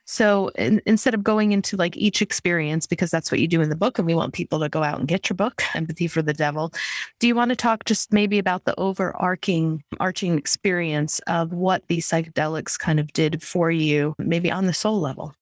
So 0.06 0.50
in, 0.50 0.80
instead 0.86 1.16
of 1.16 1.24
going 1.24 1.54
into 1.54 1.76
like 1.76 1.98
each 1.98 2.22
experience, 2.22 2.86
because 2.86 3.10
that's 3.10 3.32
what 3.32 3.40
you 3.40 3.48
do 3.48 3.62
in 3.62 3.70
the 3.70 3.76
book, 3.76 3.98
and 3.98 4.06
we 4.06 4.14
want 4.14 4.34
people 4.34 4.60
to 4.60 4.70
go 4.70 4.84
out 4.84 5.00
and 5.00 5.08
get 5.08 5.28
your 5.28 5.36
book, 5.36 5.64
Empathy 5.74 6.08
for 6.08 6.22
the 6.22 6.34
Devil, 6.34 6.72
do 7.20 7.28
you 7.28 7.34
want 7.34 7.50
to 7.50 7.56
talk 7.56 7.86
just 7.86 8.14
maybe 8.14 8.38
about 8.38 8.66
the 8.66 8.80
overarching 8.80 9.84
arching 10.00 10.38
experience 10.38 11.20
of 11.26 11.52
what 11.52 11.88
these 11.88 12.08
psychedelics 12.08 12.78
kind 12.78 13.00
of 13.00 13.12
did 13.14 13.42
for 13.42 13.72
you, 13.72 14.14
maybe 14.20 14.52
on 14.52 14.68
the 14.68 14.74
soul 14.74 15.00
level? 15.00 15.34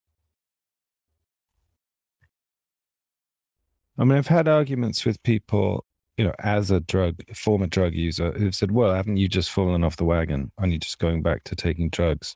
I 3.97 4.03
mean, 4.03 4.17
I've 4.17 4.27
had 4.27 4.47
arguments 4.47 5.05
with 5.05 5.21
people 5.23 5.85
you 6.17 6.25
know, 6.25 6.33
as 6.39 6.71
a 6.71 6.79
drug, 6.79 7.15
former 7.35 7.67
drug 7.67 7.93
user, 7.93 8.31
who've 8.31 8.55
said, 8.55 8.71
well, 8.71 8.93
haven't 8.93 9.17
you 9.17 9.27
just 9.27 9.51
fallen 9.51 9.83
off 9.83 9.97
the 9.97 10.05
wagon? 10.05 10.51
Aren't 10.57 10.73
you 10.73 10.79
just 10.79 10.97
going 10.97 11.21
back 11.21 11.43
to 11.45 11.55
taking 11.55 11.89
drugs? 11.89 12.35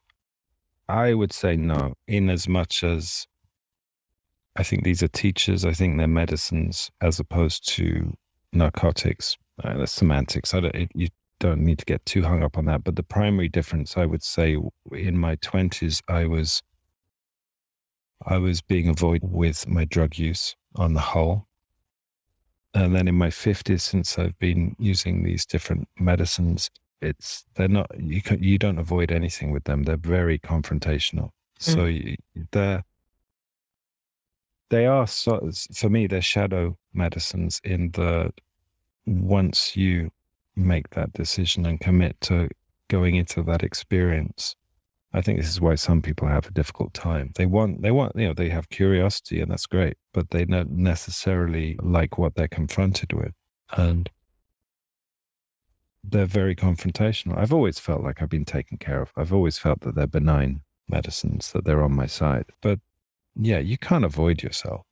I 0.87 1.15
would 1.15 1.33
say 1.33 1.55
no, 1.55 1.95
in 2.07 2.29
as 2.29 2.47
much 2.47 2.83
as 2.83 3.25
I 4.55 4.63
think 4.63 4.83
these 4.83 5.01
are 5.01 5.07
teachers. 5.07 5.65
I 5.65 5.73
think 5.73 5.97
they're 5.97 6.07
medicines 6.07 6.91
as 7.01 7.19
opposed 7.19 7.67
to 7.69 8.15
narcotics. 8.53 9.37
Uh, 9.63 9.85
semantics. 9.85 10.53
I 10.53 10.59
don't, 10.59 10.75
it, 10.75 10.91
you 10.93 11.07
don't 11.39 11.61
need 11.61 11.79
to 11.79 11.85
get 11.85 12.05
too 12.05 12.23
hung 12.23 12.43
up 12.43 12.57
on 12.57 12.65
that. 12.65 12.83
But 12.83 12.95
the 12.95 13.03
primary 13.03 13.47
difference, 13.47 13.97
I 13.97 14.05
would 14.05 14.23
say, 14.23 14.57
in 14.91 15.17
my 15.17 15.35
twenties, 15.35 16.01
I 16.07 16.25
was 16.25 16.61
I 18.25 18.37
was 18.37 18.61
being 18.61 18.89
avoided 18.89 19.31
with 19.31 19.67
my 19.67 19.85
drug 19.85 20.17
use 20.17 20.55
on 20.75 20.93
the 20.93 20.99
whole. 20.99 21.47
And 22.73 22.95
then 22.95 23.07
in 23.07 23.15
my 23.15 23.27
50s, 23.29 23.81
since 23.81 24.17
I've 24.17 24.37
been 24.39 24.75
using 24.79 25.23
these 25.23 25.45
different 25.45 25.89
medicines, 25.99 26.69
it's 27.01 27.45
they're 27.55 27.67
not 27.67 27.87
you 27.99 28.21
can, 28.21 28.41
you 28.41 28.57
don't 28.57 28.77
avoid 28.77 29.11
anything 29.11 29.51
with 29.51 29.63
them. 29.65 29.83
They're 29.83 29.97
very 29.97 30.39
confrontational. 30.39 31.25
Mm. 31.25 31.31
So 31.59 31.85
you, 31.85 32.15
they're 32.51 32.83
they 34.69 34.85
are 34.85 35.05
so, 35.07 35.51
for 35.73 35.89
me 35.89 36.07
they're 36.07 36.21
shadow 36.21 36.77
medicines 36.93 37.59
in 37.63 37.91
the 37.91 38.31
once 39.05 39.75
you 39.75 40.11
make 40.55 40.91
that 40.91 41.11
decision 41.13 41.65
and 41.65 41.79
commit 41.79 42.19
to 42.21 42.49
going 42.87 43.15
into 43.15 43.41
that 43.43 43.63
experience 43.63 44.55
I 45.13 45.21
think 45.21 45.39
this 45.39 45.49
is 45.49 45.59
why 45.59 45.75
some 45.75 46.01
people 46.01 46.27
have 46.27 46.47
a 46.47 46.51
difficult 46.51 46.93
time. 46.93 47.31
They 47.35 47.45
want, 47.45 47.81
they 47.81 47.91
want, 47.91 48.15
you 48.15 48.27
know, 48.27 48.33
they 48.33 48.49
have 48.49 48.69
curiosity 48.69 49.41
and 49.41 49.51
that's 49.51 49.65
great, 49.65 49.97
but 50.13 50.29
they 50.29 50.45
don't 50.45 50.71
necessarily 50.71 51.77
like 51.81 52.17
what 52.17 52.35
they're 52.35 52.47
confronted 52.47 53.11
with. 53.11 53.33
And 53.71 54.09
they're 56.03 56.25
very 56.25 56.55
confrontational. 56.55 57.37
I've 57.37 57.53
always 57.53 57.77
felt 57.77 58.03
like 58.03 58.21
I've 58.21 58.29
been 58.29 58.45
taken 58.45 58.77
care 58.77 59.01
of. 59.01 59.11
I've 59.17 59.33
always 59.33 59.57
felt 59.57 59.81
that 59.81 59.95
they're 59.95 60.07
benign 60.07 60.61
medicines, 60.87 61.51
that 61.51 61.65
they're 61.65 61.83
on 61.83 61.93
my 61.93 62.07
side. 62.07 62.45
But 62.61 62.79
yeah, 63.35 63.59
you 63.59 63.77
can't 63.77 64.05
avoid 64.05 64.41
yourself. 64.41 64.85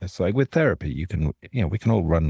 It's 0.00 0.20
like 0.20 0.34
with 0.34 0.50
therapy, 0.50 0.90
you 0.90 1.06
can, 1.06 1.32
you 1.50 1.62
know, 1.62 1.68
we 1.68 1.78
can 1.78 1.90
all 1.90 2.04
run, 2.04 2.28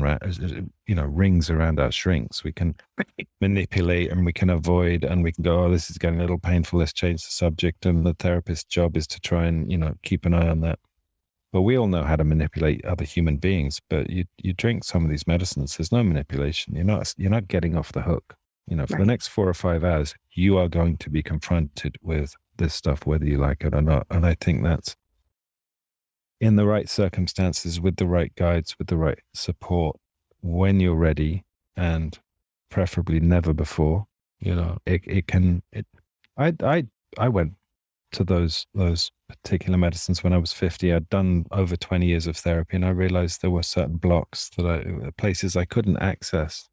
you 0.87 0.95
know, 0.95 1.05
rings 1.05 1.51
around 1.51 1.81
our 1.81 1.91
shrinks. 1.91 2.45
We 2.45 2.53
can 2.53 2.77
manipulate 3.41 4.13
and 4.13 4.25
we 4.25 4.33
can 4.33 4.51
avoid 4.51 5.03
and 5.03 5.25
we 5.25 5.33
can 5.33 5.43
go, 5.43 5.65
oh, 5.65 5.71
this 5.71 5.91
is 5.91 5.99
getting 5.99 6.21
a 6.21 6.23
little 6.23 6.39
painful. 6.39 6.79
Let's 6.79 6.93
change 6.93 7.25
the 7.25 7.33
subject. 7.33 7.85
And 7.85 8.07
the 8.07 8.15
therapist's 8.15 8.65
job 8.65 8.97
is 8.97 9.07
to 9.09 9.21
try 9.21 9.47
and, 9.47 9.71
you 9.71 9.79
know, 9.79 9.95
keep 10.03 10.25
an 10.27 10.35
eye 10.35 10.49
on 10.49 10.61
that. 10.61 10.79
But 11.53 11.63
we 11.63 11.77
all 11.77 11.89
know 11.89 12.05
how 12.05 12.17
to 12.17 12.25
manipulate 12.25 12.85
other 12.85 13.05
human 13.05 13.39
beings. 13.39 13.81
But 13.91 14.11
you, 14.11 14.27
you 14.39 14.53
drink 14.53 14.85
some 14.85 15.05
of 15.05 15.11
these 15.11 15.27
medicines, 15.27 15.77
there's 15.77 15.93
no 15.93 16.05
manipulation. 16.05 16.77
You're 16.77 16.85
not, 16.85 17.13
you're 17.17 17.31
not 17.31 17.49
getting 17.49 17.77
off 17.77 17.93
the 17.93 18.03
hook. 18.03 18.37
You 18.69 18.77
know, 18.77 18.87
for 18.87 18.95
right. 18.95 19.01
the 19.01 19.07
next 19.07 19.29
four 19.29 19.49
or 19.49 19.55
five 19.55 19.83
hours, 19.83 20.15
you 20.33 20.57
are 20.59 20.69
going 20.69 20.99
to 20.99 21.11
be 21.11 21.23
confronted 21.23 21.97
with 22.03 22.35
this 22.59 22.75
stuff, 22.75 23.07
whether 23.07 23.25
you 23.25 23.39
like 23.39 23.65
it 23.65 23.75
or 23.75 23.83
not. 23.83 24.07
And 24.11 24.25
I 24.27 24.37
think 24.41 24.63
that's, 24.63 24.97
in 26.41 26.57
the 26.57 26.67
right 26.67 26.89
circumstances, 26.89 27.81
with 27.81 27.97
the 27.97 28.07
right 28.07 28.35
guides, 28.35 28.77
with 28.79 28.89
the 28.89 28.97
right 28.97 29.19
support, 29.35 29.97
when 30.43 30.81
you're 30.81 30.95
ready, 30.95 31.45
and 31.77 32.19
preferably 32.71 33.21
never 33.21 33.53
before. 33.53 34.07
You 34.39 34.55
know, 34.55 34.79
it 34.87 35.03
it 35.07 35.27
can. 35.27 35.63
It, 35.73 35.87
I 36.37 36.55
I 36.63 36.87
I 37.19 37.29
went 37.29 37.55
to 38.13 38.25
those 38.25 38.67
those 38.75 39.11
particular 39.29 39.79
medicines 39.79 40.23
when 40.23 40.33
I 40.33 40.39
was 40.39 40.53
50. 40.53 40.93
I'd 40.93 41.09
done 41.09 41.47
over 41.51 41.77
20 41.77 42.07
years 42.07 42.27
of 42.27 42.37
therapy, 42.37 42.77
and 42.77 42.85
I 42.85 42.91
realized 42.91 43.41
there 43.41 43.51
were 43.51 43.63
certain 43.63 43.97
blocks 43.97 44.51
that 44.57 44.67
I 44.67 45.11
places 45.17 45.57
I 45.57 45.65
couldn't 45.65 45.99
access 45.99 46.69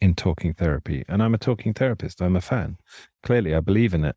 in 0.00 0.14
talking 0.14 0.52
therapy. 0.52 1.04
And 1.08 1.22
I'm 1.22 1.34
a 1.34 1.38
talking 1.38 1.72
therapist. 1.72 2.20
I'm 2.20 2.36
a 2.36 2.40
fan. 2.40 2.76
Clearly, 3.22 3.54
I 3.54 3.60
believe 3.60 3.94
in 3.94 4.04
it, 4.04 4.16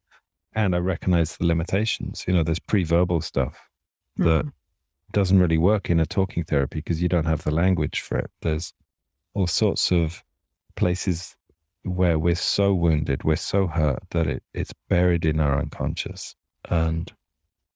and 0.54 0.76
I 0.76 0.80
recognize 0.80 1.38
the 1.38 1.46
limitations. 1.46 2.26
You 2.28 2.34
know, 2.34 2.44
there's 2.44 2.60
pre-verbal 2.60 3.22
stuff 3.22 3.70
that 4.18 4.46
mm-hmm 4.46 4.50
doesn't 5.12 5.40
really 5.40 5.58
work 5.58 5.90
in 5.90 6.00
a 6.00 6.06
talking 6.06 6.44
therapy 6.44 6.80
because 6.80 7.02
you 7.02 7.08
don't 7.08 7.26
have 7.26 7.44
the 7.44 7.52
language 7.52 8.02
for 8.02 8.18
it. 8.18 8.32
There's 8.42 8.74
all 9.34 9.48
sorts 9.48 9.92
of 9.92 10.24
places 10.76 11.36
where 11.84 12.20
we're 12.20 12.36
so 12.36 12.74
wounded, 12.74 13.24
we're 13.24 13.36
so 13.36 13.68
hurt 13.68 14.04
that 14.12 14.28
it, 14.28 14.44
it's 14.54 14.74
buried 14.90 15.26
in 15.26 15.40
our 15.40 15.60
unconscious. 15.60 16.36
And 16.70 17.12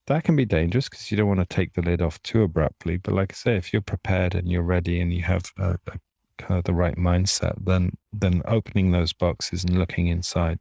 that 0.07 0.23
can 0.23 0.35
be 0.35 0.45
dangerous 0.45 0.89
because 0.89 1.09
you 1.11 1.17
don't 1.17 1.27
want 1.27 1.39
to 1.39 1.45
take 1.45 1.73
the 1.73 1.81
lid 1.81 2.01
off 2.01 2.21
too 2.23 2.43
abruptly. 2.43 2.97
But 2.97 3.13
like 3.13 3.31
I 3.31 3.35
say, 3.35 3.55
if 3.57 3.71
you're 3.71 3.81
prepared 3.81 4.35
and 4.35 4.49
you're 4.49 4.63
ready 4.63 4.99
and 4.99 5.13
you 5.13 5.23
have 5.23 5.51
a, 5.57 5.77
a 5.87 5.99
kind 6.37 6.57
of 6.57 6.65
the 6.65 6.73
right 6.73 6.97
mindset, 6.97 7.53
then 7.63 7.91
then 8.11 8.41
opening 8.45 8.91
those 8.91 9.13
boxes 9.13 9.63
and 9.63 9.77
looking 9.77 10.07
inside 10.07 10.59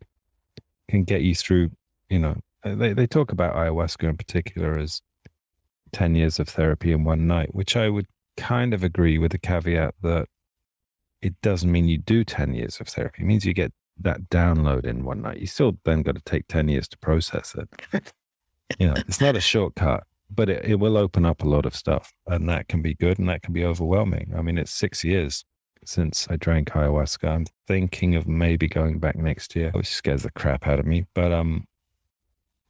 can 0.88 1.04
get 1.04 1.22
you 1.22 1.34
through. 1.34 1.70
You 2.08 2.18
know, 2.18 2.36
uh, 2.64 2.74
they 2.74 2.92
they 2.92 3.06
talk 3.06 3.32
about 3.32 3.56
ayahuasca 3.56 4.08
in 4.08 4.16
particular 4.16 4.78
as 4.78 5.02
10 5.92 6.14
years 6.14 6.38
of 6.38 6.48
therapy 6.48 6.92
in 6.92 7.04
one 7.04 7.26
night, 7.26 7.54
which 7.54 7.76
I 7.76 7.88
would 7.88 8.06
kind 8.36 8.72
of 8.74 8.82
agree 8.82 9.18
with 9.18 9.32
the 9.32 9.38
caveat 9.38 9.94
that 10.02 10.26
it 11.22 11.34
doesn't 11.42 11.70
mean 11.70 11.88
you 11.88 11.98
do 11.98 12.24
10 12.24 12.54
years 12.54 12.80
of 12.80 12.88
therapy. 12.88 13.22
It 13.22 13.26
means 13.26 13.44
you 13.44 13.52
get 13.52 13.72
that 14.00 14.30
download 14.30 14.84
in 14.84 15.04
one 15.04 15.22
night. 15.22 15.38
You 15.38 15.46
still 15.46 15.78
then 15.84 16.02
got 16.02 16.14
to 16.14 16.22
take 16.22 16.48
10 16.48 16.68
years 16.68 16.88
to 16.88 16.98
process 16.98 17.54
it. 17.54 18.12
you 18.78 18.86
know, 18.86 18.94
it's 18.96 19.20
not 19.20 19.36
a 19.36 19.40
shortcut, 19.40 20.04
but 20.30 20.48
it, 20.48 20.64
it 20.64 20.74
will 20.76 20.96
open 20.96 21.26
up 21.26 21.42
a 21.42 21.48
lot 21.48 21.66
of 21.66 21.74
stuff 21.74 22.12
and 22.26 22.48
that 22.48 22.68
can 22.68 22.82
be 22.82 22.94
good 22.94 23.18
and 23.18 23.28
that 23.28 23.42
can 23.42 23.52
be 23.52 23.64
overwhelming. 23.64 24.32
I 24.36 24.42
mean, 24.42 24.58
it's 24.58 24.72
six 24.72 25.04
years 25.04 25.44
since 25.84 26.26
I 26.30 26.36
drank 26.36 26.70
ayahuasca. 26.70 27.28
I'm 27.28 27.46
thinking 27.66 28.14
of 28.14 28.26
maybe 28.26 28.68
going 28.68 28.98
back 28.98 29.16
next 29.16 29.56
year, 29.56 29.70
which 29.72 29.88
scares 29.88 30.22
the 30.22 30.30
crap 30.30 30.66
out 30.66 30.78
of 30.78 30.86
me. 30.86 31.06
But 31.14 31.32
um, 31.32 31.66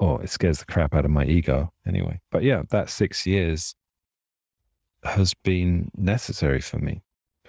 or 0.00 0.22
it 0.22 0.30
scares 0.30 0.58
the 0.58 0.64
crap 0.64 0.94
out 0.94 1.04
of 1.04 1.10
my 1.10 1.24
ego 1.24 1.72
anyway. 1.86 2.20
But 2.32 2.42
yeah, 2.42 2.62
that 2.70 2.88
six 2.88 3.26
years 3.26 3.76
has 5.04 5.34
been 5.44 5.90
necessary 5.96 6.60
for 6.60 6.78
me. 6.78 7.02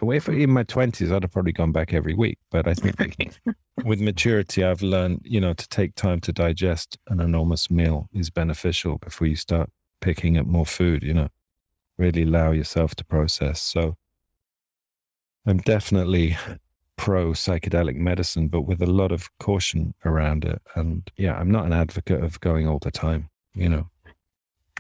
If 0.03 0.27
in 0.27 0.49
my 0.49 0.63
twenties, 0.63 1.11
I'd 1.11 1.23
have 1.23 1.31
probably 1.31 1.51
gone 1.51 1.71
back 1.71 1.93
every 1.93 2.15
week. 2.15 2.39
But 2.49 2.67
I 2.67 2.73
think 2.73 3.39
with 3.85 4.01
maturity, 4.01 4.63
I've 4.63 4.81
learned, 4.81 5.21
you 5.23 5.39
know, 5.39 5.53
to 5.53 5.69
take 5.69 5.95
time 5.95 6.19
to 6.21 6.33
digest 6.33 6.97
an 7.07 7.19
enormous 7.19 7.69
meal 7.69 8.09
is 8.11 8.31
beneficial 8.31 8.97
before 8.97 9.27
you 9.27 9.35
start 9.35 9.69
picking 10.01 10.37
up 10.37 10.47
more 10.47 10.65
food. 10.65 11.03
You 11.03 11.13
know, 11.13 11.29
really 11.99 12.23
allow 12.23 12.51
yourself 12.51 12.95
to 12.95 13.05
process. 13.05 13.61
So 13.61 13.95
I'm 15.45 15.59
definitely 15.59 16.35
pro 17.01 17.31
psychedelic 17.31 17.95
medicine, 17.95 18.47
but 18.47 18.61
with 18.61 18.79
a 18.79 18.85
lot 18.85 19.11
of 19.11 19.27
caution 19.39 19.95
around 20.05 20.45
it. 20.45 20.61
And 20.75 21.09
yeah, 21.17 21.33
I'm 21.33 21.49
not 21.49 21.65
an 21.65 21.73
advocate 21.73 22.23
of 22.23 22.39
going 22.41 22.67
all 22.67 22.77
the 22.77 22.91
time. 22.91 23.31
You 23.55 23.69
know, 23.69 23.89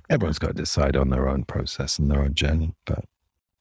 everyone's 0.07 0.37
got 0.37 0.49
to 0.49 0.53
decide 0.53 0.95
on 0.95 1.09
their 1.09 1.27
own 1.27 1.45
process 1.45 1.97
and 1.97 2.11
their 2.11 2.21
own 2.21 2.35
journey. 2.35 2.75
But 2.85 3.05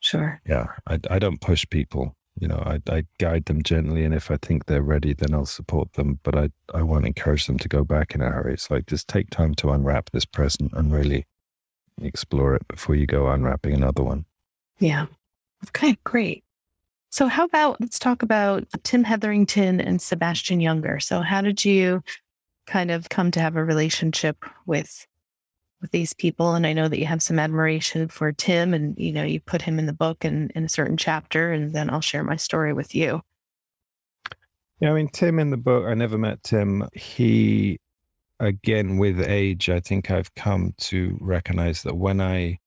sure, 0.00 0.42
yeah, 0.46 0.66
I, 0.86 1.00
I 1.08 1.18
don't 1.18 1.40
push 1.40 1.64
people. 1.70 2.14
You 2.38 2.48
know, 2.48 2.62
I, 2.66 2.80
I 2.94 3.06
guide 3.18 3.46
them 3.46 3.62
gently, 3.62 4.04
and 4.04 4.14
if 4.14 4.30
I 4.30 4.36
think 4.36 4.66
they're 4.66 4.82
ready, 4.82 5.14
then 5.14 5.32
I'll 5.32 5.46
support 5.46 5.94
them. 5.94 6.20
But 6.22 6.36
I, 6.36 6.50
I 6.74 6.82
won't 6.82 7.06
encourage 7.06 7.46
them 7.46 7.58
to 7.60 7.68
go 7.68 7.82
back 7.82 8.14
in 8.14 8.20
a 8.20 8.28
hurry. 8.28 8.52
It's 8.52 8.70
like 8.70 8.84
just 8.84 9.08
take 9.08 9.30
time 9.30 9.54
to 9.54 9.70
unwrap 9.70 10.10
this 10.10 10.26
present 10.26 10.74
and 10.74 10.92
really 10.92 11.24
explore 12.02 12.56
it 12.56 12.68
before 12.68 12.94
you 12.94 13.06
go 13.06 13.26
unwrapping 13.28 13.72
another 13.72 14.02
one. 14.02 14.26
Yeah. 14.78 15.06
Okay, 15.68 15.96
great. 16.04 16.44
So, 17.10 17.26
how 17.26 17.44
about 17.44 17.80
let's 17.80 17.98
talk 17.98 18.22
about 18.22 18.64
Tim 18.84 19.02
Hetherington 19.02 19.80
and 19.80 20.00
Sebastian 20.00 20.60
Junger. 20.60 21.02
So, 21.02 21.22
how 21.22 21.40
did 21.40 21.64
you 21.64 22.02
kind 22.66 22.92
of 22.92 23.08
come 23.08 23.32
to 23.32 23.40
have 23.40 23.56
a 23.56 23.64
relationship 23.64 24.44
with 24.64 25.06
with 25.80 25.90
these 25.90 26.12
people? 26.12 26.54
And 26.54 26.64
I 26.64 26.72
know 26.72 26.86
that 26.86 27.00
you 27.00 27.06
have 27.06 27.22
some 27.22 27.40
admiration 27.40 28.06
for 28.06 28.30
Tim, 28.30 28.72
and 28.72 28.96
you 28.96 29.12
know 29.12 29.24
you 29.24 29.40
put 29.40 29.62
him 29.62 29.80
in 29.80 29.86
the 29.86 29.92
book 29.92 30.24
and 30.24 30.52
in 30.52 30.64
a 30.64 30.68
certain 30.68 30.96
chapter, 30.96 31.52
and 31.52 31.74
then 31.74 31.90
I'll 31.90 32.00
share 32.00 32.22
my 32.22 32.36
story 32.36 32.72
with 32.72 32.94
you. 32.94 33.22
Yeah, 34.78 34.92
I 34.92 34.94
mean 34.94 35.08
Tim 35.08 35.40
in 35.40 35.50
the 35.50 35.56
book. 35.56 35.86
I 35.86 35.94
never 35.94 36.16
met 36.16 36.44
Tim. 36.44 36.88
He, 36.94 37.80
again, 38.38 38.98
with 38.98 39.20
age, 39.20 39.68
I 39.68 39.80
think 39.80 40.12
I've 40.12 40.32
come 40.36 40.74
to 40.78 41.18
recognize 41.20 41.82
that 41.82 41.96
when 41.96 42.20
I 42.20 42.60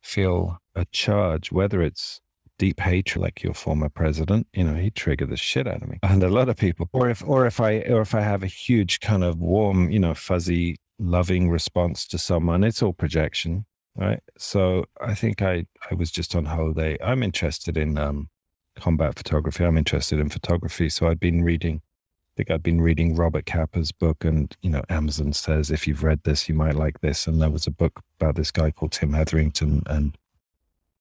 feel 0.00 0.58
a 0.74 0.86
charge, 0.86 1.52
whether 1.52 1.82
it's 1.82 2.22
deep 2.58 2.80
hatred 2.80 3.22
like 3.22 3.42
your 3.42 3.54
former 3.54 3.88
president, 3.88 4.46
you 4.52 4.64
know, 4.64 4.74
he 4.74 4.90
triggered 4.90 5.30
the 5.30 5.36
shit 5.36 5.66
out 5.66 5.82
of 5.82 5.88
me. 5.88 5.98
And 6.02 6.22
a 6.22 6.28
lot 6.28 6.48
of 6.48 6.56
people, 6.56 6.88
or 6.92 7.08
if, 7.10 7.22
or 7.26 7.46
if 7.46 7.60
I, 7.60 7.80
or 7.80 8.00
if 8.00 8.14
I 8.14 8.20
have 8.20 8.42
a 8.42 8.48
huge 8.48 9.00
kind 9.00 9.24
of 9.24 9.38
warm, 9.38 9.90
you 9.90 9.98
know, 9.98 10.14
fuzzy, 10.14 10.76
loving 10.98 11.50
response 11.50 12.06
to 12.08 12.18
someone, 12.18 12.64
it's 12.64 12.82
all 12.82 12.92
projection, 12.92 13.66
right? 13.94 14.20
So 14.38 14.86
I 15.00 15.14
think 15.14 15.42
I, 15.42 15.66
I 15.90 15.94
was 15.94 16.10
just 16.10 16.34
on 16.34 16.46
holiday. 16.46 16.96
I'm 17.02 17.22
interested 17.22 17.76
in 17.76 17.98
um, 17.98 18.28
combat 18.76 19.16
photography. 19.16 19.64
I'm 19.64 19.78
interested 19.78 20.18
in 20.18 20.28
photography. 20.28 20.88
So 20.88 21.08
i've 21.08 21.20
been 21.20 21.42
reading, 21.44 21.82
I 21.84 22.32
think 22.36 22.50
I've 22.50 22.62
been 22.62 22.80
reading 22.80 23.16
Robert 23.16 23.46
Capa's 23.46 23.92
book 23.92 24.24
and, 24.24 24.56
you 24.62 24.70
know, 24.70 24.82
Amazon 24.88 25.32
says, 25.32 25.70
if 25.70 25.86
you've 25.86 26.04
read 26.04 26.20
this, 26.24 26.48
you 26.48 26.54
might 26.54 26.74
like 26.74 27.00
this. 27.00 27.26
And 27.26 27.40
there 27.40 27.50
was 27.50 27.66
a 27.66 27.70
book 27.70 28.02
about 28.18 28.36
this 28.36 28.50
guy 28.50 28.70
called 28.70 28.92
Tim 28.92 29.12
Hetherington 29.12 29.82
and 29.86 30.16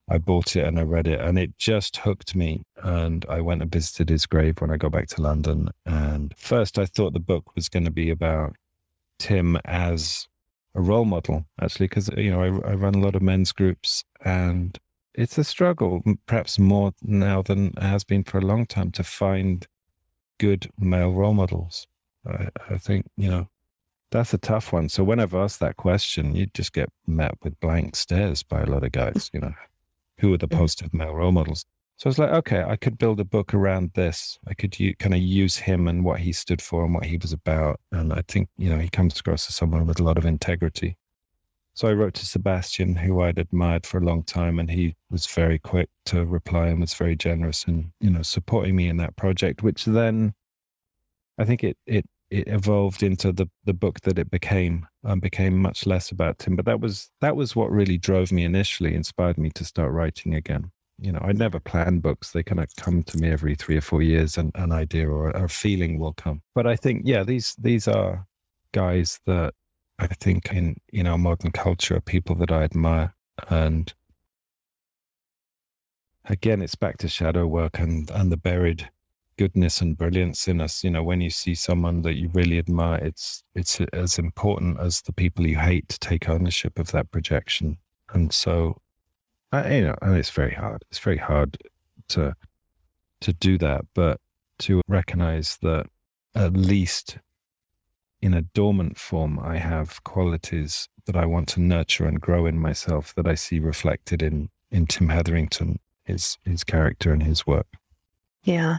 I 0.08 0.20
bought 0.20 0.56
it 0.56 0.66
and 0.66 0.80
I 0.80 0.84
read 0.84 1.08
it, 1.08 1.20
and 1.20 1.39
it 1.39 1.58
just 1.58 1.97
hooked 1.97 2.36
me. 2.36 2.64
And 2.84 3.26
I 3.28 3.41
went 3.41 3.62
and 3.62 3.72
visited 3.72 4.10
his 4.10 4.26
grave 4.26 4.62
when 4.62 4.72
I 4.72 4.78
got 4.78 4.91
back 4.91 5.08
to 5.10 5.22
London. 5.22 5.70
And 5.86 6.34
first, 6.38 6.78
I 6.78 6.86
thought 6.86 7.14
the 7.14 7.20
book 7.20 7.56
was 7.56 7.70
going 7.70 7.86
to 7.86 7.91
be 7.91 8.10
about 8.10 8.56
Tim 9.18 9.58
as 9.66 10.28
a 10.76 10.82
role 10.82 11.06
model, 11.06 11.45
actually, 11.60 11.88
because 11.88 12.10
you 12.18 12.30
know 12.30 12.41
I, 12.41 12.72
I 12.72 12.74
run 12.76 12.95
a 12.95 12.99
lot 12.99 13.16
of 13.16 13.22
men's 13.22 13.51
groups, 13.51 14.03
and 14.24 14.78
it's 15.14 15.38
a 15.38 15.43
struggle, 15.43 16.03
perhaps 16.26 16.60
more 16.60 16.91
now 17.01 17.41
than 17.41 17.68
it 17.68 17.82
has 17.82 18.03
been 18.03 18.24
for 18.24 18.38
a 18.38 18.45
long 18.45 18.66
time, 18.66 18.91
to 18.91 19.03
find 19.03 19.66
good 20.38 20.70
male 20.78 21.14
role 21.14 21.34
models. 21.34 21.88
I, 22.28 22.49
I 22.70 22.78
think 22.78 23.06
you 23.16 23.30
know 23.30 23.49
that's 24.12 24.34
a 24.34 24.38
tough 24.38 24.74
one. 24.74 24.89
So 24.89 25.03
when 25.03 25.20
I've 25.20 25.34
asked 25.34 25.60
that 25.62 25.78
question, 25.78 26.36
you 26.36 26.47
just 26.47 26.74
get 26.74 26.89
met 27.08 27.36
with 27.41 27.60
blank 27.60 27.95
stares 27.95 28.43
by 28.43 28.62
a 28.62 28.66
lot 28.66 28.84
of 28.84 28.91
guys. 28.91 29.30
You 29.34 29.39
know, 29.39 29.53
who 30.20 30.34
are 30.34 30.38
the 30.38 30.47
positive 30.47 30.93
male 30.93 31.13
role 31.13 31.32
models? 31.32 31.66
So 31.97 32.07
I 32.07 32.09
was 32.09 32.20
like, 32.20 32.32
okay, 32.32 32.61
I 32.61 32.76
could 32.76 32.97
build 32.97 33.22
a 33.22 33.26
book 33.26 33.53
around 33.53 33.91
this. 33.93 34.38
I 34.45 34.53
could 34.53 34.78
u- 34.80 34.95
kind 34.97 35.13
of 35.13 35.22
use 35.22 35.57
him 35.57 35.88
and 35.88 36.03
what 36.03 36.20
he 36.20 36.34
stood 36.34 36.61
for 36.61 36.84
and 36.84 36.93
what 36.93 37.05
he 37.05 37.18
was 37.18 37.32
about. 37.32 37.80
And 37.91 38.11
I 38.11 38.22
think, 38.28 38.49
you 38.57 38.70
know, 38.70 38.80
he 38.80 38.89
comes 38.89 39.18
across 39.18 39.47
as 39.47 39.55
someone 39.55 39.88
with 39.88 39.99
a 40.01 40.03
lot 40.03 40.18
of 40.18 40.26
integrity. 40.26 40.97
So 41.74 41.88
I 41.88 41.93
wrote 41.93 42.13
to 42.16 42.26
Sebastian, 42.26 42.95
who 42.95 43.22
I'd 43.22 43.38
admired 43.38 43.86
for 43.86 43.97
a 43.97 44.03
long 44.03 44.24
time, 44.24 44.59
and 44.59 44.72
he 44.72 44.95
was 45.09 45.26
very 45.26 45.59
quick 45.59 45.89
to 46.05 46.26
reply 46.26 46.68
and 46.68 46.82
was 46.82 46.93
very 46.93 47.16
generous 47.16 47.66
in, 47.66 47.91
you 47.99 48.09
know, 48.09 48.22
supporting 48.22 48.76
me 48.76 48.88
in 48.88 48.97
that 48.97 49.16
project, 49.16 49.63
which 49.63 49.86
then 49.86 50.34
I 51.38 51.43
think 51.45 51.63
it 51.63 51.78
it 51.86 52.05
it 52.30 52.47
evolved 52.47 53.03
into 53.03 53.32
the 53.32 53.49
the 53.66 53.74
book 53.74 54.01
that 54.01 54.18
it 54.18 54.32
became 54.32 54.88
and 55.06 55.22
became 55.22 55.58
much 55.58 55.86
less 55.86 56.12
about 56.12 56.39
Tim. 56.39 56.56
But 56.56 56.66
that 56.66 56.80
was 56.80 57.10
that 57.22 57.36
was 57.36 57.56
what 57.56 57.72
really 57.72 57.97
drove 57.97 58.32
me 58.32 58.43
initially, 58.43 58.93
inspired 58.93 59.38
me 59.38 59.49
to 59.51 59.64
start 59.64 59.91
writing 59.91 60.34
again. 60.34 60.72
You 60.99 61.12
know, 61.12 61.20
I 61.22 61.34
never 61.34 61.60
plan 61.60 61.99
books. 61.99 62.32
They 62.32 62.43
kind 62.43 62.60
of 62.60 62.74
come 62.78 63.03
to 63.03 63.18
me 63.18 63.30
every 63.30 63.56
three 63.56 63.78
or 63.78 63.82
four 63.82 64.01
years 64.01 64.38
and 64.38 64.51
an 64.56 64.72
idea 64.72 65.10
or 65.10 65.30
a 65.30 65.49
feeling 65.49 65.99
will 65.99 66.14
come. 66.14 66.41
But 66.53 66.68
I 66.68 66.76
think, 66.76 67.03
yeah, 67.06 67.24
these 67.24 67.56
these 67.60 67.88
are 67.88 68.26
guys 68.72 69.20
that 69.26 69.53
I 69.99 70.08
think 70.08 70.51
in, 70.51 70.78
in 70.91 71.08
our 71.08 71.18
modern 71.18 71.51
culture 71.51 71.95
are 71.95 72.01
people 72.01 72.36
that 72.36 72.51
I 72.51 72.64
admire. 72.64 73.16
And 73.49 73.93
again, 76.26 76.62
it's 76.62 76.76
back 76.76 76.97
to 76.99 77.08
shadow 77.08 77.47
work 77.47 77.80
and, 77.80 78.10
and 78.12 78.32
the 78.32 78.38
buried 78.38 78.89
goodness 79.38 79.81
and 79.81 79.97
brilliance 79.97 80.47
in 80.47 80.61
us. 80.61 80.83
You 80.83 80.91
know, 80.91 81.03
when 81.03 81.21
you 81.21 81.29
see 81.29 81.55
someone 81.55 82.01
that 82.03 82.15
you 82.15 82.29
really 82.33 82.57
admire, 82.57 83.03
it's 83.03 83.43
it's 83.53 83.79
as 83.93 84.17
important 84.17 84.79
as 84.79 85.01
the 85.01 85.13
people 85.13 85.47
you 85.47 85.57
hate 85.57 85.89
to 85.89 85.99
take 85.99 86.29
ownership 86.29 86.79
of 86.79 86.91
that 86.91 87.11
projection. 87.11 87.77
And 88.13 88.33
so, 88.33 88.81
I, 89.51 89.75
you 89.75 89.81
know, 89.81 89.95
and 90.01 90.15
it's 90.17 90.29
very 90.29 90.53
hard. 90.53 90.83
It's 90.89 90.99
very 90.99 91.17
hard 91.17 91.57
to 92.09 92.36
to 93.21 93.33
do 93.33 93.57
that, 93.57 93.86
but 93.93 94.19
to 94.59 94.81
recognize 94.88 95.57
that 95.61 95.88
at 96.33 96.53
least 96.53 97.17
in 98.21 98.33
a 98.33 98.41
dormant 98.41 98.97
form, 98.97 99.39
I 99.39 99.57
have 99.57 100.03
qualities 100.03 100.88
that 101.05 101.15
I 101.15 101.25
want 101.25 101.47
to 101.49 101.61
nurture 101.61 102.05
and 102.05 102.19
grow 102.19 102.45
in 102.45 102.59
myself 102.59 103.13
that 103.15 103.27
I 103.27 103.36
see 103.36 103.59
reflected 103.59 104.21
in 104.21 104.49
in 104.71 104.88
Tim 104.88 105.09
Hetherington, 105.09 105.79
his 106.03 106.38
his 106.43 106.63
character 106.63 107.13
and 107.13 107.23
his 107.23 107.45
work. 107.45 107.67
Yeah. 108.43 108.77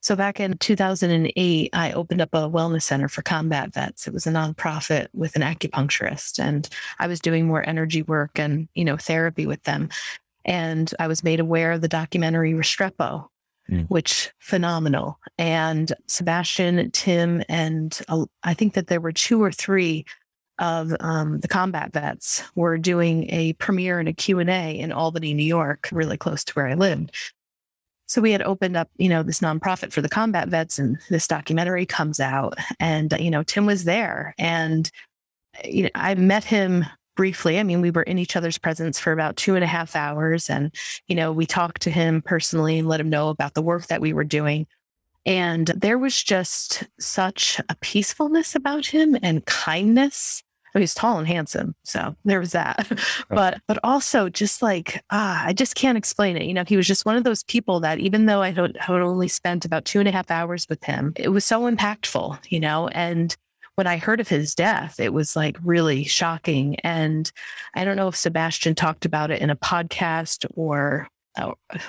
So 0.00 0.16
back 0.16 0.40
in 0.40 0.58
2008, 0.58 1.70
I 1.72 1.92
opened 1.92 2.20
up 2.20 2.34
a 2.34 2.48
wellness 2.48 2.82
center 2.82 3.08
for 3.08 3.22
combat 3.22 3.72
vets. 3.72 4.06
It 4.06 4.12
was 4.12 4.26
a 4.26 4.30
nonprofit 4.30 5.08
with 5.12 5.36
an 5.36 5.42
acupuncturist, 5.42 6.38
and 6.38 6.68
I 6.98 7.06
was 7.06 7.20
doing 7.20 7.46
more 7.46 7.66
energy 7.66 8.02
work 8.02 8.38
and 8.38 8.68
you 8.74 8.84
know 8.84 8.96
therapy 8.96 9.46
with 9.46 9.62
them. 9.64 9.88
And 10.44 10.92
I 10.98 11.08
was 11.08 11.24
made 11.24 11.40
aware 11.40 11.72
of 11.72 11.80
the 11.80 11.88
documentary 11.88 12.52
Restrepo, 12.52 13.26
mm. 13.70 13.86
which 13.88 14.32
phenomenal. 14.38 15.18
And 15.38 15.92
Sebastian, 16.06 16.90
Tim, 16.92 17.42
and 17.48 17.98
uh, 18.08 18.26
I 18.44 18.54
think 18.54 18.74
that 18.74 18.86
there 18.86 19.00
were 19.00 19.12
two 19.12 19.42
or 19.42 19.50
three 19.50 20.04
of 20.58 20.94
um, 21.00 21.40
the 21.40 21.48
combat 21.48 21.92
vets 21.92 22.42
were 22.54 22.78
doing 22.78 23.28
a 23.30 23.52
premiere 23.54 23.98
and 23.98 24.08
a 24.08 24.12
Q&A 24.12 24.78
in 24.78 24.92
Albany, 24.92 25.34
New 25.34 25.44
York, 25.44 25.88
really 25.92 26.16
close 26.16 26.44
to 26.44 26.52
where 26.54 26.66
I 26.66 26.74
lived. 26.74 27.14
So 28.06 28.20
we 28.20 28.32
had 28.32 28.42
opened 28.42 28.76
up, 28.76 28.88
you 28.96 29.08
know, 29.08 29.22
this 29.22 29.40
nonprofit 29.40 29.92
for 29.92 30.00
the 30.00 30.08
combat 30.08 30.48
vets, 30.48 30.78
and 30.78 30.98
this 31.10 31.26
documentary 31.26 31.86
comes 31.86 32.20
out, 32.20 32.54
and 32.78 33.12
you 33.18 33.30
know, 33.30 33.42
Tim 33.42 33.66
was 33.66 33.84
there, 33.84 34.34
and 34.38 34.90
you 35.64 35.84
know, 35.84 35.90
I 35.94 36.14
met 36.14 36.44
him 36.44 36.84
briefly. 37.16 37.58
I 37.58 37.62
mean, 37.62 37.80
we 37.80 37.90
were 37.90 38.02
in 38.02 38.18
each 38.18 38.36
other's 38.36 38.58
presence 38.58 39.00
for 39.00 39.12
about 39.12 39.36
two 39.36 39.54
and 39.54 39.64
a 39.64 39.68
half 39.68 39.96
hours, 39.96 40.48
and 40.48 40.72
you 41.08 41.16
know, 41.16 41.32
we 41.32 41.46
talked 41.46 41.82
to 41.82 41.90
him 41.90 42.22
personally 42.22 42.78
and 42.78 42.88
let 42.88 43.00
him 43.00 43.10
know 43.10 43.28
about 43.28 43.54
the 43.54 43.62
work 43.62 43.86
that 43.88 44.00
we 44.00 44.12
were 44.12 44.24
doing. 44.24 44.66
And 45.24 45.66
there 45.66 45.98
was 45.98 46.22
just 46.22 46.84
such 47.00 47.60
a 47.68 47.74
peacefulness 47.80 48.54
about 48.54 48.86
him 48.86 49.16
and 49.20 49.44
kindness 49.44 50.44
he's 50.80 50.94
tall 50.94 51.18
and 51.18 51.26
handsome. 51.28 51.74
So 51.84 52.14
there 52.24 52.40
was 52.40 52.52
that. 52.52 52.90
but 53.28 53.60
but 53.66 53.78
also 53.84 54.28
just 54.28 54.62
like 54.62 55.02
ah, 55.10 55.44
I 55.44 55.52
just 55.52 55.74
can't 55.74 55.98
explain 55.98 56.36
it. 56.36 56.44
You 56.44 56.54
know, 56.54 56.64
he 56.66 56.76
was 56.76 56.86
just 56.86 57.06
one 57.06 57.16
of 57.16 57.24
those 57.24 57.42
people 57.44 57.80
that 57.80 57.98
even 57.98 58.26
though 58.26 58.42
I 58.42 58.50
had 58.50 58.76
only 58.88 59.28
spent 59.28 59.64
about 59.64 59.84
two 59.84 60.00
and 60.00 60.08
a 60.08 60.12
half 60.12 60.30
hours 60.30 60.66
with 60.68 60.82
him, 60.84 61.12
it 61.16 61.28
was 61.28 61.44
so 61.44 61.70
impactful, 61.70 62.38
you 62.48 62.60
know, 62.60 62.88
and 62.88 63.36
when 63.76 63.86
I 63.86 63.98
heard 63.98 64.20
of 64.20 64.28
his 64.28 64.54
death, 64.54 64.98
it 64.98 65.12
was 65.12 65.36
like 65.36 65.58
really 65.62 66.04
shocking. 66.04 66.76
And 66.80 67.30
I 67.74 67.84
don't 67.84 67.96
know 67.96 68.08
if 68.08 68.16
Sebastian 68.16 68.74
talked 68.74 69.04
about 69.04 69.30
it 69.30 69.42
in 69.42 69.50
a 69.50 69.56
podcast 69.56 70.46
or 70.54 71.08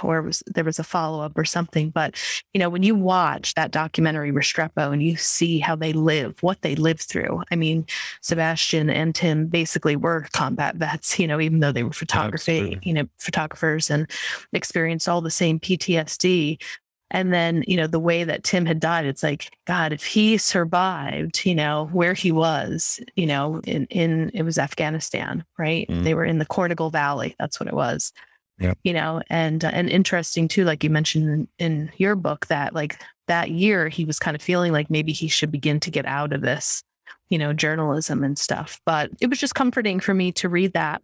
or 0.04 0.22
was 0.22 0.44
there 0.48 0.64
was 0.64 0.80
a 0.80 0.84
follow 0.84 1.22
up 1.22 1.38
or 1.38 1.46
something. 1.46 1.90
But 1.90 2.16
you 2.54 2.60
know, 2.60 2.70
when 2.70 2.84
you 2.84 2.96
watch 2.96 3.54
that 3.56 3.72
documentary 3.72 4.32
Restrepo 4.32 4.92
and 4.92 5.02
you 5.02 5.16
see 5.16 5.60
how 5.60 5.76
they 5.76 5.94
live, 5.94 6.42
what 6.42 6.62
they 6.62 6.76
lived 6.76 7.02
through. 7.02 7.44
I 7.52 7.56
mean, 7.56 7.86
Sebastian 8.22 8.90
and 8.90 9.14
Tim 9.16 9.48
basically 9.48 9.96
were 9.96 10.28
combat 10.34 10.76
vets. 10.76 11.20
You 11.20 11.28
know, 11.28 11.40
even 11.40 11.60
though 11.60 11.72
they 11.72 11.84
were 11.84 11.94
photography, 11.94 12.58
Absolutely. 12.58 12.88
you 12.88 12.94
know, 12.94 13.08
photographers 13.18 13.90
and 13.90 14.10
experienced 14.54 15.10
all 15.10 15.22
the 15.22 15.32
same 15.32 15.60
PTSD. 15.60 16.62
And 17.10 17.34
then, 17.34 17.64
you 17.66 17.78
know, 17.78 17.88
the 17.88 18.02
way 18.02 18.26
that 18.26 18.44
Tim 18.44 18.66
had 18.66 18.82
died, 18.82 19.06
it's 19.06 19.24
like, 19.24 19.58
God, 19.66 19.94
if 19.94 20.04
he 20.04 20.38
survived, 20.38 21.46
you 21.46 21.56
know, 21.56 21.88
where 21.94 22.14
he 22.14 22.34
was, 22.34 23.00
you 23.16 23.26
know, 23.26 23.62
in, 23.66 23.86
in 23.86 24.30
it 24.34 24.44
was 24.44 24.58
Afghanistan, 24.58 25.46
right? 25.58 25.88
Mm. 25.88 26.04
They 26.04 26.14
were 26.14 26.26
in 26.26 26.38
the 26.38 26.46
Korengal 26.46 26.92
Valley. 26.92 27.34
That's 27.40 27.62
what 27.62 27.68
it 27.68 27.74
was 27.74 28.12
yeah. 28.60 28.74
you 28.84 28.94
know 28.94 29.22
and 29.30 29.64
uh, 29.64 29.72
and 29.74 29.90
interesting 29.90 30.48
too 30.48 30.64
like 30.64 30.84
you 30.84 30.90
mentioned 30.90 31.30
in, 31.30 31.48
in 31.66 31.92
your 31.98 32.16
book 32.16 32.48
that 32.48 32.74
like 32.74 33.00
that 33.28 33.52
year 33.52 33.90
he 33.90 34.06
was 34.06 34.20
kind 34.20 34.36
of 34.36 34.42
feeling 34.42 34.72
like 34.72 34.90
maybe 34.90 35.12
he 35.12 35.28
should 35.28 35.52
begin 35.52 35.80
to 35.80 35.92
get 35.92 36.06
out 36.06 36.34
of 36.34 36.42
this 36.42 36.84
you 37.30 37.38
know 37.38 37.54
journalism 37.54 38.24
and 38.24 38.38
stuff 38.38 38.82
but 38.86 39.10
it 39.20 39.30
was 39.30 39.40
just 39.40 39.56
comforting 39.56 40.00
for 40.00 40.14
me 40.14 40.32
to 40.32 40.50
read 40.50 40.74
that 40.74 41.02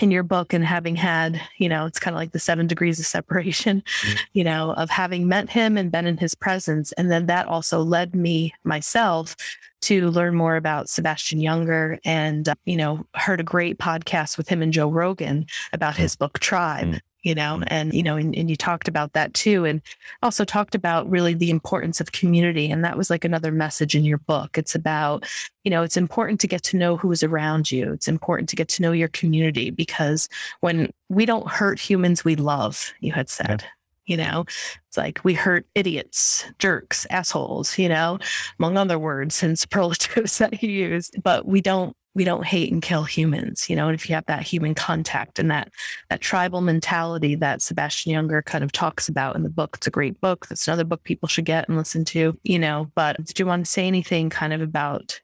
in 0.00 0.10
your 0.10 0.22
book 0.22 0.54
and 0.54 0.64
having 0.64 0.96
had 0.96 1.40
you 1.58 1.68
know 1.68 1.84
it's 1.84 2.00
kind 2.00 2.14
of 2.14 2.18
like 2.18 2.32
the 2.32 2.38
seven 2.38 2.66
degrees 2.66 2.98
of 2.98 3.06
separation 3.06 3.82
mm-hmm. 3.82 4.16
you 4.32 4.44
know 4.44 4.72
of 4.74 4.88
having 4.88 5.28
met 5.28 5.50
him 5.50 5.76
and 5.76 5.92
been 5.92 6.06
in 6.06 6.16
his 6.16 6.34
presence 6.34 6.92
and 6.92 7.10
then 7.10 7.26
that 7.26 7.46
also 7.46 7.82
led 7.82 8.14
me 8.14 8.54
myself 8.64 9.36
to 9.82 10.10
learn 10.10 10.34
more 10.34 10.56
about 10.56 10.88
Sebastian 10.88 11.40
Junger 11.40 11.98
and, 12.04 12.48
uh, 12.48 12.54
you 12.64 12.76
know, 12.76 13.04
heard 13.14 13.40
a 13.40 13.44
great 13.44 13.78
podcast 13.78 14.36
with 14.38 14.48
him 14.48 14.62
and 14.62 14.72
Joe 14.72 14.88
Rogan 14.90 15.46
about 15.72 15.96
his 15.96 16.16
book 16.16 16.38
Tribe. 16.38 16.86
Mm. 16.88 17.00
You 17.24 17.36
know, 17.36 17.62
and 17.68 17.94
you 17.94 18.02
know, 18.02 18.16
and, 18.16 18.34
and 18.36 18.50
you 18.50 18.56
talked 18.56 18.88
about 18.88 19.12
that 19.12 19.32
too, 19.32 19.64
and 19.64 19.80
also 20.24 20.44
talked 20.44 20.74
about 20.74 21.08
really 21.08 21.34
the 21.34 21.50
importance 21.50 22.00
of 22.00 22.10
community. 22.10 22.68
And 22.68 22.84
that 22.84 22.98
was 22.98 23.10
like 23.10 23.24
another 23.24 23.52
message 23.52 23.94
in 23.94 24.04
your 24.04 24.18
book. 24.18 24.58
It's 24.58 24.74
about, 24.74 25.24
you 25.62 25.70
know, 25.70 25.84
it's 25.84 25.96
important 25.96 26.40
to 26.40 26.48
get 26.48 26.64
to 26.64 26.76
know 26.76 26.96
who 26.96 27.12
is 27.12 27.22
around 27.22 27.70
you. 27.70 27.92
It's 27.92 28.08
important 28.08 28.48
to 28.48 28.56
get 28.56 28.66
to 28.70 28.82
know 28.82 28.90
your 28.90 29.06
community 29.06 29.70
because 29.70 30.28
when 30.62 30.92
we 31.10 31.24
don't 31.24 31.46
hurt 31.46 31.78
humans 31.78 32.24
we 32.24 32.34
love, 32.34 32.92
you 32.98 33.12
had 33.12 33.28
said. 33.28 33.60
Yeah 33.62 33.68
you 34.06 34.16
know? 34.16 34.44
It's 34.88 34.96
like 34.96 35.20
we 35.24 35.34
hurt 35.34 35.66
idiots 35.74 36.44
jerks 36.58 37.06
assholes 37.10 37.78
you 37.78 37.88
know? 37.88 38.18
Among 38.58 38.76
other 38.76 38.98
words 38.98 39.42
and 39.42 39.58
superlatives 39.58 40.38
that 40.38 40.54
he 40.54 40.68
used 40.68 41.22
but 41.22 41.46
we 41.46 41.60
don't 41.60 41.96
we 42.14 42.24
don't 42.24 42.44
hate 42.44 42.70
and 42.70 42.82
kill 42.82 43.04
humans 43.04 43.68
you 43.70 43.76
know? 43.76 43.88
And 43.88 43.94
if 43.94 44.08
you 44.08 44.14
have 44.14 44.26
that 44.26 44.42
human 44.42 44.74
contact 44.74 45.38
and 45.38 45.50
that 45.50 45.70
that 46.10 46.20
tribal 46.20 46.60
mentality 46.60 47.34
that 47.36 47.62
sebastian 47.62 48.12
Junger 48.12 48.44
kind 48.44 48.64
of 48.64 48.72
talks 48.72 49.08
about 49.08 49.36
in 49.36 49.42
the 49.42 49.50
book 49.50 49.76
it's 49.78 49.86
a 49.86 49.90
great 49.90 50.20
book 50.20 50.46
that's 50.46 50.66
another 50.68 50.84
book 50.84 51.02
people 51.04 51.28
should 51.28 51.44
get 51.44 51.68
and 51.68 51.76
listen 51.76 52.04
to 52.06 52.38
you 52.42 52.58
know? 52.58 52.90
But 52.94 53.24
did 53.24 53.38
you 53.38 53.46
want 53.46 53.64
to 53.64 53.70
say 53.70 53.86
anything 53.86 54.30
kind 54.30 54.52
of 54.52 54.60
about 54.60 55.20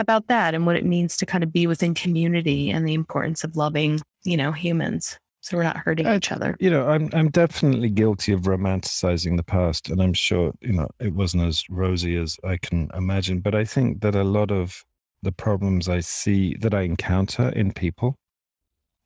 about 0.00 0.28
that 0.28 0.54
and 0.54 0.66
what 0.66 0.76
it 0.76 0.84
means 0.84 1.16
to 1.18 1.26
kind 1.26 1.44
of 1.44 1.52
be 1.52 1.66
within 1.66 1.94
community 1.94 2.70
and 2.70 2.88
the 2.88 2.94
importance 2.94 3.44
of 3.44 3.54
loving 3.54 4.00
you 4.24 4.36
know 4.36 4.50
humans 4.50 5.18
so 5.40 5.56
we're 5.56 5.62
not 5.62 5.78
hurting 5.78 6.06
I, 6.06 6.16
each 6.16 6.32
other. 6.32 6.56
You 6.60 6.70
know, 6.70 6.88
I'm 6.88 7.08
I'm 7.12 7.30
definitely 7.30 7.90
guilty 7.90 8.32
of 8.32 8.42
romanticizing 8.42 9.36
the 9.36 9.42
past, 9.42 9.88
and 9.88 10.02
I'm 10.02 10.12
sure 10.12 10.52
you 10.60 10.72
know 10.72 10.88
it 10.98 11.14
wasn't 11.14 11.44
as 11.44 11.64
rosy 11.70 12.16
as 12.16 12.36
I 12.44 12.56
can 12.56 12.90
imagine. 12.94 13.40
But 13.40 13.54
I 13.54 13.64
think 13.64 14.00
that 14.02 14.14
a 14.14 14.24
lot 14.24 14.50
of 14.50 14.84
the 15.22 15.32
problems 15.32 15.88
I 15.88 16.00
see 16.00 16.56
that 16.60 16.74
I 16.74 16.82
encounter 16.82 17.50
in 17.50 17.72
people 17.72 18.18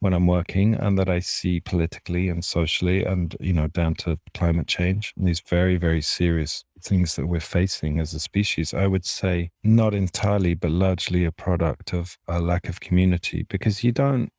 when 0.05 0.13
I'm 0.13 0.27
working 0.27 0.75
and 0.75 0.99
that 0.99 1.09
I 1.09 1.21
see 1.21 1.61
politically 1.61 2.29
and 2.29 2.45
socially 2.45 3.05
and, 3.05 3.35
you 3.41 3.55
know, 3.55 3.69
down 3.69 3.95
to 3.97 4.19
climate 4.35 4.67
change 4.67 5.15
and 5.17 5.27
these 5.27 5.41
very, 5.41 5.79
very 5.79 6.03
serious 6.03 6.63
things 6.83 7.17
that 7.17 7.27
we're 7.27 7.41
facing 7.41 7.99
as 7.99 8.13
a 8.13 8.21
species, 8.21 8.75
I 8.75 8.87
would 8.87 9.07
say 9.07 9.51
not 9.63 9.95
entirely, 9.95 10.53
but 10.53 10.71
largely 10.71 11.25
a 11.25 11.33
product 11.33 11.95
of 11.95 12.19
a 12.29 12.39
lack 12.39 12.69
of 12.69 12.81
community 12.81 13.47
because 13.49 13.83
you 13.83 13.93
don't 13.93 14.31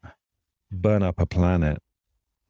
burn 0.71 1.01
up 1.01 1.19
a 1.19 1.25
planet 1.25 1.79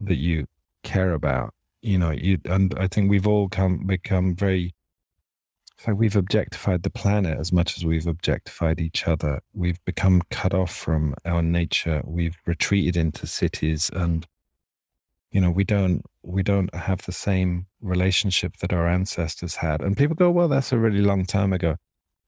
that 0.02 0.18
you 0.18 0.48
care 0.84 1.14
about. 1.14 1.54
You 1.82 1.98
know, 1.98 2.12
you 2.12 2.40
and 2.46 2.74
I 2.78 2.88
think 2.88 3.10
we've 3.10 3.28
all 3.28 3.50
come 3.50 3.86
become 3.86 4.36
very 4.36 4.74
so 5.78 5.94
we've 5.94 6.16
objectified 6.16 6.84
the 6.84 6.90
planet 6.90 7.38
as 7.38 7.52
much 7.52 7.78
as 7.78 7.86
we've 7.86 8.08
objectified 8.08 8.80
each 8.80 9.08
other. 9.08 9.42
We've 9.54 9.84
become 9.84 10.22
cut 10.32 10.54
off 10.54 10.74
from 10.74 11.16
our 11.26 11.42
nature. 11.42 12.02
We've 12.06 12.38
retreated 12.46 12.96
into 12.96 13.28
cities 13.28 13.90
and 13.94 14.26
you 15.32 15.42
know, 15.42 15.52
we 15.52 15.66
don't 15.66 16.02
we 16.24 16.44
don't 16.44 16.74
have 16.74 17.02
the 17.06 17.12
same 17.12 17.68
relationship 17.82 18.58
that 18.62 18.72
our 18.72 18.88
ancestors 18.88 19.58
had. 19.58 19.82
And 19.82 19.98
people 19.98 20.16
go, 20.16 20.32
well, 20.32 20.48
that's 20.48 20.72
a 20.72 20.78
really 20.78 21.02
long 21.02 21.26
time 21.26 21.52
ago. 21.52 21.76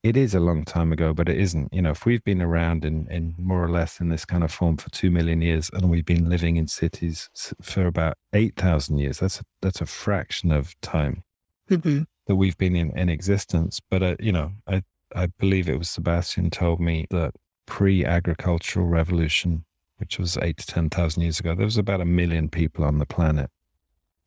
It 0.07 0.17
is 0.17 0.33
a 0.33 0.39
long 0.39 0.63
time 0.63 0.91
ago, 0.91 1.13
but 1.13 1.27
it 1.29 1.37
isn't. 1.37 1.73
You 1.73 1.81
know, 1.81 1.91
if 1.91 2.05
we've 2.05 2.23
been 2.23 2.41
around 2.41 2.85
in, 2.85 3.07
in 3.11 3.35
more 3.37 3.63
or 3.63 3.69
less 3.69 3.99
in 3.99 4.09
this 4.09 4.25
kind 4.25 4.43
of 4.43 4.51
form 4.51 4.77
for 4.77 4.89
two 4.91 5.11
million 5.11 5.41
years, 5.41 5.69
and 5.73 5.89
we've 5.89 6.05
been 6.05 6.29
living 6.29 6.57
in 6.57 6.67
cities 6.67 7.29
for 7.61 7.85
about 7.85 8.15
eight 8.33 8.55
thousand 8.55 8.99
years, 8.99 9.19
that's 9.19 9.39
a, 9.39 9.43
that's 9.61 9.81
a 9.81 9.85
fraction 9.85 10.51
of 10.51 10.79
time. 10.81 11.23
Mm-hmm 11.69 12.03
that 12.27 12.35
we've 12.35 12.57
been 12.57 12.75
in, 12.75 12.95
in 12.97 13.09
existence. 13.09 13.81
But, 13.89 14.03
uh, 14.03 14.15
you 14.19 14.31
know, 14.31 14.51
I, 14.67 14.83
I 15.15 15.27
believe 15.39 15.67
it 15.67 15.79
was 15.79 15.89
Sebastian 15.89 16.49
told 16.49 16.79
me 16.79 17.07
that 17.09 17.33
pre 17.65 18.05
agricultural 18.05 18.85
revolution, 18.85 19.65
which 19.97 20.19
was 20.19 20.37
eight 20.37 20.57
to 20.57 20.67
10,000 20.67 21.23
years 21.23 21.39
ago, 21.39 21.55
there 21.55 21.65
was 21.65 21.77
about 21.77 22.01
a 22.01 22.05
million 22.05 22.49
people 22.49 22.83
on 22.85 22.99
the 22.99 23.05
planet. 23.05 23.49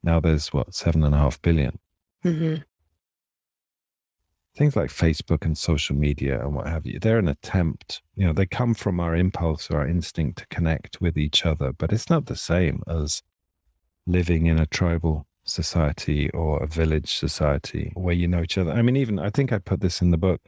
Now 0.02 0.18
there's 0.18 0.52
what, 0.52 0.74
seven 0.74 1.04
and 1.04 1.14
a 1.14 1.18
half 1.18 1.40
billion. 1.40 1.78
Mm-hmm. 2.24 2.62
Things 4.60 4.76
like 4.76 4.90
Facebook 4.90 5.46
and 5.46 5.56
social 5.56 5.96
media 5.96 6.38
and 6.38 6.54
what 6.54 6.66
have 6.66 6.84
you, 6.84 6.98
they're 6.98 7.18
an 7.18 7.28
attempt, 7.28 8.02
you 8.14 8.26
know, 8.26 8.34
they 8.34 8.44
come 8.44 8.74
from 8.74 9.00
our 9.00 9.16
impulse 9.16 9.70
or 9.70 9.78
our 9.78 9.88
instinct 9.88 10.40
to 10.40 10.46
connect 10.48 11.00
with 11.00 11.16
each 11.16 11.46
other, 11.46 11.72
but 11.72 11.94
it's 11.94 12.10
not 12.10 12.26
the 12.26 12.36
same 12.36 12.82
as 12.86 13.22
living 14.06 14.44
in 14.44 14.58
a 14.58 14.66
tribal 14.66 15.26
society 15.44 16.28
or 16.32 16.62
a 16.62 16.66
village 16.66 17.14
society 17.14 17.92
where 17.94 18.14
you 18.14 18.28
know 18.28 18.42
each 18.42 18.58
other. 18.58 18.70
I 18.72 18.82
mean, 18.82 18.96
even 18.96 19.18
I 19.18 19.30
think 19.30 19.50
I 19.50 19.58
put 19.58 19.80
this 19.80 20.02
in 20.02 20.10
the 20.10 20.18
book. 20.18 20.42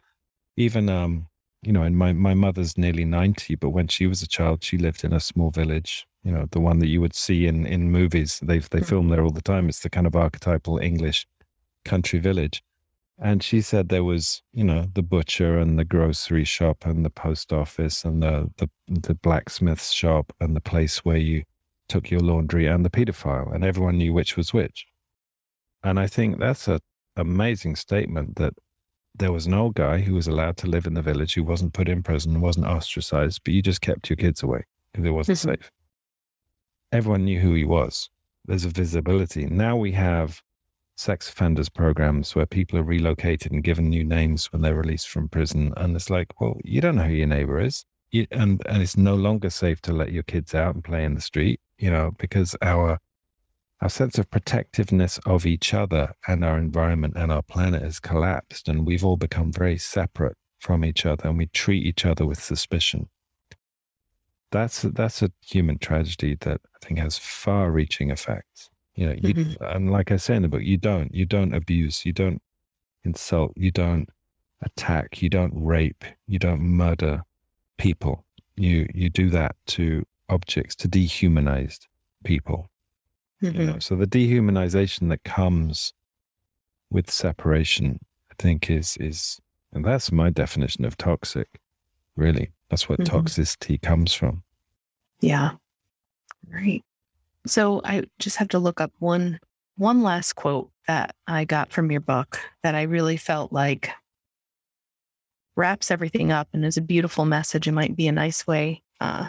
Even 0.58 0.90
um, 0.90 1.28
you 1.62 1.72
know, 1.72 1.82
and 1.82 1.96
my 1.96 2.12
my 2.12 2.34
mother's 2.34 2.76
nearly 2.76 3.06
ninety, 3.06 3.54
but 3.54 3.70
when 3.70 3.88
she 3.88 4.06
was 4.06 4.22
a 4.22 4.28
child, 4.28 4.62
she 4.62 4.76
lived 4.76 5.04
in 5.04 5.14
a 5.14 5.20
small 5.20 5.50
village. 5.50 6.06
You 6.22 6.32
know, 6.32 6.46
the 6.50 6.60
one 6.60 6.80
that 6.80 6.88
you 6.88 7.00
would 7.00 7.14
see 7.14 7.46
in 7.46 7.66
in 7.66 7.90
movies. 7.90 8.40
They 8.42 8.58
they 8.58 8.80
hmm. 8.80 8.84
film 8.84 9.08
there 9.08 9.24
all 9.24 9.30
the 9.30 9.40
time. 9.40 9.70
It's 9.70 9.80
the 9.80 9.90
kind 9.90 10.06
of 10.06 10.14
archetypal 10.14 10.78
English 10.78 11.26
country 11.84 12.18
village. 12.18 12.62
And 13.18 13.42
she 13.42 13.60
said 13.60 13.88
there 13.88 14.04
was, 14.04 14.42
you 14.52 14.64
know, 14.64 14.86
the 14.94 15.02
butcher 15.02 15.58
and 15.58 15.78
the 15.78 15.84
grocery 15.84 16.44
shop 16.44 16.84
and 16.84 17.04
the 17.04 17.10
post 17.10 17.52
office 17.52 18.04
and 18.04 18.22
the 18.22 18.50
the, 18.56 18.68
the 18.88 19.14
blacksmith's 19.14 19.92
shop 19.92 20.32
and 20.40 20.56
the 20.56 20.60
place 20.60 21.04
where 21.04 21.18
you 21.18 21.44
took 21.88 22.10
your 22.10 22.20
laundry 22.20 22.66
and 22.66 22.84
the 22.84 22.90
pedophile, 22.90 23.54
and 23.54 23.64
everyone 23.64 23.98
knew 23.98 24.12
which 24.12 24.36
was 24.36 24.52
which. 24.52 24.86
And 25.84 26.00
I 26.00 26.06
think 26.06 26.38
that's 26.38 26.68
an 26.68 26.80
amazing 27.16 27.76
statement 27.76 28.36
that 28.36 28.54
there 29.14 29.32
was 29.32 29.46
an 29.46 29.54
old 29.54 29.74
guy 29.74 30.00
who 30.00 30.14
was 30.14 30.26
allowed 30.26 30.56
to 30.58 30.66
live 30.66 30.86
in 30.86 30.94
the 30.94 31.02
village 31.02 31.34
who 31.34 31.44
wasn't 31.44 31.74
put 31.74 31.88
in 31.88 32.02
prison, 32.02 32.40
wasn't 32.40 32.66
ostracized, 32.66 33.42
but 33.44 33.52
you 33.52 33.60
just 33.60 33.80
kept 33.80 34.08
your 34.08 34.16
kids 34.16 34.42
away 34.42 34.64
because 34.92 35.06
it 35.06 35.10
wasn't 35.10 35.38
mm-hmm. 35.38 35.50
safe. 35.50 35.70
Everyone 36.92 37.24
knew 37.24 37.40
who 37.40 37.54
he 37.54 37.64
was. 37.64 38.08
There's 38.46 38.64
a 38.64 38.70
visibility. 38.70 39.46
Now 39.46 39.76
we 39.76 39.92
have 39.92 40.42
sex 40.96 41.28
offenders 41.28 41.68
programs 41.68 42.34
where 42.34 42.46
people 42.46 42.78
are 42.78 42.84
relocated 42.84 43.52
and 43.52 43.64
given 43.64 43.88
new 43.88 44.04
names 44.04 44.52
when 44.52 44.62
they're 44.62 44.74
released 44.74 45.08
from 45.08 45.28
prison. 45.28 45.72
And 45.76 45.96
it's 45.96 46.10
like, 46.10 46.40
well, 46.40 46.58
you 46.64 46.80
don't 46.80 46.96
know 46.96 47.04
who 47.04 47.14
your 47.14 47.26
neighbor 47.26 47.60
is. 47.60 47.84
You, 48.10 48.26
and, 48.30 48.62
and 48.66 48.82
it's 48.82 48.96
no 48.96 49.14
longer 49.14 49.50
safe 49.50 49.80
to 49.82 49.92
let 49.92 50.12
your 50.12 50.22
kids 50.22 50.54
out 50.54 50.74
and 50.74 50.84
play 50.84 51.04
in 51.04 51.14
the 51.14 51.20
street, 51.20 51.60
you 51.78 51.90
know, 51.90 52.12
because 52.18 52.54
our 52.62 52.98
our 53.80 53.88
sense 53.88 54.16
of 54.16 54.30
protectiveness 54.30 55.18
of 55.26 55.44
each 55.44 55.74
other 55.74 56.12
and 56.28 56.44
our 56.44 56.56
environment 56.56 57.14
and 57.16 57.32
our 57.32 57.42
planet 57.42 57.82
has 57.82 57.98
collapsed, 57.98 58.68
and 58.68 58.86
we've 58.86 59.04
all 59.04 59.16
become 59.16 59.52
very 59.52 59.76
separate 59.76 60.36
from 60.60 60.84
each 60.84 61.04
other, 61.04 61.28
and 61.28 61.36
we 61.36 61.46
treat 61.46 61.84
each 61.84 62.06
other 62.06 62.24
with 62.24 62.40
suspicion. 62.40 63.08
That's 64.52 64.82
that's 64.82 65.20
a 65.22 65.32
human 65.44 65.78
tragedy 65.78 66.36
that 66.42 66.60
I 66.76 66.86
think 66.86 67.00
has 67.00 67.18
far-reaching 67.18 68.10
effects. 68.10 68.70
You 68.94 69.06
know, 69.06 69.12
you, 69.12 69.34
mm-hmm. 69.34 69.64
and 69.64 69.90
like 69.90 70.12
I 70.12 70.16
say 70.16 70.36
in 70.36 70.42
the 70.42 70.48
book, 70.48 70.62
you 70.62 70.76
don't 70.76 71.14
you 71.14 71.24
don't 71.24 71.54
abuse, 71.54 72.04
you 72.04 72.12
don't 72.12 72.42
insult, 73.04 73.52
you 73.56 73.70
don't 73.70 74.08
attack, 74.62 75.22
you 75.22 75.28
don't 75.28 75.52
rape, 75.54 76.04
you 76.26 76.38
don't 76.38 76.60
murder 76.60 77.22
people. 77.78 78.24
You 78.56 78.86
you 78.94 79.08
do 79.08 79.30
that 79.30 79.56
to 79.68 80.04
objects, 80.28 80.74
to 80.76 80.88
dehumanized 80.88 81.88
people 82.24 82.70
Mm-hmm. 83.42 83.60
You 83.60 83.66
know? 83.66 83.78
So 83.78 83.96
the 83.96 84.06
dehumanization 84.06 85.08
that 85.10 85.24
comes 85.24 85.92
with 86.90 87.10
separation, 87.10 87.98
I 88.30 88.34
think, 88.38 88.70
is 88.70 88.96
is 88.98 89.40
and 89.72 89.84
that's 89.84 90.12
my 90.12 90.30
definition 90.30 90.84
of 90.84 90.96
toxic. 90.96 91.60
Really, 92.16 92.52
that's 92.68 92.88
what 92.88 93.00
mm-hmm. 93.00 93.16
toxicity 93.16 93.80
comes 93.80 94.12
from. 94.14 94.42
Yeah, 95.20 95.52
right. 96.50 96.82
So 97.46 97.80
I 97.84 98.04
just 98.18 98.36
have 98.36 98.48
to 98.48 98.58
look 98.58 98.80
up 98.80 98.92
one 98.98 99.40
one 99.76 100.02
last 100.02 100.34
quote 100.34 100.70
that 100.86 101.14
I 101.26 101.44
got 101.44 101.72
from 101.72 101.90
your 101.90 102.00
book 102.00 102.38
that 102.62 102.74
I 102.74 102.82
really 102.82 103.16
felt 103.16 103.52
like 103.52 103.90
wraps 105.56 105.90
everything 105.90 106.32
up 106.32 106.48
and 106.52 106.64
is 106.64 106.76
a 106.76 106.82
beautiful 106.82 107.24
message. 107.24 107.68
It 107.68 107.72
might 107.72 107.96
be 107.96 108.08
a 108.08 108.12
nice 108.12 108.46
way 108.46 108.82
uh, 109.00 109.28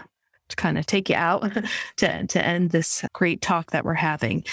to 0.50 0.56
kind 0.56 0.78
of 0.78 0.86
take 0.86 1.10
you 1.10 1.16
out 1.16 1.52
to, 1.98 2.28
to 2.28 2.46
end 2.46 2.70
this 2.70 3.04
great 3.14 3.42
talk 3.42 3.72
that 3.72 3.86
we're 3.86 3.94
having. 3.94 4.44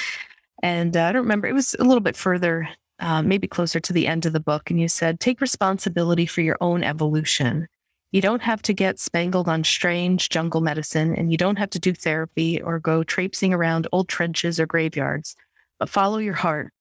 And 0.63 0.97
uh, 0.97 1.05
I 1.05 1.13
don't 1.13 1.23
remember, 1.23 1.49
it 1.49 1.55
was 1.55 1.75
a 1.79 1.85
little 1.85 2.01
bit 2.01 2.17
further, 2.17 2.69
uh, 2.99 3.23
maybe 3.23 3.49
closer 3.49 3.81
to 3.81 3.93
the 3.93 4.07
end 4.07 4.27
of 4.27 4.33
the 4.33 4.41
book. 4.41 4.71
And 4.71 4.81
you 4.81 4.89
said, 4.89 5.21
take 5.21 5.41
responsibility 5.41 6.27
for 6.27 6.41
your 6.41 6.57
own 6.61 6.83
evolution. 6.83 7.67
You 8.13 8.21
don't 8.21 8.43
have 8.43 8.61
to 8.63 8.73
get 8.73 8.99
spangled 8.99 9.49
on 9.49 9.63
strange 9.63 10.29
jungle 10.31 10.61
medicine, 10.61 11.15
and 11.15 11.31
you 11.31 11.39
don't 11.39 11.59
have 11.59 11.71
to 11.71 11.79
do 11.79 11.93
therapy 11.95 12.61
or 12.61 12.81
go 12.81 13.05
traipsing 13.05 13.55
around 13.55 13.87
old 13.93 14.09
trenches 14.09 14.59
or 14.59 14.67
graveyards, 14.67 15.37
but 15.79 15.89
follow 15.89 16.19
your 16.19 16.35
heart. 16.35 16.73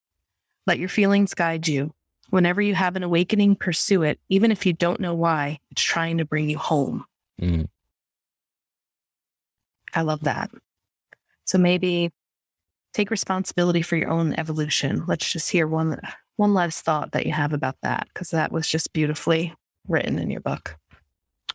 Let 0.66 0.80
your 0.80 0.90
feelings 0.90 1.34
guide 1.34 1.68
you. 1.68 1.94
Whenever 2.30 2.62
you 2.62 2.76
have 2.76 2.96
an 2.96 3.04
awakening, 3.04 3.56
pursue 3.56 4.04
it, 4.04 4.20
even 4.30 4.52
if 4.52 4.66
you 4.66 4.74
don't 4.74 5.00
know 5.00 5.14
why. 5.14 5.60
It's 5.72 5.82
trying 5.82 6.18
to 6.18 6.26
bring 6.26 6.50
you 6.50 6.58
home. 6.58 7.06
Mm. 7.42 7.68
I 9.94 10.02
love 10.02 10.22
that. 10.22 10.52
So 11.46 11.58
maybe 11.58 12.12
take 12.94 13.12
responsibility 13.12 13.82
for 13.82 13.96
your 13.98 14.10
own 14.10 14.34
evolution. 14.34 15.04
Let's 15.08 15.32
just 15.32 15.50
hear 15.52 15.68
one 15.68 16.00
one 16.36 16.54
last 16.54 16.86
thought 16.86 17.12
that 17.12 17.26
you 17.26 17.34
have 17.34 17.54
about 17.54 17.76
that 17.84 18.08
because 18.14 18.30
that 18.30 18.52
was 18.52 18.68
just 18.68 18.94
beautifully 18.94 19.54
written 19.88 20.18
in 20.18 20.30
your 20.30 20.42
book. 20.42 20.79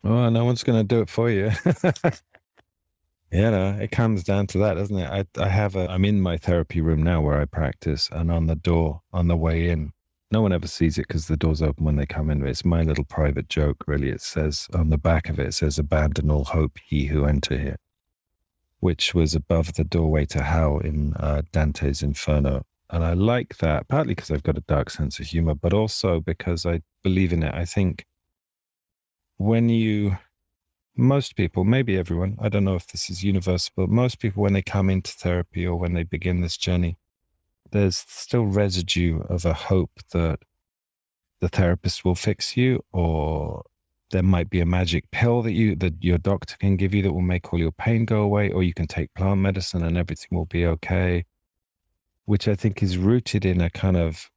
Well, 0.04 0.30
no 0.30 0.44
one's 0.44 0.62
going 0.62 0.78
to 0.78 0.84
do 0.84 1.00
it 1.00 1.08
for 1.08 1.30
you. 1.30 1.50
know, 3.32 3.78
it 3.80 3.90
comes 3.90 4.22
down 4.22 4.46
to 4.48 4.58
that, 4.58 4.74
doesn't 4.74 4.98
it? 4.98 5.10
I 5.10 5.24
I 5.42 5.48
have 5.48 5.74
a 5.76 5.90
I'm 5.90 6.04
in 6.04 6.20
my 6.20 6.36
therapy 6.36 6.80
room 6.82 7.02
now 7.02 7.22
where 7.22 7.40
I 7.40 7.46
practice, 7.46 8.10
and 8.12 8.30
on 8.30 8.46
the 8.46 8.54
door 8.54 9.00
on 9.12 9.28
the 9.28 9.36
way 9.36 9.70
in, 9.70 9.92
no 10.30 10.42
one 10.42 10.52
ever 10.52 10.66
sees 10.66 10.98
it 10.98 11.08
because 11.08 11.26
the 11.26 11.38
door's 11.38 11.62
open 11.62 11.86
when 11.86 11.96
they 11.96 12.06
come 12.06 12.28
in. 12.30 12.46
It's 12.46 12.64
my 12.64 12.82
little 12.82 13.04
private 13.04 13.48
joke, 13.48 13.84
really. 13.86 14.10
It 14.10 14.20
says 14.20 14.68
on 14.74 14.90
the 14.90 14.98
back 14.98 15.30
of 15.30 15.38
it, 15.38 15.48
it 15.48 15.54
says, 15.54 15.78
"Abandon 15.78 16.30
all 16.30 16.44
hope, 16.44 16.78
ye 16.88 17.06
who 17.06 17.24
enter 17.24 17.58
here." 17.58 17.78
which 18.84 19.14
was 19.14 19.34
above 19.34 19.72
the 19.74 19.82
doorway 19.82 20.26
to 20.26 20.42
hell 20.42 20.76
in 20.76 21.14
uh, 21.14 21.40
Dante's 21.52 22.02
Inferno. 22.02 22.66
And 22.90 23.02
I 23.02 23.14
like 23.14 23.56
that, 23.56 23.88
partly 23.88 24.14
because 24.14 24.30
I've 24.30 24.42
got 24.42 24.58
a 24.58 24.68
dark 24.68 24.90
sense 24.90 25.18
of 25.18 25.24
humor, 25.24 25.54
but 25.54 25.72
also 25.72 26.20
because 26.20 26.66
I 26.66 26.82
believe 27.02 27.32
in 27.32 27.42
it. 27.42 27.54
I 27.54 27.64
think 27.64 28.04
when 29.36 29.68
you, 29.68 30.18
most 30.96 31.36
people, 31.36 31.64
maybe 31.64 31.96
everyone, 31.96 32.36
I 32.40 32.48
don't 32.48 32.64
know 32.64 32.76
if 32.76 32.86
this 32.86 33.10
is 33.10 33.24
universal, 33.24 33.72
but 33.76 33.88
most 33.88 34.18
people, 34.18 34.42
when 34.42 34.52
they 34.52 34.62
come 34.62 34.90
into 34.90 35.12
therapy 35.12 35.66
or 35.66 35.76
when 35.76 35.94
they 35.94 36.02
begin 36.04 36.40
this 36.40 36.56
journey, 36.56 36.98
there's 37.70 37.96
still 37.96 38.46
residue 38.46 39.20
of 39.28 39.44
a 39.44 39.54
hope 39.54 39.90
that 40.12 40.38
the 41.40 41.48
therapist 41.48 42.04
will 42.04 42.14
fix 42.14 42.56
you 42.56 42.82
or 42.92 43.64
there 44.10 44.22
might 44.22 44.48
be 44.48 44.60
a 44.60 44.66
magic 44.66 45.10
pill 45.10 45.42
that 45.42 45.52
you 45.52 45.74
that 45.74 45.94
your 46.00 46.18
doctor 46.18 46.56
can 46.58 46.76
give 46.76 46.94
you 46.94 47.02
that 47.02 47.12
will 47.12 47.20
make 47.20 47.52
all 47.52 47.58
your 47.58 47.72
pain 47.72 48.04
go 48.04 48.22
away 48.22 48.50
or 48.50 48.62
you 48.62 48.72
can 48.72 48.86
take 48.86 49.12
plant 49.14 49.40
medicine 49.40 49.82
and 49.82 49.98
everything 49.98 50.28
will 50.30 50.46
be 50.46 50.64
okay 50.64 51.24
which 52.24 52.46
i 52.46 52.54
think 52.54 52.82
is 52.82 52.96
rooted 52.96 53.44
in 53.44 53.60
a 53.60 53.68
kind 53.68 53.96
of 53.96 54.30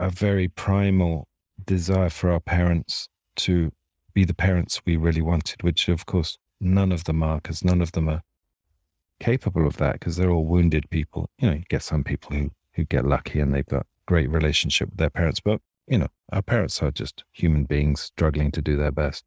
a 0.00 0.10
very 0.10 0.48
primal 0.48 1.28
desire 1.64 2.10
for 2.10 2.30
our 2.30 2.40
parents 2.40 3.08
to 3.36 3.70
be 4.14 4.24
the 4.24 4.34
parents 4.34 4.82
we 4.84 4.96
really 4.96 5.22
wanted 5.22 5.62
which 5.62 5.88
of 5.88 6.06
course 6.06 6.38
none 6.60 6.92
of 6.92 7.04
them 7.04 7.22
are 7.22 7.36
because 7.36 7.64
none 7.64 7.80
of 7.80 7.92
them 7.92 8.08
are 8.08 8.22
capable 9.20 9.66
of 9.66 9.76
that 9.78 9.94
because 9.94 10.16
they're 10.16 10.30
all 10.30 10.44
wounded 10.44 10.88
people. 10.90 11.30
You 11.38 11.48
know, 11.48 11.56
you 11.56 11.64
get 11.68 11.82
some 11.82 12.04
people 12.04 12.36
who, 12.36 12.50
who 12.74 12.84
get 12.84 13.04
lucky 13.04 13.40
and 13.40 13.54
they've 13.54 13.66
got 13.66 13.86
great 14.06 14.30
relationship 14.30 14.90
with 14.90 14.98
their 14.98 15.10
parents, 15.10 15.40
but 15.40 15.60
you 15.86 15.98
know, 15.98 16.08
our 16.32 16.42
parents 16.42 16.82
are 16.82 16.90
just 16.90 17.24
human 17.32 17.64
beings 17.64 18.00
struggling 18.00 18.50
to 18.52 18.62
do 18.62 18.76
their 18.76 18.92
best. 18.92 19.24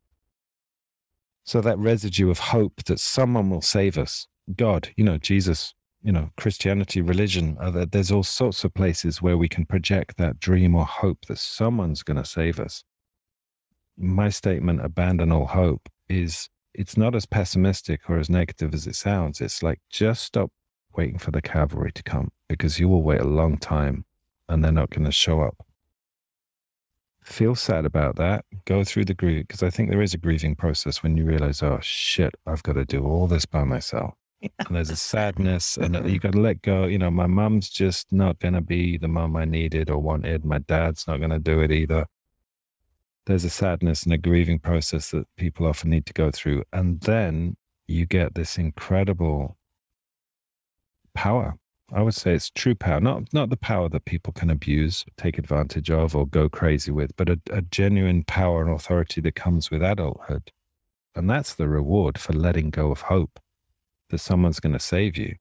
So 1.44 1.60
that 1.62 1.80
residue 1.80 2.30
of 2.30 2.40
hope 2.40 2.84
that 2.86 3.00
someone 3.00 3.50
will 3.50 3.64
save 3.64 3.98
us, 3.98 4.28
God, 4.56 4.90
you 4.96 5.04
know, 5.04 5.18
Jesus, 5.18 5.74
you 6.04 6.12
know, 6.12 6.30
Christianity, 6.38 7.02
religion, 7.02 7.58
uh, 7.60 7.86
there's 7.90 8.12
all 8.12 8.24
sorts 8.24 8.64
of 8.64 8.76
places 8.76 9.22
where 9.22 9.38
we 9.38 9.50
can 9.50 9.66
project 9.66 10.18
that 10.18 10.40
dream 10.40 10.76
or 10.76 10.86
hope 10.86 11.26
that 11.26 11.40
someone's 11.40 12.04
going 12.04 12.18
to 12.18 12.26
save 12.26 12.60
us. 12.60 12.84
My 14.02 14.30
statement, 14.30 14.84
abandon 14.84 15.32
all 15.32 15.46
hope, 15.46 15.88
is 16.10 16.50
it's 16.74 16.98
not 16.98 17.16
as 17.16 17.26
pessimistic 17.26 18.10
or 18.10 18.18
as 18.18 18.30
negative 18.30 18.74
as 18.74 18.88
it 18.88 18.96
sounds. 18.96 19.42
It's 19.42 19.62
like 19.62 19.80
just 19.90 20.24
stop 20.24 20.52
waiting 20.96 21.18
for 21.18 21.32
the 21.32 21.42
cavalry 21.42 21.92
to 21.92 22.04
come 22.04 22.32
because 22.48 22.80
you 22.80 22.90
will 22.90 23.04
wait 23.04 23.22
a 23.22 23.28
long 23.28 23.58
time 23.58 24.06
and 24.50 24.64
they're 24.64 24.72
not 24.72 24.90
going 24.90 25.06
to 25.06 25.12
show 25.12 25.42
up. 25.42 25.58
Feel 27.24 27.56
sad 27.56 27.86
about 27.86 28.16
that. 28.16 28.46
Go 28.66 28.84
through 28.84 29.06
the 29.06 29.14
grief 29.14 29.48
because 29.48 29.62
I 29.62 29.70
think 29.70 29.90
there 29.90 30.02
is 30.02 30.14
a 30.14 30.18
grieving 30.18 30.56
process 30.56 31.04
when 31.04 31.16
you 31.16 31.24
realize, 31.24 31.62
oh 31.62 31.80
shit, 31.82 32.34
I've 32.48 32.64
got 32.64 32.74
to 32.74 32.86
do 32.86 33.06
all 33.06 33.28
this 33.28 33.46
by 33.46 33.64
myself. 33.64 34.16
Yeah. 34.40 34.50
And 34.66 34.76
there's 34.76 34.90
a 34.90 34.96
sadness, 35.14 35.78
and 35.78 35.94
you've 36.10 36.24
got 36.24 36.32
to 36.32 36.42
let 36.42 36.64
go. 36.64 36.86
You 36.86 36.98
know, 36.98 37.12
my 37.12 37.28
mom's 37.28 37.70
just 37.70 38.12
not 38.12 38.40
going 38.40 38.56
to 38.56 38.62
be 38.62 38.98
the 38.98 39.08
mom 39.08 39.36
I 39.36 39.46
needed 39.46 39.92
or 39.92 40.00
wanted. 40.00 40.44
My 40.44 40.58
dad's 40.58 41.06
not 41.08 41.18
going 41.18 41.30
to 41.30 41.40
do 41.40 41.62
it 41.62 41.72
either 41.72 42.08
there's 43.26 43.46
a 43.46 43.50
sadness 43.50 44.04
and 44.04 44.14
a 44.14 44.18
grieving 44.18 44.60
process 44.60 45.12
that 45.12 45.28
people 45.38 45.68
often 45.68 45.90
need 45.90 46.06
to 46.08 46.14
go 46.14 46.32
through. 46.32 46.64
And 46.74 47.02
then 47.02 47.56
you 47.88 48.06
get 48.06 48.36
this 48.36 48.58
incredible 48.58 49.58
power. 51.14 51.56
I 51.94 52.02
would 52.02 52.14
say 52.14 52.34
it's 52.34 52.50
true 52.50 52.74
power, 52.74 53.02
not 53.02 53.34
not 53.34 53.50
the 53.50 53.58
power 53.58 53.90
that 53.90 54.06
people 54.06 54.32
can 54.32 54.50
abuse, 54.50 55.04
take 55.18 55.38
advantage 55.38 55.92
of, 55.92 56.16
or 56.16 56.26
go 56.26 56.48
crazy 56.48 56.90
with, 56.90 57.16
but 57.18 57.30
a, 57.30 57.40
a 57.52 57.62
genuine 57.62 58.24
power 58.24 58.64
and 58.64 58.72
authority 58.72 59.20
that 59.22 59.36
comes 59.36 59.70
with 59.70 59.84
adulthood. 59.84 60.52
And 61.16 61.30
that's 61.30 61.54
the 61.54 61.68
reward 61.68 62.18
for 62.18 62.32
letting 62.32 62.70
go 62.70 62.92
of 62.92 63.02
hope 63.02 63.40
that 64.10 64.20
someone's 64.20 64.62
going 64.62 64.74
to 64.74 64.80
save 64.80 65.18
you, 65.18 65.36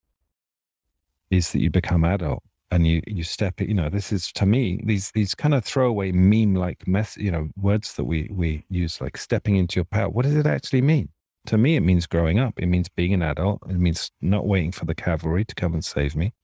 is 1.30 1.52
that 1.52 1.60
you 1.60 1.70
become 1.70 2.04
adult 2.04 2.42
and 2.70 2.86
you 2.86 3.02
you 3.06 3.24
step 3.24 3.60
it 3.60 3.68
you 3.68 3.74
know 3.74 3.88
this 3.88 4.12
is 4.12 4.30
to 4.32 4.46
me 4.46 4.80
these 4.84 5.10
these 5.12 5.34
kind 5.34 5.54
of 5.54 5.64
throwaway 5.64 6.12
meme 6.12 6.54
like 6.54 6.86
mess 6.86 7.16
you 7.16 7.30
know 7.30 7.48
words 7.56 7.94
that 7.94 8.04
we 8.04 8.28
we 8.30 8.64
use 8.68 9.00
like 9.00 9.16
stepping 9.16 9.56
into 9.56 9.76
your 9.76 9.84
power 9.84 10.08
what 10.08 10.24
does 10.24 10.36
it 10.36 10.46
actually 10.46 10.82
mean? 10.82 11.08
To 11.46 11.56
me 11.56 11.76
it 11.76 11.80
means 11.80 12.06
growing 12.06 12.38
up. 12.38 12.54
It 12.58 12.66
means 12.66 12.88
being 12.88 13.14
an 13.14 13.22
adult. 13.22 13.62
It 13.68 13.78
means 13.78 14.10
not 14.20 14.46
waiting 14.46 14.72
for 14.72 14.84
the 14.84 14.94
cavalry 14.94 15.44
to 15.46 15.54
come 15.54 15.72
and 15.72 15.84
save 15.84 16.14
me. 16.14 16.34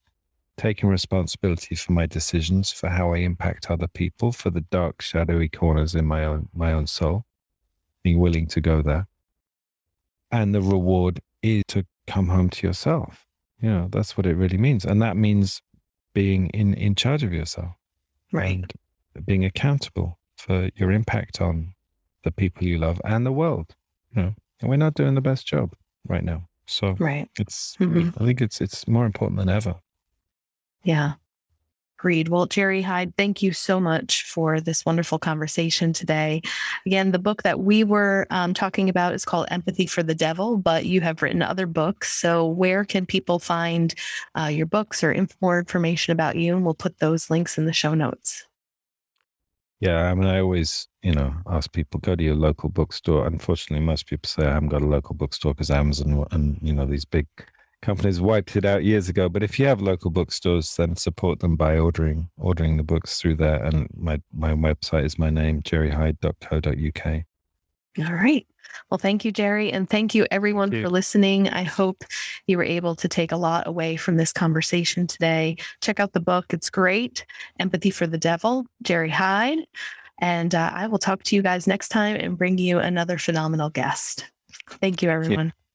Taking 0.57 0.89
responsibility 0.89 1.75
for 1.75 1.93
my 1.93 2.07
decisions 2.07 2.73
for 2.73 2.89
how 2.89 3.13
i 3.13 3.19
impact 3.19 3.71
other 3.71 3.89
people 3.89 4.33
for 4.33 4.49
the 4.49 4.63
dark 4.63 5.03
shadowy 5.03 5.51
corners 5.51 5.95
in 5.95 6.07
my 6.07 6.25
own 6.25 6.49
my 6.55 6.73
own 6.73 6.87
soul. 6.87 7.25
Being 8.03 8.19
willing 8.19 8.47
to 8.49 8.61
go 8.61 8.81
there. 8.81 9.07
And 10.31 10.55
the 10.55 10.63
reward 10.63 11.21
is 11.43 11.63
to 11.69 11.85
come 12.07 12.29
home 12.29 12.49
to 12.51 12.67
yourself. 12.67 13.27
You 13.61 13.71
know 13.71 13.89
that's 13.91 14.17
what 14.17 14.27
it 14.27 14.35
really 14.37 14.59
means. 14.59 14.87
And 14.87 15.03
that 15.03 15.17
means 15.17 15.61
being 16.17 16.49
in, 16.55 16.73
in 16.73 16.95
charge 16.95 17.23
of 17.23 17.31
yourself. 17.31 17.73
Right. 18.33 18.73
And 19.15 19.27
being 19.27 19.45
accountable 19.45 20.19
for 20.39 20.71
your 20.75 20.91
impact 20.91 21.43
on 21.43 21.75
the 22.25 22.31
people 22.31 22.67
you 22.67 22.79
love 22.79 22.99
and 23.05 23.27
the 23.27 23.33
world. 23.33 23.75
You 24.15 24.23
know, 24.23 24.35
and 24.59 24.71
we're 24.71 24.77
not 24.79 24.95
doing 24.95 25.15
the 25.15 25.21
best 25.21 25.47
job 25.47 25.75
right 26.09 26.25
now. 26.25 26.49
So 26.65 26.97
right. 26.99 27.29
it's 27.39 27.77
mm-hmm. 27.79 28.11
I 28.19 28.25
think 28.25 28.41
it's 28.41 28.63
it's 28.63 28.89
more 28.89 29.05
important 29.05 29.39
than 29.39 29.51
ever. 29.51 29.75
Yeah. 30.83 31.15
Agreed. 31.99 32.29
Well, 32.29 32.45
Jerry 32.45 32.83
Hyde, 32.83 33.15
thank 33.17 33.43
you 33.43 33.53
so 33.53 33.81
much 33.81 34.25
for 34.25 34.61
this 34.61 34.85
wonderful 34.85 35.19
conversation 35.19 35.95
today. 35.95 36.43
Again, 36.85 37.13
the 37.13 37.19
book 37.19 37.43
that 37.43 37.61
we 37.61 37.85
were 37.85 38.27
um, 38.31 38.53
talking 38.53 38.91
about 38.91 39.15
is 39.15 39.25
called 39.25 39.47
Empathy 39.51 39.87
for 39.87 40.03
the 40.03 40.15
Devil, 40.15 40.59
but 40.59 40.85
you 40.85 41.01
have 41.01 41.23
written 41.23 41.41
other 41.41 41.67
books. 41.67 42.13
So, 42.13 42.47
where 42.47 42.85
can 42.85 43.07
people 43.07 43.39
find 43.39 43.95
uh, 44.39 44.49
your 44.49 44.67
books 44.67 45.03
or 45.03 45.11
inf- 45.11 45.37
more 45.41 45.59
information 45.59 46.13
about 46.13 46.37
you? 46.37 46.55
And 46.55 46.67
we'll 46.67 46.75
put 46.75 46.99
those 46.99 47.31
links 47.31 47.57
in 47.57 47.65
the 47.65 47.73
show 47.73 47.95
notes. 47.95 48.45
Yeah, 49.81 50.11
I 50.11 50.15
mean, 50.15 50.27
I 50.27 50.41
always, 50.41 50.89
you 51.03 51.13
know, 51.13 51.35
ask 51.47 51.73
people 51.73 52.01
go 52.01 52.15
to 52.15 52.23
your 52.23 52.35
local 52.35 52.69
bookstore. 52.69 53.27
Unfortunately, 53.27 53.85
most 53.85 54.07
people 54.07 54.29
say 54.29 54.45
I 54.45 54.53
haven't 54.53 54.69
got 54.69 54.83
a 54.83 54.87
local 54.87 55.15
bookstore 55.15 55.55
because 55.55 55.71
Amazon 55.71 56.27
and 56.31 56.59
you 56.61 56.75
know 56.75 56.85
these 56.85 57.07
big 57.07 57.27
companies 57.87 58.21
wiped 58.21 58.57
it 58.57 58.65
out 58.65 58.83
years 58.83 59.09
ago. 59.09 59.29
But 59.29 59.45
if 59.45 59.61
you 59.61 59.67
have 59.67 59.81
local 59.81 60.11
bookstores, 60.11 60.75
then 60.75 60.97
support 60.97 61.39
them 61.39 61.55
by 61.55 61.79
ordering 61.79 62.29
ordering 62.37 62.77
the 62.77 62.83
books 62.83 63.21
through 63.21 63.37
there. 63.37 63.63
And 63.63 63.89
my 63.97 64.21
my 64.35 64.53
website 64.53 65.05
is 65.05 65.19
my 65.19 65.31
name, 65.31 65.63
jerryhyde.co.uk. 65.63 67.25
All 67.99 68.15
right. 68.15 68.47
Well, 68.91 68.99
thank 68.99 69.25
you, 69.25 69.33
Jerry. 69.33 69.73
And 69.73 69.89
thank 69.89 70.15
you, 70.15 70.27
everyone, 70.31 70.71
thank 70.71 70.81
you. 70.81 70.85
for 70.85 70.91
listening. 70.91 71.49
I 71.49 71.63
hope 71.63 72.05
you 72.47 72.59
were 72.59 72.65
able 72.65 72.95
to 72.97 73.09
take 73.09 73.33
a 73.33 73.37
lot 73.37 73.67
away 73.67 73.97
from 73.97 74.17
this 74.17 74.33
conversation 74.33 75.07
today. 75.07 75.57
Check 75.81 75.99
out 75.99 76.13
the 76.13 76.21
book, 76.21 76.53
it's 76.53 76.69
great 76.69 77.25
Empathy 77.59 77.91
for 77.91 78.07
the 78.07 78.19
Devil, 78.19 78.67
Jerry 78.83 79.09
Hyde. 79.09 79.61
And 80.21 80.55
uh, 80.55 80.73
I 80.75 80.89
will 80.89 80.99
talk 80.99 81.23
to 81.23 81.37
you 81.37 81.43
guys 81.43 81.67
next 81.67 81.89
time 81.89 82.17
and 82.17 82.37
bring 82.37 82.59
you 82.59 82.79
another 82.81 83.17
phenomenal 83.17 83.71
guest. 83.71 84.31
Thank 84.81 85.03
you, 85.03 85.09
everyone. 85.09 85.37
Thank 85.37 85.66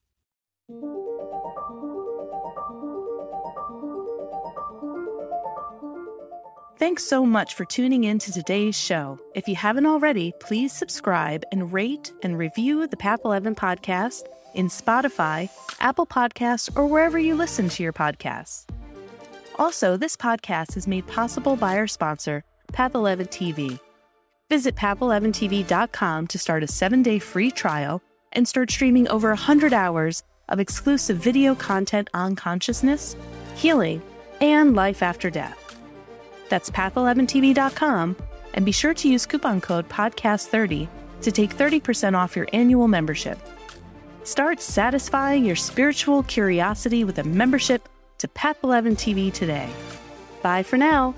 Thanks 6.81 7.03
so 7.03 7.27
much 7.27 7.53
for 7.53 7.63
tuning 7.63 8.05
in 8.05 8.17
to 8.17 8.31
today's 8.31 8.75
show. 8.75 9.19
If 9.35 9.47
you 9.47 9.55
haven't 9.55 9.85
already, 9.85 10.33
please 10.39 10.73
subscribe 10.73 11.43
and 11.51 11.71
rate 11.71 12.11
and 12.23 12.39
review 12.39 12.87
the 12.87 12.97
Path 12.97 13.19
11 13.23 13.53
podcast 13.53 14.23
in 14.55 14.67
Spotify, 14.67 15.51
Apple 15.79 16.07
Podcasts, 16.07 16.75
or 16.75 16.87
wherever 16.87 17.19
you 17.19 17.35
listen 17.35 17.69
to 17.69 17.83
your 17.83 17.93
podcasts. 17.93 18.65
Also, 19.59 19.95
this 19.95 20.17
podcast 20.17 20.75
is 20.75 20.87
made 20.87 21.05
possible 21.05 21.55
by 21.55 21.77
our 21.77 21.85
sponsor, 21.85 22.43
Path 22.73 22.95
11 22.95 23.27
TV. 23.27 23.79
Visit 24.49 24.75
path11tv.com 24.75 26.25
to 26.25 26.39
start 26.39 26.63
a 26.63 26.67
seven 26.67 27.03
day 27.03 27.19
free 27.19 27.51
trial 27.51 28.01
and 28.31 28.47
start 28.47 28.71
streaming 28.71 29.07
over 29.09 29.29
100 29.29 29.71
hours 29.71 30.23
of 30.49 30.59
exclusive 30.59 31.17
video 31.17 31.53
content 31.53 32.09
on 32.15 32.35
consciousness, 32.35 33.15
healing, 33.55 34.01
and 34.41 34.75
life 34.75 35.03
after 35.03 35.29
death. 35.29 35.60
That's 36.51 36.69
path11tv.com 36.69 38.17
and 38.53 38.65
be 38.65 38.73
sure 38.73 38.93
to 38.93 39.07
use 39.07 39.25
coupon 39.25 39.61
code 39.61 39.87
podcast30 39.87 40.89
to 41.21 41.31
take 41.31 41.55
30% 41.55 42.13
off 42.13 42.35
your 42.35 42.47
annual 42.51 42.89
membership. 42.89 43.39
Start 44.25 44.59
satisfying 44.59 45.45
your 45.45 45.55
spiritual 45.55 46.23
curiosity 46.23 47.05
with 47.05 47.17
a 47.19 47.23
membership 47.23 47.87
to 48.17 48.27
Path 48.27 48.57
11 48.65 48.97
TV 48.97 49.31
today. 49.31 49.69
Bye 50.43 50.63
for 50.63 50.75
now. 50.75 51.15